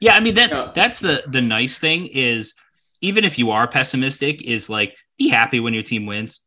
Yeah, 0.01 0.15
I 0.15 0.19
mean 0.19 0.35
that 0.35 0.75
that's 0.75 0.99
the 0.99 1.23
the 1.27 1.41
nice 1.41 1.79
thing 1.79 2.07
is 2.07 2.55
even 2.99 3.23
if 3.23 3.39
you 3.39 3.51
are 3.51 3.67
pessimistic, 3.67 4.41
is 4.43 4.69
like 4.69 4.97
be 5.17 5.29
happy 5.29 5.59
when 5.59 5.73
your 5.73 5.83
team 5.83 6.05
wins. 6.05 6.41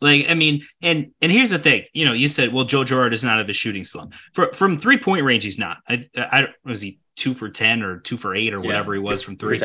Like, 0.00 0.26
I 0.28 0.34
mean, 0.34 0.64
and 0.82 1.12
and 1.22 1.32
here's 1.32 1.50
the 1.50 1.58
thing, 1.58 1.84
you 1.92 2.04
know, 2.04 2.12
you 2.12 2.28
said, 2.28 2.52
well, 2.52 2.64
Joe 2.64 2.84
Girard 2.84 3.14
is 3.14 3.24
not 3.24 3.40
of 3.40 3.48
a 3.48 3.52
shooting 3.54 3.84
slump. 3.84 4.12
For, 4.34 4.52
from 4.52 4.78
three 4.78 4.98
point 4.98 5.24
range, 5.24 5.44
he's 5.44 5.58
not. 5.58 5.78
I, 5.88 6.04
I 6.16 6.48
was 6.64 6.82
he 6.82 6.98
two 7.16 7.34
for 7.34 7.48
ten 7.48 7.82
or 7.82 8.00
two 8.00 8.16
for 8.16 8.34
eight 8.34 8.52
or 8.52 8.58
yeah, 8.58 8.66
whatever 8.66 8.92
he 8.92 9.00
was 9.00 9.22
from 9.22 9.36
three. 9.36 9.58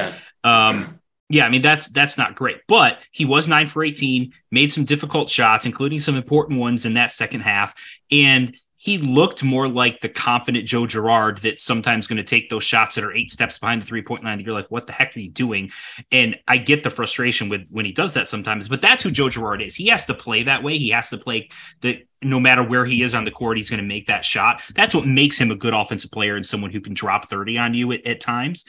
Um, 0.44 1.00
yeah, 1.30 1.46
I 1.46 1.50
mean 1.50 1.62
that's 1.62 1.88
that's 1.90 2.18
not 2.18 2.36
great, 2.36 2.58
but 2.68 3.00
he 3.12 3.26
was 3.26 3.48
nine 3.48 3.68
for 3.68 3.84
eighteen, 3.84 4.34
made 4.50 4.72
some 4.72 4.86
difficult 4.86 5.30
shots, 5.30 5.66
including 5.66 6.00
some 6.00 6.16
important 6.16 6.60
ones 6.60 6.86
in 6.86 6.94
that 6.94 7.12
second 7.12 7.42
half, 7.42 7.76
and 8.10 8.56
he 8.82 8.98
looked 8.98 9.44
more 9.44 9.68
like 9.68 10.00
the 10.00 10.08
confident 10.08 10.66
Joe 10.66 10.88
Girard 10.88 11.40
that's 11.40 11.66
sometimes 11.66 12.08
going 12.08 12.16
to 12.16 12.24
take 12.24 12.50
those 12.50 12.64
shots 12.64 12.96
that 12.96 13.04
are 13.04 13.12
eight 13.12 13.30
steps 13.30 13.60
behind 13.60 13.82
the 13.82 13.86
three 13.86 14.02
point 14.02 14.24
line. 14.24 14.40
You're 14.40 14.54
like, 14.54 14.72
what 14.72 14.88
the 14.88 14.94
heck 14.94 15.18
are 15.18 15.20
you 15.20 15.30
doing? 15.30 15.70
And 16.14 16.38
I 16.48 16.58
get 16.58 16.84
the 16.84 16.90
frustration 16.90 17.50
with 17.50 17.68
when 17.70 17.84
he 17.84 17.92
does 17.92 18.14
that 18.14 18.30
sometimes, 18.30 18.70
but 18.70 18.82
that's 18.82 19.04
who 19.04 19.12
Joe 19.12 19.30
Girard 19.30 19.62
is. 19.62 19.76
He 19.76 19.88
has 19.88 20.06
to 20.06 20.14
play 20.14 20.44
that 20.44 20.64
way. 20.64 20.78
He 20.78 20.92
has 20.92 21.10
to 21.10 21.18
play 21.18 21.50
that 21.82 22.08
no 22.22 22.40
matter 22.40 22.64
where 22.64 22.86
he 22.86 23.04
is 23.04 23.14
on 23.14 23.26
the 23.26 23.32
court, 23.32 23.58
he's 23.58 23.70
going 23.70 23.82
to 23.82 23.86
make 23.86 24.08
that 24.08 24.24
shot. 24.24 24.62
That's 24.74 24.96
what 24.96 25.06
makes 25.06 25.38
him 25.38 25.52
a 25.52 25.56
good 25.56 25.74
offensive 25.74 26.12
player 26.12 26.38
and 26.38 26.46
someone 26.46 26.72
who 26.72 26.80
can 26.80 26.94
drop 26.94 27.28
30 27.28 27.58
on 27.58 27.74
you 27.74 27.92
at, 27.92 28.06
at 28.06 28.22
times. 28.22 28.64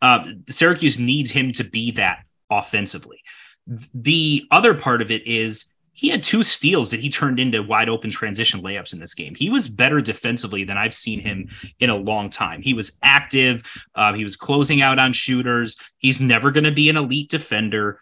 Uh, 0.00 0.24
Syracuse 0.48 1.00
needs 1.00 1.32
him 1.32 1.50
to 1.54 1.64
be 1.64 1.90
that 1.92 2.20
offensively. 2.48 3.22
The 3.92 4.46
other 4.52 4.74
part 4.74 5.02
of 5.02 5.10
it 5.10 5.26
is 5.26 5.66
he 5.98 6.10
had 6.10 6.22
two 6.22 6.44
steals 6.44 6.92
that 6.92 7.00
he 7.00 7.10
turned 7.10 7.40
into 7.40 7.60
wide 7.60 7.88
open 7.88 8.08
transition 8.08 8.62
layups 8.62 8.92
in 8.92 9.00
this 9.00 9.14
game. 9.14 9.34
He 9.34 9.50
was 9.50 9.66
better 9.66 10.00
defensively 10.00 10.62
than 10.62 10.78
I've 10.78 10.94
seen 10.94 11.18
him 11.18 11.48
in 11.80 11.90
a 11.90 11.96
long 11.96 12.30
time. 12.30 12.62
He 12.62 12.72
was 12.72 12.96
active. 13.02 13.64
Uh, 13.96 14.12
he 14.12 14.22
was 14.22 14.36
closing 14.36 14.80
out 14.80 15.00
on 15.00 15.12
shooters. 15.12 15.76
He's 15.96 16.20
never 16.20 16.52
going 16.52 16.62
to 16.62 16.70
be 16.70 16.88
an 16.88 16.96
elite 16.96 17.30
defender. 17.30 18.00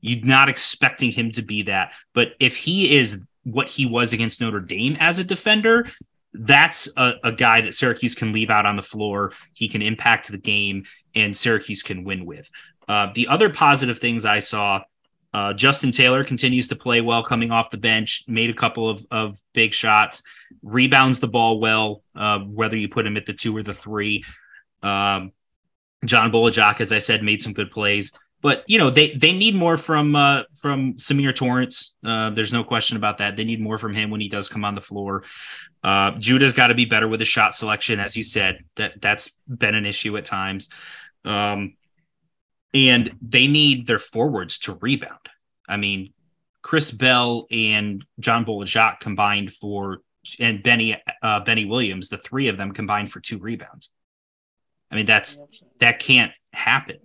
You're 0.00 0.24
not 0.24 0.48
expecting 0.48 1.12
him 1.12 1.30
to 1.32 1.42
be 1.42 1.62
that. 1.62 1.92
But 2.12 2.32
if 2.40 2.56
he 2.56 2.96
is 2.98 3.20
what 3.44 3.68
he 3.68 3.86
was 3.86 4.12
against 4.12 4.40
Notre 4.40 4.58
Dame 4.58 4.96
as 4.98 5.20
a 5.20 5.24
defender, 5.24 5.88
that's 6.32 6.88
a, 6.96 7.12
a 7.22 7.30
guy 7.30 7.60
that 7.60 7.74
Syracuse 7.74 8.16
can 8.16 8.32
leave 8.32 8.50
out 8.50 8.66
on 8.66 8.74
the 8.74 8.82
floor. 8.82 9.32
He 9.52 9.68
can 9.68 9.80
impact 9.80 10.28
the 10.28 10.38
game, 10.38 10.86
and 11.14 11.36
Syracuse 11.36 11.84
can 11.84 12.02
win 12.02 12.26
with. 12.26 12.50
Uh, 12.88 13.12
the 13.14 13.28
other 13.28 13.48
positive 13.48 14.00
things 14.00 14.24
I 14.24 14.40
saw 14.40 14.82
uh, 15.38 15.52
Justin 15.52 15.92
Taylor 15.92 16.24
continues 16.24 16.66
to 16.68 16.76
play 16.76 17.00
well 17.00 17.22
coming 17.22 17.52
off 17.52 17.70
the 17.70 17.76
bench, 17.76 18.24
made 18.26 18.50
a 18.50 18.54
couple 18.54 18.88
of, 18.88 19.06
of 19.12 19.38
big 19.52 19.72
shots, 19.72 20.24
rebounds 20.62 21.20
the 21.20 21.28
ball 21.28 21.60
well, 21.60 22.02
uh, 22.16 22.40
whether 22.40 22.76
you 22.76 22.88
put 22.88 23.06
him 23.06 23.16
at 23.16 23.24
the 23.24 23.32
two 23.32 23.56
or 23.56 23.62
the 23.62 23.72
three. 23.72 24.24
Um, 24.82 25.30
John 26.04 26.32
Bol 26.32 26.50
Ajak, 26.50 26.80
as 26.80 26.90
I 26.92 26.98
said, 26.98 27.22
made 27.22 27.40
some 27.40 27.52
good 27.52 27.70
plays. 27.70 28.12
But 28.40 28.64
you 28.68 28.78
know 28.78 28.90
they 28.90 29.14
they 29.14 29.32
need 29.32 29.54
more 29.54 29.76
from 29.76 30.14
uh, 30.14 30.42
from 30.56 30.94
Symir 30.94 31.34
Torrence. 31.34 31.94
Uh, 32.04 32.30
there's 32.30 32.52
no 32.52 32.62
question 32.62 32.96
about 32.96 33.18
that. 33.18 33.36
They 33.36 33.44
need 33.44 33.60
more 33.60 33.78
from 33.78 33.94
him 33.94 34.10
when 34.10 34.20
he 34.20 34.28
does 34.28 34.48
come 34.48 34.64
on 34.64 34.76
the 34.76 34.80
floor. 34.80 35.24
Uh, 35.82 36.12
Judah's 36.12 36.52
got 36.52 36.68
to 36.68 36.74
be 36.74 36.84
better 36.84 37.08
with 37.08 37.20
his 37.20 37.28
shot 37.28 37.54
selection, 37.54 37.98
as 37.98 38.16
you 38.16 38.22
said. 38.22 38.64
That 38.76 39.00
that's 39.00 39.30
been 39.48 39.74
an 39.74 39.86
issue 39.86 40.16
at 40.16 40.24
times. 40.24 40.68
Um, 41.24 41.74
and 42.74 43.16
they 43.22 43.46
need 43.46 43.86
their 43.86 43.98
forwards 43.98 44.58
to 44.60 44.74
rebound. 44.74 45.28
I 45.68 45.76
mean, 45.76 46.12
Chris 46.62 46.90
Bell 46.90 47.46
and 47.50 48.04
John 48.18 48.44
Bol 48.44 48.64
Ajak 48.64 49.00
combined 49.00 49.52
for, 49.52 49.98
and 50.38 50.62
Benny 50.62 51.00
uh, 51.22 51.40
Benny 51.40 51.64
Williams, 51.64 52.08
the 52.08 52.18
three 52.18 52.48
of 52.48 52.56
them 52.56 52.72
combined 52.72 53.10
for 53.10 53.20
two 53.20 53.38
rebounds. 53.38 53.90
I 54.90 54.96
mean, 54.96 55.06
that's 55.06 55.42
that 55.80 55.98
can't 55.98 56.32
happen. 56.52 56.96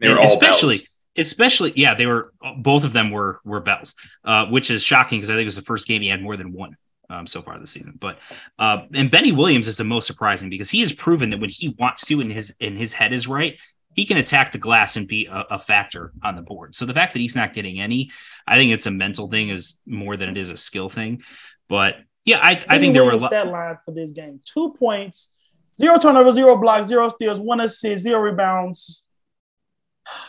They 0.00 0.08
were 0.08 0.18
all 0.18 0.24
especially, 0.24 0.78
bells. 0.78 0.88
especially, 1.16 1.72
yeah, 1.76 1.94
they 1.94 2.06
were 2.06 2.32
both 2.58 2.84
of 2.84 2.92
them 2.92 3.10
were 3.10 3.40
were 3.44 3.60
bells, 3.60 3.94
uh, 4.24 4.46
which 4.46 4.70
is 4.70 4.82
shocking 4.82 5.18
because 5.18 5.30
I 5.30 5.34
think 5.34 5.42
it 5.42 5.46
was 5.46 5.56
the 5.56 5.62
first 5.62 5.86
game 5.86 6.02
he 6.02 6.08
had 6.08 6.22
more 6.22 6.36
than 6.36 6.52
one. 6.52 6.76
Um, 7.10 7.26
so 7.26 7.42
far 7.42 7.58
this 7.60 7.70
season. 7.70 7.98
But 8.00 8.18
uh, 8.58 8.86
and 8.94 9.10
Benny 9.10 9.30
Williams 9.30 9.68
is 9.68 9.76
the 9.76 9.84
most 9.84 10.06
surprising 10.06 10.48
because 10.48 10.70
he 10.70 10.80
has 10.80 10.90
proven 10.90 11.30
that 11.30 11.38
when 11.38 11.50
he 11.50 11.76
wants 11.78 12.06
to 12.06 12.20
and 12.20 12.32
his 12.32 12.54
and 12.60 12.78
his 12.78 12.94
head 12.94 13.12
is 13.12 13.28
right, 13.28 13.58
he 13.94 14.04
can 14.04 14.18
attack 14.18 14.52
the 14.52 14.58
glass 14.58 14.96
and 14.96 15.06
be 15.06 15.26
a, 15.26 15.44
a, 15.52 15.58
factor 15.58 16.12
on 16.22 16.34
the 16.34 16.42
board. 16.42 16.74
So 16.74 16.84
the 16.84 16.94
fact 16.94 17.12
that 17.12 17.20
he's 17.20 17.36
not 17.36 17.54
getting 17.54 17.80
any, 17.80 18.10
I 18.46 18.56
think 18.56 18.72
it's 18.72 18.86
a 18.86 18.90
mental 18.90 19.28
thing 19.28 19.48
is 19.48 19.78
more 19.86 20.16
than 20.16 20.28
it 20.28 20.36
is 20.36 20.50
a 20.50 20.56
skill 20.56 20.88
thing. 20.88 21.22
But 21.68 21.96
yeah, 22.24 22.38
I, 22.42 22.60
I 22.68 22.78
think 22.78 22.94
there 22.94 23.04
were 23.04 23.12
a 23.12 23.16
lot. 23.16 23.30
That 23.30 23.48
line 23.48 23.76
for 23.84 23.92
this 23.92 24.10
game: 24.10 24.40
two 24.44 24.74
points, 24.78 25.30
zero 25.78 25.98
turnovers, 25.98 26.34
zero 26.34 26.56
blocks, 26.56 26.88
zero 26.88 27.08
steals, 27.08 27.40
one 27.40 27.60
assist, 27.60 28.02
zero 28.02 28.20
rebounds. 28.20 29.06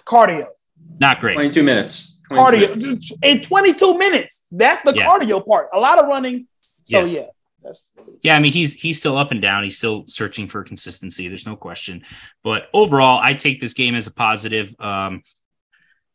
Cardio. 0.05 0.47
Not 0.99 1.19
great. 1.19 1.33
Twenty-two 1.33 1.63
minutes. 1.63 2.13
22 2.29 2.41
cardio 2.41 2.81
minutes. 2.81 3.11
in 3.21 3.41
22 3.41 3.97
minutes. 3.99 4.45
That's 4.51 4.83
the 4.83 4.95
yeah. 4.95 5.05
cardio 5.05 5.45
part. 5.45 5.69
A 5.73 5.79
lot 5.79 6.01
of 6.01 6.07
running. 6.07 6.47
So 6.81 7.01
yes. 7.01 7.13
yeah. 7.13 7.25
That's, 7.65 7.91
yeah, 8.21 8.35
I 8.35 8.39
mean 8.39 8.53
he's 8.53 8.73
he's 8.73 8.99
still 8.99 9.17
up 9.17 9.31
and 9.31 9.41
down. 9.41 9.63
He's 9.63 9.77
still 9.77 10.05
searching 10.07 10.47
for 10.47 10.63
consistency. 10.63 11.27
There's 11.27 11.47
no 11.47 11.55
question. 11.55 12.03
But 12.43 12.67
overall, 12.73 13.19
I 13.21 13.33
take 13.33 13.59
this 13.59 13.73
game 13.73 13.95
as 13.95 14.07
a 14.07 14.13
positive. 14.13 14.75
Um, 14.79 15.23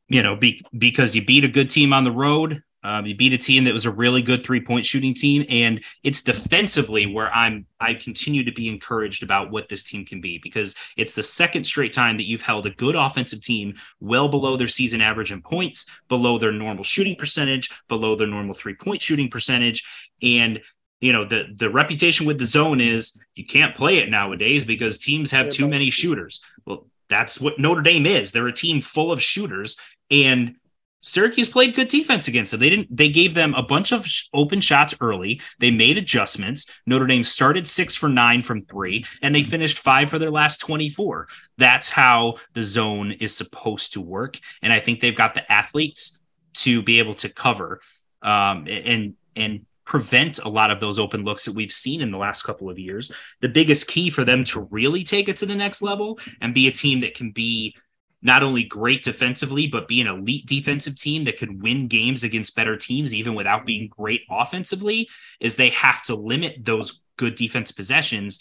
you 0.08 0.24
know, 0.24 0.34
be, 0.34 0.60
because 0.76 1.14
you 1.14 1.24
beat 1.24 1.44
a 1.44 1.48
good 1.48 1.70
team 1.70 1.92
on 1.92 2.04
the 2.04 2.10
road. 2.10 2.62
Um, 2.82 3.04
you 3.04 3.14
beat 3.14 3.32
a 3.34 3.38
team 3.38 3.64
that 3.64 3.74
was 3.74 3.84
a 3.84 3.90
really 3.90 4.22
good 4.22 4.42
three 4.42 4.60
point 4.60 4.86
shooting 4.86 5.12
team, 5.12 5.44
and 5.48 5.84
it's 6.02 6.22
defensively 6.22 7.06
where 7.06 7.32
I'm 7.32 7.66
I 7.78 7.94
continue 7.94 8.42
to 8.44 8.52
be 8.52 8.68
encouraged 8.68 9.22
about 9.22 9.50
what 9.50 9.68
this 9.68 9.82
team 9.82 10.06
can 10.06 10.20
be 10.20 10.38
because 10.38 10.74
it's 10.96 11.14
the 11.14 11.22
second 11.22 11.64
straight 11.64 11.92
time 11.92 12.16
that 12.16 12.26
you've 12.26 12.40
held 12.40 12.66
a 12.66 12.70
good 12.70 12.96
offensive 12.96 13.42
team 13.42 13.74
well 14.00 14.28
below 14.28 14.56
their 14.56 14.68
season 14.68 15.02
average 15.02 15.30
in 15.30 15.42
points, 15.42 15.84
below 16.08 16.38
their 16.38 16.52
normal 16.52 16.84
shooting 16.84 17.16
percentage, 17.16 17.70
below 17.88 18.16
their 18.16 18.26
normal 18.26 18.54
three 18.54 18.74
point 18.74 19.02
shooting 19.02 19.28
percentage, 19.28 19.84
and 20.22 20.60
you 21.00 21.12
know 21.12 21.24
the 21.24 21.46
the 21.54 21.70
reputation 21.70 22.26
with 22.26 22.38
the 22.38 22.44
zone 22.44 22.80
is 22.80 23.16
you 23.34 23.44
can't 23.44 23.76
play 23.76 23.98
it 23.98 24.10
nowadays 24.10 24.64
because 24.64 24.98
teams 24.98 25.30
have 25.30 25.48
too 25.48 25.66
many 25.66 25.90
shooters. 25.90 26.40
Well, 26.66 26.86
that's 27.08 27.40
what 27.40 27.58
Notre 27.58 27.82
Dame 27.82 28.06
is. 28.06 28.32
They're 28.32 28.46
a 28.46 28.52
team 28.52 28.80
full 28.80 29.10
of 29.10 29.22
shooters, 29.22 29.76
and 30.10 30.56
Syracuse 31.02 31.48
played 31.48 31.74
good 31.74 31.88
defense 31.88 32.28
against 32.28 32.50
them. 32.50 32.60
They 32.60 32.70
didn't. 32.70 32.94
They 32.94 33.08
gave 33.08 33.34
them 33.34 33.54
a 33.54 33.62
bunch 33.62 33.92
of 33.92 34.06
open 34.34 34.60
shots 34.60 34.94
early. 35.00 35.40
They 35.58 35.70
made 35.70 35.96
adjustments. 35.96 36.70
Notre 36.86 37.06
Dame 37.06 37.24
started 37.24 37.66
six 37.66 37.96
for 37.96 38.08
nine 38.08 38.42
from 38.42 38.66
three, 38.66 39.04
and 39.22 39.34
they 39.34 39.42
finished 39.42 39.78
five 39.78 40.10
for 40.10 40.18
their 40.18 40.30
last 40.30 40.60
twenty-four. 40.60 41.28
That's 41.56 41.90
how 41.90 42.36
the 42.52 42.62
zone 42.62 43.12
is 43.12 43.34
supposed 43.34 43.94
to 43.94 44.02
work, 44.02 44.38
and 44.60 44.72
I 44.72 44.80
think 44.80 45.00
they've 45.00 45.16
got 45.16 45.34
the 45.34 45.50
athletes 45.50 46.18
to 46.52 46.82
be 46.82 46.98
able 46.98 47.14
to 47.14 47.28
cover 47.30 47.80
um, 48.22 48.66
and 48.68 49.14
and 49.34 49.64
prevent 49.84 50.38
a 50.38 50.48
lot 50.48 50.70
of 50.70 50.80
those 50.80 50.98
open 50.98 51.24
looks 51.24 51.44
that 51.44 51.54
we've 51.54 51.72
seen 51.72 52.00
in 52.00 52.10
the 52.10 52.18
last 52.18 52.42
couple 52.42 52.70
of 52.70 52.78
years. 52.78 53.10
The 53.40 53.48
biggest 53.48 53.86
key 53.86 54.10
for 54.10 54.24
them 54.24 54.44
to 54.44 54.68
really 54.70 55.02
take 55.02 55.28
it 55.28 55.36
to 55.38 55.46
the 55.46 55.54
next 55.54 55.82
level 55.82 56.18
and 56.40 56.54
be 56.54 56.68
a 56.68 56.72
team 56.72 57.00
that 57.00 57.14
can 57.14 57.32
be 57.32 57.74
not 58.22 58.42
only 58.42 58.64
great 58.64 59.02
defensively, 59.02 59.66
but 59.66 59.88
be 59.88 60.00
an 60.00 60.06
elite 60.06 60.46
defensive 60.46 60.96
team 60.96 61.24
that 61.24 61.38
could 61.38 61.62
win 61.62 61.88
games 61.88 62.22
against 62.22 62.54
better 62.54 62.76
teams, 62.76 63.14
even 63.14 63.34
without 63.34 63.64
being 63.64 63.88
great 63.88 64.22
offensively, 64.30 65.08
is 65.40 65.56
they 65.56 65.70
have 65.70 66.02
to 66.04 66.14
limit 66.14 66.64
those 66.64 67.00
good 67.16 67.34
defense 67.34 67.72
possessions 67.72 68.38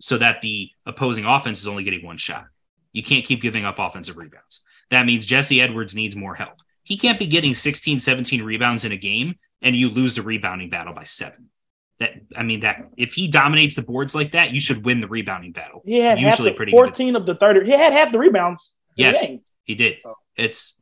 so 0.00 0.18
that 0.18 0.42
the 0.42 0.70
opposing 0.84 1.24
offense 1.24 1.60
is 1.60 1.68
only 1.68 1.82
getting 1.82 2.04
one 2.04 2.16
shot. 2.16 2.46
You 2.92 3.02
can't 3.02 3.24
keep 3.24 3.42
giving 3.42 3.64
up 3.64 3.78
offensive 3.78 4.16
rebounds. 4.16 4.62
That 4.90 5.06
means 5.06 5.26
Jesse 5.26 5.60
Edwards 5.60 5.94
needs 5.94 6.14
more 6.14 6.34
help. 6.34 6.60
He 6.82 6.96
can't 6.96 7.18
be 7.18 7.26
getting 7.26 7.54
16, 7.54 7.98
17 7.98 8.42
rebounds 8.42 8.84
in 8.84 8.92
a 8.92 8.96
game 8.96 9.34
and 9.66 9.74
you 9.74 9.90
lose 9.90 10.14
the 10.14 10.22
rebounding 10.22 10.70
battle 10.70 10.94
by 10.94 11.02
seven. 11.02 11.50
That 11.98 12.12
I 12.36 12.44
mean 12.44 12.60
that 12.60 12.90
if 12.96 13.14
he 13.14 13.26
dominates 13.26 13.74
the 13.74 13.82
boards 13.82 14.14
like 14.14 14.32
that, 14.32 14.52
you 14.52 14.60
should 14.60 14.84
win 14.84 15.00
the 15.00 15.08
rebounding 15.08 15.52
battle. 15.52 15.82
Yeah, 15.84 16.14
usually 16.14 16.52
pretty 16.52 16.70
fourteen 16.70 17.14
good. 17.14 17.20
of 17.22 17.26
the 17.26 17.34
thirty. 17.34 17.66
He 17.66 17.72
had 17.72 17.92
half 17.92 18.12
the 18.12 18.18
rebounds. 18.18 18.70
Yes, 18.94 19.24
he 19.64 19.74
did. 19.74 19.96
Oh. 20.04 20.14
It's 20.36 20.78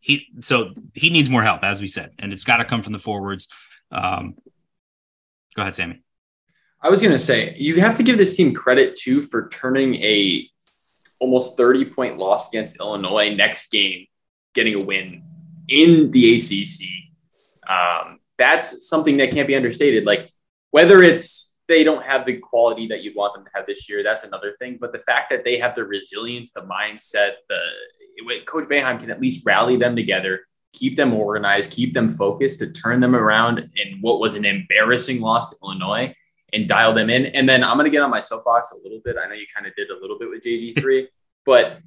he. 0.00 0.28
So 0.40 0.74
he 0.94 1.08
needs 1.08 1.30
more 1.30 1.42
help, 1.42 1.64
as 1.64 1.80
we 1.80 1.86
said, 1.86 2.10
and 2.18 2.32
it's 2.32 2.44
got 2.44 2.58
to 2.58 2.66
come 2.66 2.82
from 2.82 2.92
the 2.92 2.98
forwards. 2.98 3.48
Um, 3.90 4.34
go 5.56 5.62
ahead, 5.62 5.74
Sammy. 5.74 6.02
I 6.82 6.90
was 6.90 7.00
going 7.00 7.12
to 7.12 7.18
say 7.18 7.54
you 7.58 7.80
have 7.80 7.96
to 7.96 8.02
give 8.02 8.18
this 8.18 8.36
team 8.36 8.54
credit 8.54 8.96
too 8.96 9.22
for 9.22 9.48
turning 9.48 9.94
a 9.96 10.46
almost 11.20 11.56
30 11.56 11.86
point 11.86 12.18
loss 12.18 12.48
against 12.48 12.80
Illinois 12.80 13.34
next 13.34 13.70
game, 13.70 14.06
getting 14.54 14.82
a 14.82 14.84
win 14.84 15.22
in 15.68 16.10
the 16.10 16.34
ACC 16.34 16.99
um, 17.70 18.18
that's 18.36 18.88
something 18.88 19.16
that 19.18 19.32
can't 19.32 19.46
be 19.46 19.54
understated. 19.54 20.04
Like 20.04 20.30
whether 20.70 21.02
it's 21.02 21.56
they 21.68 21.84
don't 21.84 22.04
have 22.04 22.26
the 22.26 22.36
quality 22.36 22.88
that 22.88 23.02
you'd 23.02 23.14
want 23.14 23.34
them 23.34 23.44
to 23.44 23.50
have 23.54 23.64
this 23.64 23.88
year, 23.88 24.02
that's 24.02 24.24
another 24.24 24.56
thing. 24.58 24.76
But 24.80 24.92
the 24.92 24.98
fact 24.98 25.30
that 25.30 25.44
they 25.44 25.56
have 25.58 25.76
the 25.76 25.84
resilience, 25.84 26.50
the 26.50 26.62
mindset, 26.62 27.34
the 27.48 27.60
Coach 28.44 28.64
Boeheim 28.64 28.98
can 28.98 29.10
at 29.10 29.20
least 29.20 29.46
rally 29.46 29.76
them 29.76 29.94
together, 29.94 30.40
keep 30.72 30.96
them 30.96 31.14
organized, 31.14 31.70
keep 31.70 31.94
them 31.94 32.08
focused 32.08 32.58
to 32.58 32.72
turn 32.72 32.98
them 32.98 33.14
around 33.14 33.70
in 33.76 33.98
what 34.00 34.18
was 34.18 34.34
an 34.34 34.44
embarrassing 34.44 35.20
loss 35.20 35.50
to 35.50 35.56
Illinois 35.62 36.12
and 36.52 36.68
dial 36.68 36.92
them 36.92 37.08
in. 37.08 37.26
And 37.26 37.48
then 37.48 37.62
I'm 37.62 37.76
going 37.76 37.84
to 37.84 37.90
get 37.90 38.02
on 38.02 38.10
my 38.10 38.20
soapbox 38.20 38.72
a 38.72 38.76
little 38.82 39.00
bit. 39.04 39.16
I 39.16 39.28
know 39.28 39.34
you 39.34 39.46
kind 39.54 39.66
of 39.66 39.74
did 39.76 39.90
a 39.90 40.00
little 40.00 40.18
bit 40.18 40.28
with 40.28 40.42
JG3, 40.42 41.06
but 41.46 41.78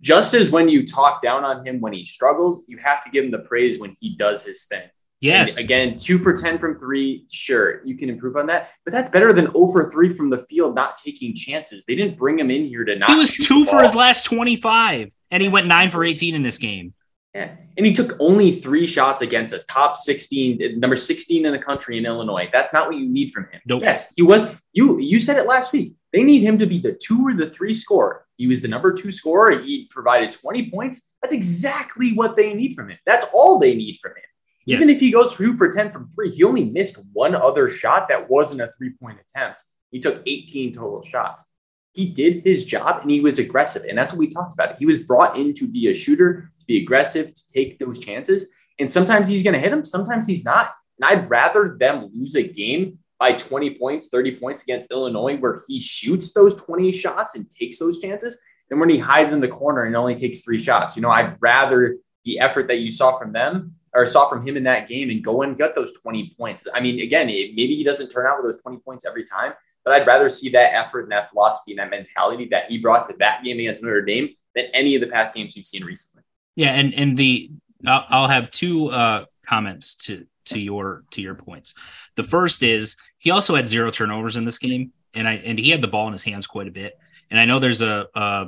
just 0.00 0.34
as 0.34 0.50
when 0.50 0.68
you 0.68 0.84
talk 0.84 1.22
down 1.22 1.44
on 1.44 1.64
him 1.64 1.80
when 1.80 1.92
he 1.92 2.04
struggles, 2.04 2.64
you 2.66 2.78
have 2.78 3.04
to 3.04 3.10
give 3.10 3.24
him 3.24 3.30
the 3.30 3.40
praise 3.40 3.80
when 3.80 3.94
he 4.00 4.16
does 4.16 4.44
his 4.44 4.64
thing. 4.64 4.88
Yes. 5.20 5.56
And 5.56 5.64
again, 5.64 5.96
two 5.96 6.18
for 6.18 6.32
10 6.32 6.58
from 6.58 6.78
three. 6.78 7.24
Sure, 7.30 7.84
you 7.84 7.96
can 7.96 8.08
improve 8.08 8.36
on 8.36 8.46
that, 8.46 8.70
but 8.84 8.92
that's 8.92 9.08
better 9.08 9.32
than 9.32 9.46
0 9.52 9.72
for 9.72 9.90
3 9.90 10.14
from 10.14 10.30
the 10.30 10.38
field, 10.38 10.74
not 10.74 10.96
taking 10.96 11.34
chances. 11.34 11.84
They 11.84 11.96
didn't 11.96 12.16
bring 12.16 12.38
him 12.38 12.50
in 12.50 12.64
here 12.64 12.84
to 12.84 12.96
not. 12.96 13.10
He 13.10 13.18
was 13.18 13.34
two 13.34 13.64
for 13.66 13.82
his 13.82 13.94
last 13.94 14.24
25, 14.24 15.10
and 15.30 15.42
he 15.42 15.48
went 15.48 15.66
nine 15.66 15.90
for 15.90 16.04
18 16.04 16.34
in 16.34 16.42
this 16.42 16.58
game. 16.58 16.94
Yeah. 17.34 17.50
And 17.76 17.86
he 17.86 17.92
took 17.92 18.16
only 18.20 18.52
three 18.52 18.86
shots 18.86 19.22
against 19.22 19.52
a 19.52 19.58
top 19.70 19.96
16, 19.96 20.62
uh, 20.62 20.66
number 20.78 20.96
16 20.96 21.46
in 21.46 21.52
the 21.52 21.58
country 21.58 21.98
in 21.98 22.06
Illinois. 22.06 22.48
That's 22.52 22.72
not 22.72 22.86
what 22.86 22.96
you 22.96 23.08
need 23.08 23.30
from 23.30 23.44
him. 23.50 23.60
Nope. 23.66 23.82
Yes, 23.82 24.12
he 24.16 24.22
was. 24.22 24.44
You 24.72 24.98
you 24.98 25.20
said 25.20 25.36
it 25.36 25.46
last 25.46 25.72
week. 25.72 25.94
They 26.12 26.22
need 26.22 26.42
him 26.42 26.58
to 26.58 26.66
be 26.66 26.78
the 26.78 26.98
two 27.00 27.26
or 27.26 27.34
the 27.34 27.50
three 27.50 27.74
scorer. 27.74 28.24
He 28.36 28.46
was 28.46 28.62
the 28.62 28.68
number 28.68 28.92
two 28.92 29.12
scorer. 29.12 29.58
He 29.58 29.86
provided 29.90 30.32
20 30.32 30.70
points. 30.70 31.12
That's 31.22 31.34
exactly 31.34 32.12
what 32.12 32.36
they 32.36 32.54
need 32.54 32.74
from 32.74 32.90
him. 32.90 32.98
That's 33.04 33.26
all 33.34 33.58
they 33.58 33.74
need 33.74 33.98
from 34.00 34.12
him. 34.12 34.27
Yes. 34.68 34.76
Even 34.82 34.94
if 34.94 35.00
he 35.00 35.10
goes 35.10 35.34
two 35.34 35.56
for 35.56 35.70
10 35.70 35.92
from 35.92 36.10
three, 36.14 36.30
he 36.30 36.44
only 36.44 36.64
missed 36.64 37.02
one 37.14 37.34
other 37.34 37.70
shot 37.70 38.06
that 38.10 38.28
wasn't 38.28 38.60
a 38.60 38.70
three 38.76 38.90
point 39.00 39.18
attempt. 39.18 39.62
He 39.90 39.98
took 39.98 40.22
18 40.26 40.74
total 40.74 41.02
shots. 41.02 41.50
He 41.94 42.04
did 42.04 42.42
his 42.44 42.66
job 42.66 43.00
and 43.00 43.10
he 43.10 43.20
was 43.20 43.38
aggressive. 43.38 43.84
And 43.88 43.96
that's 43.96 44.12
what 44.12 44.18
we 44.18 44.28
talked 44.28 44.52
about. 44.52 44.76
He 44.76 44.84
was 44.84 44.98
brought 44.98 45.38
in 45.38 45.54
to 45.54 45.66
be 45.66 45.88
a 45.88 45.94
shooter, 45.94 46.52
to 46.60 46.66
be 46.66 46.82
aggressive, 46.82 47.32
to 47.32 47.42
take 47.50 47.78
those 47.78 47.98
chances. 47.98 48.52
And 48.78 48.92
sometimes 48.92 49.26
he's 49.26 49.42
going 49.42 49.54
to 49.54 49.58
hit 49.58 49.70
them, 49.70 49.86
sometimes 49.86 50.26
he's 50.26 50.44
not. 50.44 50.74
And 51.00 51.08
I'd 51.08 51.30
rather 51.30 51.78
them 51.80 52.10
lose 52.12 52.36
a 52.36 52.46
game 52.46 52.98
by 53.18 53.32
20 53.32 53.78
points, 53.78 54.08
30 54.08 54.36
points 54.36 54.64
against 54.64 54.90
Illinois, 54.90 55.38
where 55.38 55.60
he 55.66 55.80
shoots 55.80 56.32
those 56.34 56.54
20 56.62 56.92
shots 56.92 57.34
and 57.34 57.50
takes 57.50 57.78
those 57.78 58.00
chances, 58.00 58.38
than 58.68 58.80
when 58.80 58.90
he 58.90 58.98
hides 58.98 59.32
in 59.32 59.40
the 59.40 59.48
corner 59.48 59.84
and 59.84 59.96
only 59.96 60.14
takes 60.14 60.42
three 60.42 60.58
shots. 60.58 60.94
You 60.94 61.02
know, 61.02 61.10
I'd 61.10 61.36
rather 61.40 61.96
the 62.26 62.40
effort 62.40 62.68
that 62.68 62.80
you 62.80 62.90
saw 62.90 63.16
from 63.18 63.32
them 63.32 63.76
or 63.98 64.06
saw 64.06 64.28
from 64.28 64.46
him 64.46 64.56
in 64.56 64.62
that 64.62 64.88
game 64.88 65.10
and 65.10 65.24
go 65.24 65.42
and 65.42 65.58
get 65.58 65.74
those 65.74 65.92
20 66.00 66.36
points. 66.38 66.68
I 66.72 66.78
mean, 66.78 67.00
again, 67.00 67.28
it, 67.28 67.56
maybe 67.56 67.74
he 67.74 67.82
doesn't 67.82 68.10
turn 68.10 68.26
out 68.26 68.36
with 68.40 68.52
those 68.52 68.62
20 68.62 68.78
points 68.78 69.04
every 69.04 69.24
time, 69.24 69.54
but 69.84 69.92
I'd 69.92 70.06
rather 70.06 70.28
see 70.28 70.50
that 70.50 70.72
effort 70.72 71.02
and 71.02 71.12
that 71.12 71.30
philosophy 71.30 71.72
and 71.72 71.80
that 71.80 71.90
mentality 71.90 72.46
that 72.52 72.70
he 72.70 72.78
brought 72.78 73.08
to 73.08 73.16
that 73.18 73.42
game 73.42 73.58
against 73.58 73.82
Notre 73.82 74.02
Dame 74.02 74.28
than 74.54 74.66
any 74.72 74.94
of 74.94 75.00
the 75.00 75.08
past 75.08 75.34
games 75.34 75.54
we've 75.56 75.66
seen 75.66 75.84
recently. 75.84 76.22
Yeah, 76.54 76.70
and 76.70 76.94
and 76.94 77.16
the 77.16 77.50
I'll, 77.86 78.04
I'll 78.08 78.28
have 78.28 78.52
two 78.52 78.88
uh, 78.88 79.24
comments 79.44 79.96
to 79.96 80.26
to 80.46 80.60
your 80.60 81.02
to 81.10 81.20
your 81.20 81.34
points. 81.34 81.74
The 82.14 82.22
first 82.22 82.62
is 82.62 82.96
he 83.18 83.32
also 83.32 83.56
had 83.56 83.66
zero 83.66 83.90
turnovers 83.90 84.36
in 84.36 84.44
this 84.44 84.58
game, 84.58 84.92
and 85.12 85.26
I 85.26 85.34
and 85.34 85.58
he 85.58 85.70
had 85.70 85.82
the 85.82 85.88
ball 85.88 86.06
in 86.06 86.12
his 86.12 86.22
hands 86.22 86.46
quite 86.46 86.68
a 86.68 86.72
bit. 86.72 86.96
And 87.30 87.38
I 87.38 87.46
know 87.46 87.58
there's 87.58 87.82
a, 87.82 88.06
a 88.14 88.46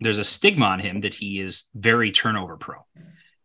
there's 0.00 0.18
a 0.18 0.24
stigma 0.24 0.66
on 0.66 0.78
him 0.78 1.00
that 1.00 1.14
he 1.14 1.40
is 1.40 1.68
very 1.74 2.12
turnover 2.12 2.56
pro. 2.56 2.76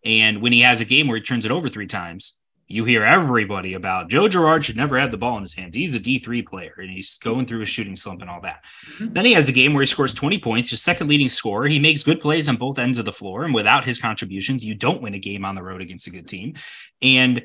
And 0.07 0.41
when 0.41 0.53
he 0.53 0.61
has 0.61 0.79
a 0.79 0.85
game 0.85 1.07
where 1.07 1.17
he 1.17 1.21
turns 1.21 1.43
it 1.43 1.51
over 1.51 1.67
three 1.67 1.85
times, 1.85 2.37
you 2.65 2.85
hear 2.85 3.03
everybody 3.03 3.73
about 3.73 4.09
Joe 4.09 4.29
Girard 4.29 4.63
should 4.63 4.77
never 4.77 4.97
have 4.97 5.11
the 5.11 5.17
ball 5.17 5.35
in 5.35 5.43
his 5.43 5.53
hands. 5.53 5.75
He's 5.75 5.95
a 5.95 5.99
D3 5.99 6.47
player 6.47 6.75
and 6.77 6.89
he's 6.89 7.17
going 7.17 7.45
through 7.45 7.61
a 7.61 7.65
shooting 7.65 7.97
slump 7.97 8.21
and 8.21 8.29
all 8.29 8.39
that. 8.41 8.63
Mm-hmm. 8.93 9.13
Then 9.13 9.25
he 9.25 9.33
has 9.33 9.49
a 9.49 9.53
game 9.53 9.73
where 9.73 9.81
he 9.81 9.85
scores 9.85 10.13
20 10.13 10.39
points, 10.39 10.69
his 10.69 10.81
second 10.81 11.09
leading 11.09 11.27
scorer. 11.27 11.67
He 11.67 11.77
makes 11.77 12.03
good 12.03 12.21
plays 12.21 12.47
on 12.47 12.55
both 12.55 12.79
ends 12.79 12.99
of 12.99 13.05
the 13.05 13.11
floor. 13.11 13.43
And 13.43 13.53
without 13.53 13.83
his 13.83 13.99
contributions, 13.99 14.63
you 14.63 14.75
don't 14.75 15.01
win 15.01 15.13
a 15.13 15.19
game 15.19 15.43
on 15.43 15.55
the 15.55 15.63
road 15.63 15.81
against 15.81 16.07
a 16.07 16.09
good 16.09 16.27
team. 16.27 16.55
And 17.01 17.43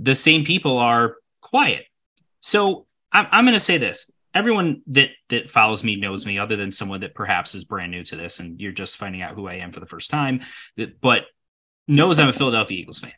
the 0.00 0.14
same 0.16 0.44
people 0.44 0.78
are 0.78 1.16
quiet. 1.40 1.84
So 2.40 2.86
I'm, 3.12 3.28
I'm 3.30 3.44
going 3.44 3.54
to 3.54 3.60
say 3.60 3.78
this. 3.78 4.10
Everyone 4.34 4.82
that 4.88 5.10
that 5.28 5.50
follows 5.50 5.82
me 5.82 5.96
knows 5.96 6.24
me, 6.24 6.38
other 6.38 6.54
than 6.54 6.70
someone 6.70 7.00
that 7.00 7.16
perhaps 7.16 7.56
is 7.56 7.64
brand 7.64 7.90
new 7.90 8.04
to 8.04 8.16
this, 8.16 8.38
and 8.38 8.60
you're 8.60 8.70
just 8.70 8.96
finding 8.96 9.22
out 9.22 9.34
who 9.34 9.48
I 9.48 9.54
am 9.54 9.72
for 9.72 9.80
the 9.80 9.86
first 9.86 10.08
time. 10.08 10.42
But 11.00 11.24
knows 11.90 12.18
I'm 12.18 12.28
a 12.28 12.32
Philadelphia 12.32 12.78
Eagles 12.78 12.98
fan. 12.98 13.12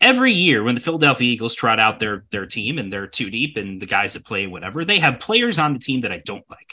Every 0.00 0.32
year 0.32 0.62
when 0.62 0.74
the 0.74 0.80
Philadelphia 0.80 1.28
Eagles 1.28 1.54
trot 1.54 1.80
out 1.80 1.98
their 1.98 2.24
their 2.30 2.46
team 2.46 2.78
and 2.78 2.92
they're 2.92 3.06
too 3.06 3.30
deep 3.30 3.56
and 3.56 3.82
the 3.82 3.86
guys 3.86 4.12
that 4.12 4.24
play 4.24 4.46
whatever, 4.46 4.84
they 4.84 5.00
have 5.00 5.18
players 5.18 5.58
on 5.58 5.72
the 5.72 5.80
team 5.80 6.02
that 6.02 6.12
I 6.12 6.22
don't 6.24 6.48
like. 6.48 6.72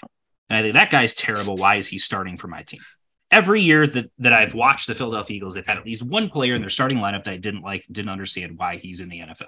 And 0.49 0.57
I 0.57 0.61
think 0.61 0.75
that 0.75 0.91
guy's 0.91 1.13
terrible. 1.13 1.55
Why 1.55 1.75
is 1.75 1.87
he 1.87 1.97
starting 1.97 2.37
for 2.37 2.47
my 2.47 2.61
team? 2.61 2.81
every 3.31 3.61
year 3.61 3.85
that, 3.85 4.11
that 4.19 4.33
I've 4.33 4.53
watched 4.53 4.87
the 4.87 4.95
Philadelphia 4.95 5.37
Eagles, 5.37 5.55
they've 5.55 5.65
had 5.65 5.77
at 5.77 5.85
least 5.85 6.03
one 6.03 6.29
player 6.29 6.55
in 6.55 6.61
their 6.61 6.69
starting 6.69 6.99
lineup 6.99 7.23
that 7.25 7.33
I 7.33 7.37
didn't 7.37 7.63
like, 7.63 7.85
didn't 7.91 8.09
understand 8.09 8.57
why 8.57 8.77
he's 8.77 9.01
in 9.01 9.09
the 9.09 9.19
NFL. 9.19 9.47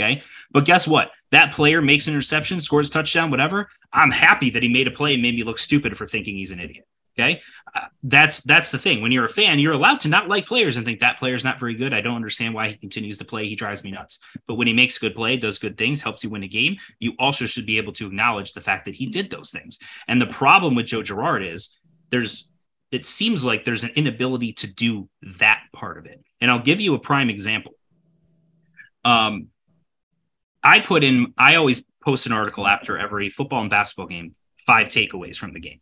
Okay. 0.00 0.22
But 0.50 0.64
guess 0.64 0.86
what? 0.86 1.10
That 1.30 1.52
player 1.52 1.82
makes 1.82 2.06
an 2.06 2.14
interception, 2.14 2.60
scores 2.60 2.88
a 2.88 2.90
touchdown, 2.90 3.30
whatever. 3.30 3.68
I'm 3.92 4.10
happy 4.10 4.50
that 4.50 4.62
he 4.62 4.68
made 4.68 4.86
a 4.86 4.92
play 4.92 5.14
and 5.14 5.22
made 5.22 5.34
me 5.34 5.42
look 5.42 5.58
stupid 5.58 5.96
for 5.96 6.06
thinking 6.06 6.36
he's 6.36 6.52
an 6.52 6.60
idiot. 6.60 6.86
Okay. 7.18 7.40
Uh, 7.74 7.86
that's 8.04 8.40
that's 8.42 8.70
the 8.70 8.78
thing. 8.78 9.02
When 9.02 9.10
you're 9.10 9.24
a 9.24 9.28
fan, 9.28 9.58
you're 9.58 9.72
allowed 9.72 10.00
to 10.00 10.08
not 10.08 10.28
like 10.28 10.46
players 10.46 10.76
and 10.76 10.86
think 10.86 11.00
that 11.00 11.18
player's 11.18 11.44
not 11.44 11.58
very 11.58 11.74
good. 11.74 11.92
I 11.92 12.00
don't 12.00 12.14
understand 12.14 12.54
why 12.54 12.68
he 12.68 12.76
continues 12.76 13.18
to 13.18 13.24
play. 13.24 13.46
He 13.46 13.56
drives 13.56 13.82
me 13.82 13.90
nuts. 13.90 14.20
But 14.46 14.54
when 14.54 14.66
he 14.68 14.72
makes 14.72 14.98
good 14.98 15.14
play, 15.14 15.36
does 15.36 15.58
good 15.58 15.76
things, 15.76 16.00
helps 16.00 16.22
you 16.22 16.30
win 16.30 16.44
a 16.44 16.48
game, 16.48 16.76
you 17.00 17.14
also 17.18 17.46
should 17.46 17.66
be 17.66 17.76
able 17.76 17.92
to 17.94 18.06
acknowledge 18.06 18.52
the 18.52 18.60
fact 18.60 18.84
that 18.84 18.94
he 18.94 19.06
did 19.06 19.30
those 19.30 19.50
things. 19.50 19.78
And 20.06 20.20
the 20.20 20.26
problem 20.26 20.74
with 20.74 20.86
Joe 20.86 21.02
Girard 21.02 21.44
is 21.44 21.76
there's 22.10 22.48
it 22.90 23.04
seems 23.04 23.44
like 23.44 23.64
there's 23.64 23.84
an 23.84 23.90
inability 23.96 24.52
to 24.54 24.72
do 24.72 25.08
that 25.38 25.60
part 25.72 25.98
of 25.98 26.06
it. 26.06 26.22
And 26.40 26.50
I'll 26.50 26.58
give 26.58 26.80
you 26.80 26.94
a 26.94 26.98
prime 26.98 27.28
example. 27.28 27.72
Um, 29.04 29.48
I 30.62 30.80
put 30.80 31.04
in, 31.04 31.34
I 31.36 31.56
always 31.56 31.84
post 32.02 32.26
an 32.26 32.32
article 32.32 32.66
after 32.66 32.96
every 32.98 33.28
football 33.28 33.60
and 33.60 33.70
basketball 33.70 34.06
game, 34.06 34.34
five 34.66 34.88
takeaways 34.88 35.36
from 35.36 35.52
the 35.52 35.60
game. 35.60 35.80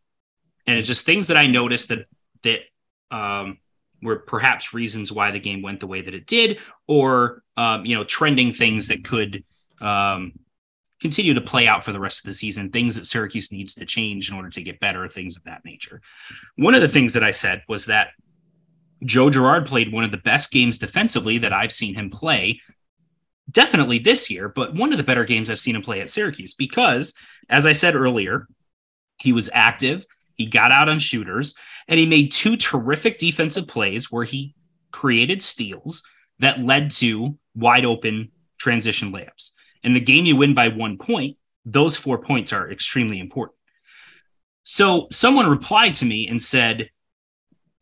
And 0.67 0.79
it's 0.79 0.89
just 0.89 1.07
things 1.07 1.29
that 1.29 1.37
I 1.37 1.47
noticed 1.47 1.89
that, 1.89 2.07
that, 2.43 2.61
um, 3.11 3.59
were 4.03 4.17
perhaps 4.17 4.75
reasons 4.75 5.11
why 5.11 5.31
the 5.31 5.41
game 5.41 5.63
went 5.63 5.81
the 5.81 5.87
way 5.87 6.03
that 6.03 6.15
it 6.15 6.27
did, 6.27 6.59
or, 6.87 7.43
um, 7.57 7.87
you 7.87 7.95
know, 7.95 8.05
trending 8.05 8.53
things 8.53 8.89
that 8.89 9.05
could, 9.05 9.45
um, 9.81 10.33
continue 11.01 11.35
to 11.35 11.41
play 11.41 11.69
out 11.69 11.85
for 11.85 11.93
the 11.93 12.01
rest 12.01 12.21
of 12.21 12.25
the 12.25 12.35
season, 12.35 12.71
things 12.71 12.95
that 12.95 13.07
Syracuse 13.07 13.53
needs 13.53 13.75
to 13.75 13.85
change 13.85 14.31
in 14.31 14.37
order 14.37 14.49
to 14.49 14.63
get 14.63 14.81
better, 14.81 15.09
things 15.09 15.37
of 15.37 15.45
that 15.45 15.65
nature. 15.65 16.01
One 16.57 16.75
of 16.75 16.81
the 16.81 16.89
things 16.89 17.15
that 17.15 17.25
I 17.25 17.33
said 17.33 17.63
was 17.69 17.87
that 17.87 18.09
Joe 19.05 19.29
Girard 19.29 19.67
played 19.67 19.93
one 19.93 20.05
of 20.05 20.11
the 20.11 20.17
best 20.17 20.51
games 20.51 20.79
defensively 20.79 21.39
that 21.39 21.53
I've 21.53 21.73
seen 21.73 21.95
him 21.95 22.11
play, 22.11 22.61
definitely 23.51 23.99
this 23.99 24.31
year, 24.31 24.49
but 24.49 24.75
one 24.75 24.91
of 24.91 24.99
the 24.99 25.05
better 25.05 25.25
games 25.25 25.51
I've 25.51 25.61
seen 25.61 25.77
him 25.77 25.83
play 25.83 26.01
at 26.01 26.11
Syracuse 26.11 26.55
because, 26.55 27.15
as 27.49 27.67
I 27.67 27.73
said 27.73 27.95
earlier, 27.95 28.47
he 29.19 29.33
was 29.33 29.51
active, 29.53 30.07
he 30.37 30.47
got 30.47 30.73
out 30.73 30.89
on 30.89 30.99
shooters, 30.99 31.55
and 31.89 31.99
he 31.99 32.07
made 32.07 32.33
two 32.33 32.57
terrific 32.57 33.19
defensive 33.19 33.67
plays 33.67 34.11
where 34.11 34.25
he 34.25 34.55
created 34.93 35.43
steals 35.43 36.03
that 36.39 36.61
led 36.61 36.91
to 36.91 37.39
wide 37.55 37.85
open 37.85 38.31
transition 38.59 39.13
layups. 39.13 39.53
In 39.83 39.95
the 39.95 40.01
game 40.01 40.27
you 40.27 40.37
win 40.37 40.55
by 40.55 40.69
one 40.69 40.99
point, 40.99 41.37
those 41.65 41.97
four 41.97 42.19
points 42.19 42.53
are 42.53 42.71
extremely 42.71 43.19
important. 43.19 43.57
So 44.63 45.09
someone 45.13 45.49
replied 45.49 45.95
to 45.95 46.05
me 46.05 46.29
and 46.29 46.43
said, 46.43 46.91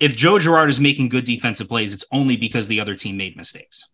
if 0.01 0.17
Joe 0.17 0.39
Girard 0.39 0.69
is 0.69 0.81
making 0.81 1.09
good 1.09 1.25
defensive 1.25 1.69
plays, 1.69 1.95
it's 1.95 2.05
only 2.13 2.37
because 2.37 2.69
the 2.69 2.81
other 2.81 2.95
team 2.95 3.17
made 3.17 3.37
mistakes. 3.37 3.89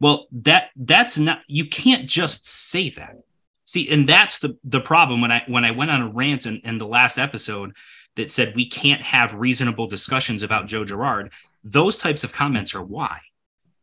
Well, 0.00 0.26
that 0.32 0.68
that's 0.76 1.18
not 1.18 1.40
you 1.46 1.66
can't 1.66 2.08
just 2.08 2.48
say 2.48 2.90
that. 2.90 3.16
See, 3.64 3.88
and 3.88 4.08
that's 4.08 4.38
the 4.38 4.58
the 4.64 4.80
problem 4.80 5.20
when 5.20 5.32
I 5.32 5.42
when 5.46 5.64
I 5.64 5.70
went 5.70 5.90
on 5.90 6.02
a 6.02 6.08
rant 6.08 6.46
in, 6.46 6.60
in 6.64 6.78
the 6.78 6.86
last 6.86 7.18
episode 7.18 7.72
that 8.16 8.30
said 8.30 8.54
we 8.54 8.66
can't 8.66 9.02
have 9.02 9.34
reasonable 9.34 9.86
discussions 9.86 10.42
about 10.42 10.66
Joe 10.66 10.84
Girard, 10.84 11.32
those 11.64 11.98
types 11.98 12.24
of 12.24 12.32
comments 12.32 12.74
are 12.74 12.84
why. 12.84 13.20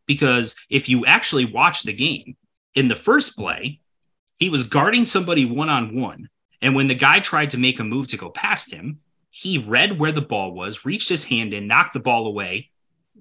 Because 0.05 0.55
if 0.69 0.88
you 0.88 1.05
actually 1.05 1.45
watch 1.45 1.84
the 1.84 1.93
game, 1.93 2.36
in 2.75 2.88
the 2.88 2.95
first 2.95 3.36
play, 3.36 3.79
he 4.38 4.49
was 4.49 4.63
guarding 4.63 5.05
somebody 5.05 5.45
one 5.45 5.69
on 5.69 5.95
one. 5.95 6.29
And 6.61 6.75
when 6.75 6.88
the 6.88 6.95
guy 6.95 7.19
tried 7.19 7.49
to 7.51 7.57
make 7.57 7.79
a 7.79 7.84
move 7.84 8.07
to 8.09 8.17
go 8.17 8.29
past 8.29 8.71
him, 8.71 8.99
he 9.29 9.57
read 9.57 9.99
where 9.99 10.11
the 10.11 10.21
ball 10.21 10.53
was, 10.53 10.86
reached 10.86 11.09
his 11.09 11.23
hand 11.23 11.53
in, 11.53 11.67
knocked 11.67 11.93
the 11.93 11.99
ball 11.99 12.27
away, 12.27 12.69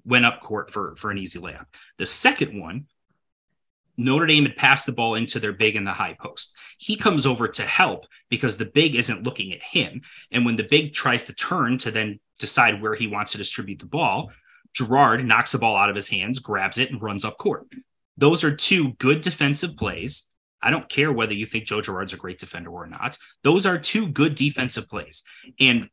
went 0.05 0.25
up 0.25 0.41
court 0.41 0.69
for, 0.69 0.95
for 0.95 1.11
an 1.11 1.17
easy 1.17 1.39
layup. 1.39 1.65
The 1.97 2.05
second 2.05 2.59
one, 2.59 2.87
Notre 4.03 4.25
Dame 4.25 4.45
had 4.45 4.55
passed 4.55 4.85
the 4.85 4.91
ball 4.91 5.15
into 5.15 5.39
their 5.39 5.53
big 5.53 5.75
in 5.75 5.83
the 5.83 5.91
high 5.91 6.15
post. 6.19 6.55
He 6.77 6.95
comes 6.95 7.25
over 7.25 7.47
to 7.47 7.63
help 7.63 8.05
because 8.29 8.57
the 8.57 8.65
big 8.65 8.95
isn't 8.95 9.23
looking 9.23 9.53
at 9.53 9.61
him. 9.61 10.01
And 10.31 10.45
when 10.45 10.55
the 10.55 10.67
big 10.69 10.93
tries 10.93 11.23
to 11.23 11.33
turn 11.33 11.77
to 11.79 11.91
then 11.91 12.19
decide 12.39 12.81
where 12.81 12.95
he 12.95 13.07
wants 13.07 13.33
to 13.33 13.37
distribute 13.37 13.79
the 13.79 13.85
ball, 13.85 14.31
Girard 14.73 15.25
knocks 15.25 15.51
the 15.51 15.59
ball 15.59 15.75
out 15.75 15.89
of 15.89 15.95
his 15.95 16.09
hands, 16.09 16.39
grabs 16.39 16.77
it, 16.77 16.91
and 16.91 17.01
runs 17.01 17.25
up 17.25 17.37
court. 17.37 17.67
Those 18.17 18.43
are 18.43 18.55
two 18.55 18.93
good 18.93 19.21
defensive 19.21 19.75
plays. 19.77 20.27
I 20.61 20.69
don't 20.69 20.89
care 20.89 21.11
whether 21.11 21.33
you 21.33 21.45
think 21.45 21.65
Joe 21.65 21.81
Girard's 21.81 22.13
a 22.13 22.17
great 22.17 22.39
defender 22.39 22.69
or 22.69 22.87
not. 22.87 23.17
Those 23.43 23.65
are 23.65 23.77
two 23.77 24.07
good 24.07 24.35
defensive 24.35 24.87
plays. 24.87 25.23
And 25.59 25.89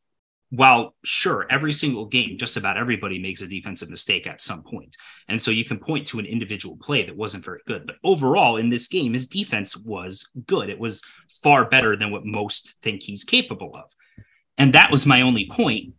while 0.51 0.95
sure, 1.03 1.45
every 1.49 1.71
single 1.71 2.05
game, 2.05 2.37
just 2.37 2.57
about 2.57 2.77
everybody 2.77 3.19
makes 3.19 3.41
a 3.41 3.47
defensive 3.47 3.89
mistake 3.89 4.25
at 4.25 4.41
some. 4.41 4.63
And 5.27 5.41
so 5.41 5.51
you 5.51 5.63
can 5.63 5.77
point 5.77 6.07
to 6.07 6.19
an 6.19 6.25
individual 6.25 6.77
play 6.77 7.05
that 7.05 7.15
wasn't 7.15 7.45
very 7.45 7.59
good. 7.67 7.85
But 7.85 7.97
overall, 8.03 8.57
in 8.57 8.69
this 8.69 8.87
game, 8.87 9.13
his 9.13 9.27
defense 9.27 9.77
was 9.77 10.27
good. 10.47 10.69
It 10.69 10.79
was 10.79 11.03
far 11.43 11.65
better 11.65 11.95
than 11.95 12.11
what 12.11 12.25
most 12.25 12.77
think 12.81 13.03
he's 13.03 13.23
capable 13.23 13.75
of. 13.75 13.91
And 14.57 14.73
that 14.73 14.91
was 14.91 15.05
my 15.05 15.21
only 15.21 15.47
point. 15.47 15.93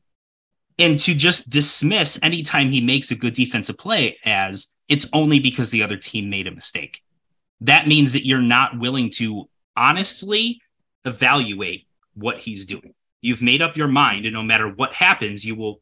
And 0.78 0.98
to 1.00 1.14
just 1.14 1.48
dismiss 1.50 2.18
anytime 2.22 2.70
he 2.70 2.80
makes 2.80 3.10
a 3.10 3.14
good 3.14 3.34
defensive 3.34 3.78
play 3.78 4.18
as 4.24 4.72
it's 4.88 5.06
only 5.12 5.38
because 5.38 5.70
the 5.70 5.82
other 5.82 5.96
team 5.96 6.28
made 6.28 6.46
a 6.48 6.54
mistake. 6.54 7.02
That 7.60 7.86
means 7.86 8.14
that 8.14 8.26
you're 8.26 8.40
not 8.40 8.78
willing 8.78 9.10
to 9.12 9.48
honestly 9.76 10.60
evaluate 11.04 11.86
what 12.14 12.38
he's 12.38 12.64
doing. 12.64 12.94
You've 13.20 13.42
made 13.42 13.62
up 13.62 13.76
your 13.76 13.88
mind, 13.88 14.24
and 14.24 14.34
no 14.34 14.42
matter 14.42 14.68
what 14.68 14.94
happens, 14.94 15.44
you 15.44 15.54
will 15.54 15.80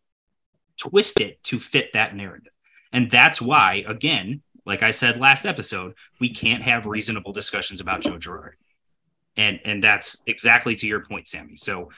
twist 0.77 1.21
it 1.21 1.43
to 1.45 1.59
fit 1.59 1.93
that 1.93 2.15
narrative. 2.17 2.53
And 2.93 3.11
that's 3.11 3.41
why, 3.41 3.85
again, 3.87 4.43
like 4.65 4.83
I 4.83 4.91
said 4.91 5.21
last 5.21 5.47
episode, 5.47 5.95
we 6.21 6.31
can't 6.31 6.63
have 6.63 6.87
reasonable 6.87 7.33
discussions 7.33 7.81
about 7.81 8.01
Joe 8.01 8.19
Girard. 8.19 8.57
And 9.37 9.61
and 9.65 9.83
that's 9.83 10.23
exactly 10.27 10.75
to 10.77 10.87
your 10.87 11.05
point, 11.05 11.29
Sammy. 11.29 11.57
So 11.57 11.91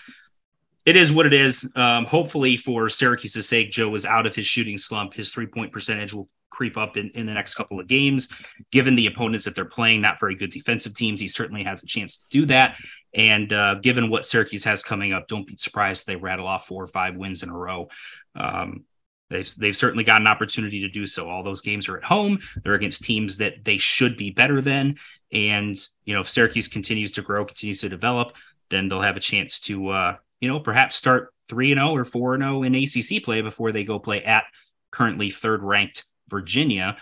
it 0.84 0.96
is 0.96 1.12
what 1.12 1.26
it 1.26 1.32
is. 1.32 1.68
Um, 1.74 2.04
hopefully, 2.04 2.56
for 2.56 2.88
Syracuse's 2.88 3.48
sake, 3.48 3.70
Joe 3.70 3.94
is 3.94 4.06
out 4.06 4.26
of 4.26 4.34
his 4.34 4.46
shooting 4.46 4.78
slump. 4.78 5.14
His 5.14 5.30
three 5.30 5.46
point 5.46 5.72
percentage 5.72 6.12
will 6.12 6.28
creep 6.60 6.76
up 6.76 6.98
in, 6.98 7.08
in 7.14 7.24
the 7.24 7.32
next 7.32 7.54
couple 7.54 7.80
of 7.80 7.86
games. 7.86 8.28
Given 8.70 8.94
the 8.94 9.06
opponents 9.06 9.46
that 9.46 9.54
they're 9.54 9.64
playing, 9.64 10.02
not 10.02 10.20
very 10.20 10.34
good 10.34 10.50
defensive 10.50 10.92
teams, 10.92 11.18
he 11.18 11.26
certainly 11.26 11.64
has 11.64 11.82
a 11.82 11.86
chance 11.86 12.18
to 12.18 12.26
do 12.28 12.44
that. 12.46 12.76
And 13.14 13.50
uh, 13.50 13.76
given 13.76 14.10
what 14.10 14.26
Syracuse 14.26 14.62
has 14.64 14.82
coming 14.82 15.14
up, 15.14 15.26
don't 15.26 15.46
be 15.46 15.56
surprised 15.56 16.06
they 16.06 16.16
rattle 16.16 16.46
off 16.46 16.66
four 16.66 16.82
or 16.82 16.86
five 16.86 17.16
wins 17.16 17.42
in 17.42 17.48
a 17.48 17.56
row. 17.56 17.88
Um, 18.34 18.84
they've 19.30 19.50
they've 19.56 19.76
certainly 19.76 20.04
got 20.04 20.20
an 20.20 20.26
opportunity 20.26 20.80
to 20.80 20.90
do 20.90 21.06
so. 21.06 21.30
All 21.30 21.42
those 21.42 21.62
games 21.62 21.88
are 21.88 21.96
at 21.96 22.04
home. 22.04 22.40
They're 22.62 22.74
against 22.74 23.04
teams 23.04 23.38
that 23.38 23.64
they 23.64 23.78
should 23.78 24.18
be 24.18 24.30
better 24.30 24.60
than. 24.60 24.96
And 25.32 25.78
you 26.04 26.12
know, 26.12 26.20
if 26.20 26.28
Syracuse 26.28 26.68
continues 26.68 27.12
to 27.12 27.22
grow, 27.22 27.46
continues 27.46 27.80
to 27.80 27.88
develop, 27.88 28.34
then 28.68 28.88
they'll 28.88 29.00
have 29.00 29.16
a 29.16 29.20
chance 29.20 29.60
to 29.60 29.88
uh, 29.88 30.16
you 30.42 30.48
know 30.48 30.60
perhaps 30.60 30.94
start 30.94 31.32
three 31.48 31.72
and 31.72 31.78
zero 31.78 31.92
oh 31.92 31.96
or 31.96 32.04
four 32.04 32.34
and 32.34 32.42
zero 32.42 32.58
oh 32.58 32.62
in 32.64 32.74
ACC 32.74 33.24
play 33.24 33.40
before 33.40 33.72
they 33.72 33.82
go 33.82 33.98
play 33.98 34.22
at 34.22 34.44
currently 34.90 35.30
third 35.30 35.62
ranked 35.62 36.04
Virginia, 36.30 36.96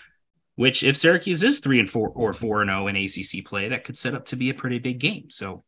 which 0.56 0.82
if 0.82 0.96
Syracuse 0.96 1.42
is 1.42 1.60
three 1.60 1.78
and 1.78 1.88
four 1.88 2.08
or 2.08 2.32
four 2.32 2.62
and 2.62 2.70
zero 2.70 2.84
oh 2.84 2.86
in 2.88 2.96
ACC 2.96 3.44
play, 3.44 3.68
that 3.68 3.84
could 3.84 3.98
set 3.98 4.14
up 4.14 4.26
to 4.26 4.36
be 4.36 4.50
a 4.50 4.54
pretty 4.54 4.78
big 4.78 4.98
game. 4.98 5.30
So 5.30 5.64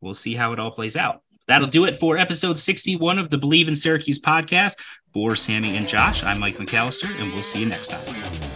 we'll 0.00 0.14
see 0.14 0.34
how 0.34 0.52
it 0.52 0.58
all 0.58 0.70
plays 0.70 0.96
out. 0.96 1.22
That'll 1.46 1.68
do 1.68 1.84
it 1.84 1.96
for 1.96 2.18
episode 2.18 2.58
61 2.58 3.18
of 3.18 3.30
the 3.30 3.38
Bleav 3.38 3.68
in 3.68 3.76
Syracuse 3.76 4.18
podcast. 4.18 4.80
For 5.12 5.34
Sammy 5.34 5.76
and 5.76 5.88
Josh, 5.88 6.22
I'm 6.24 6.38
Mike 6.38 6.58
McAllister, 6.58 7.08
and 7.20 7.32
we'll 7.32 7.42
see 7.42 7.60
you 7.60 7.66
next 7.66 7.88
time. 7.88 8.55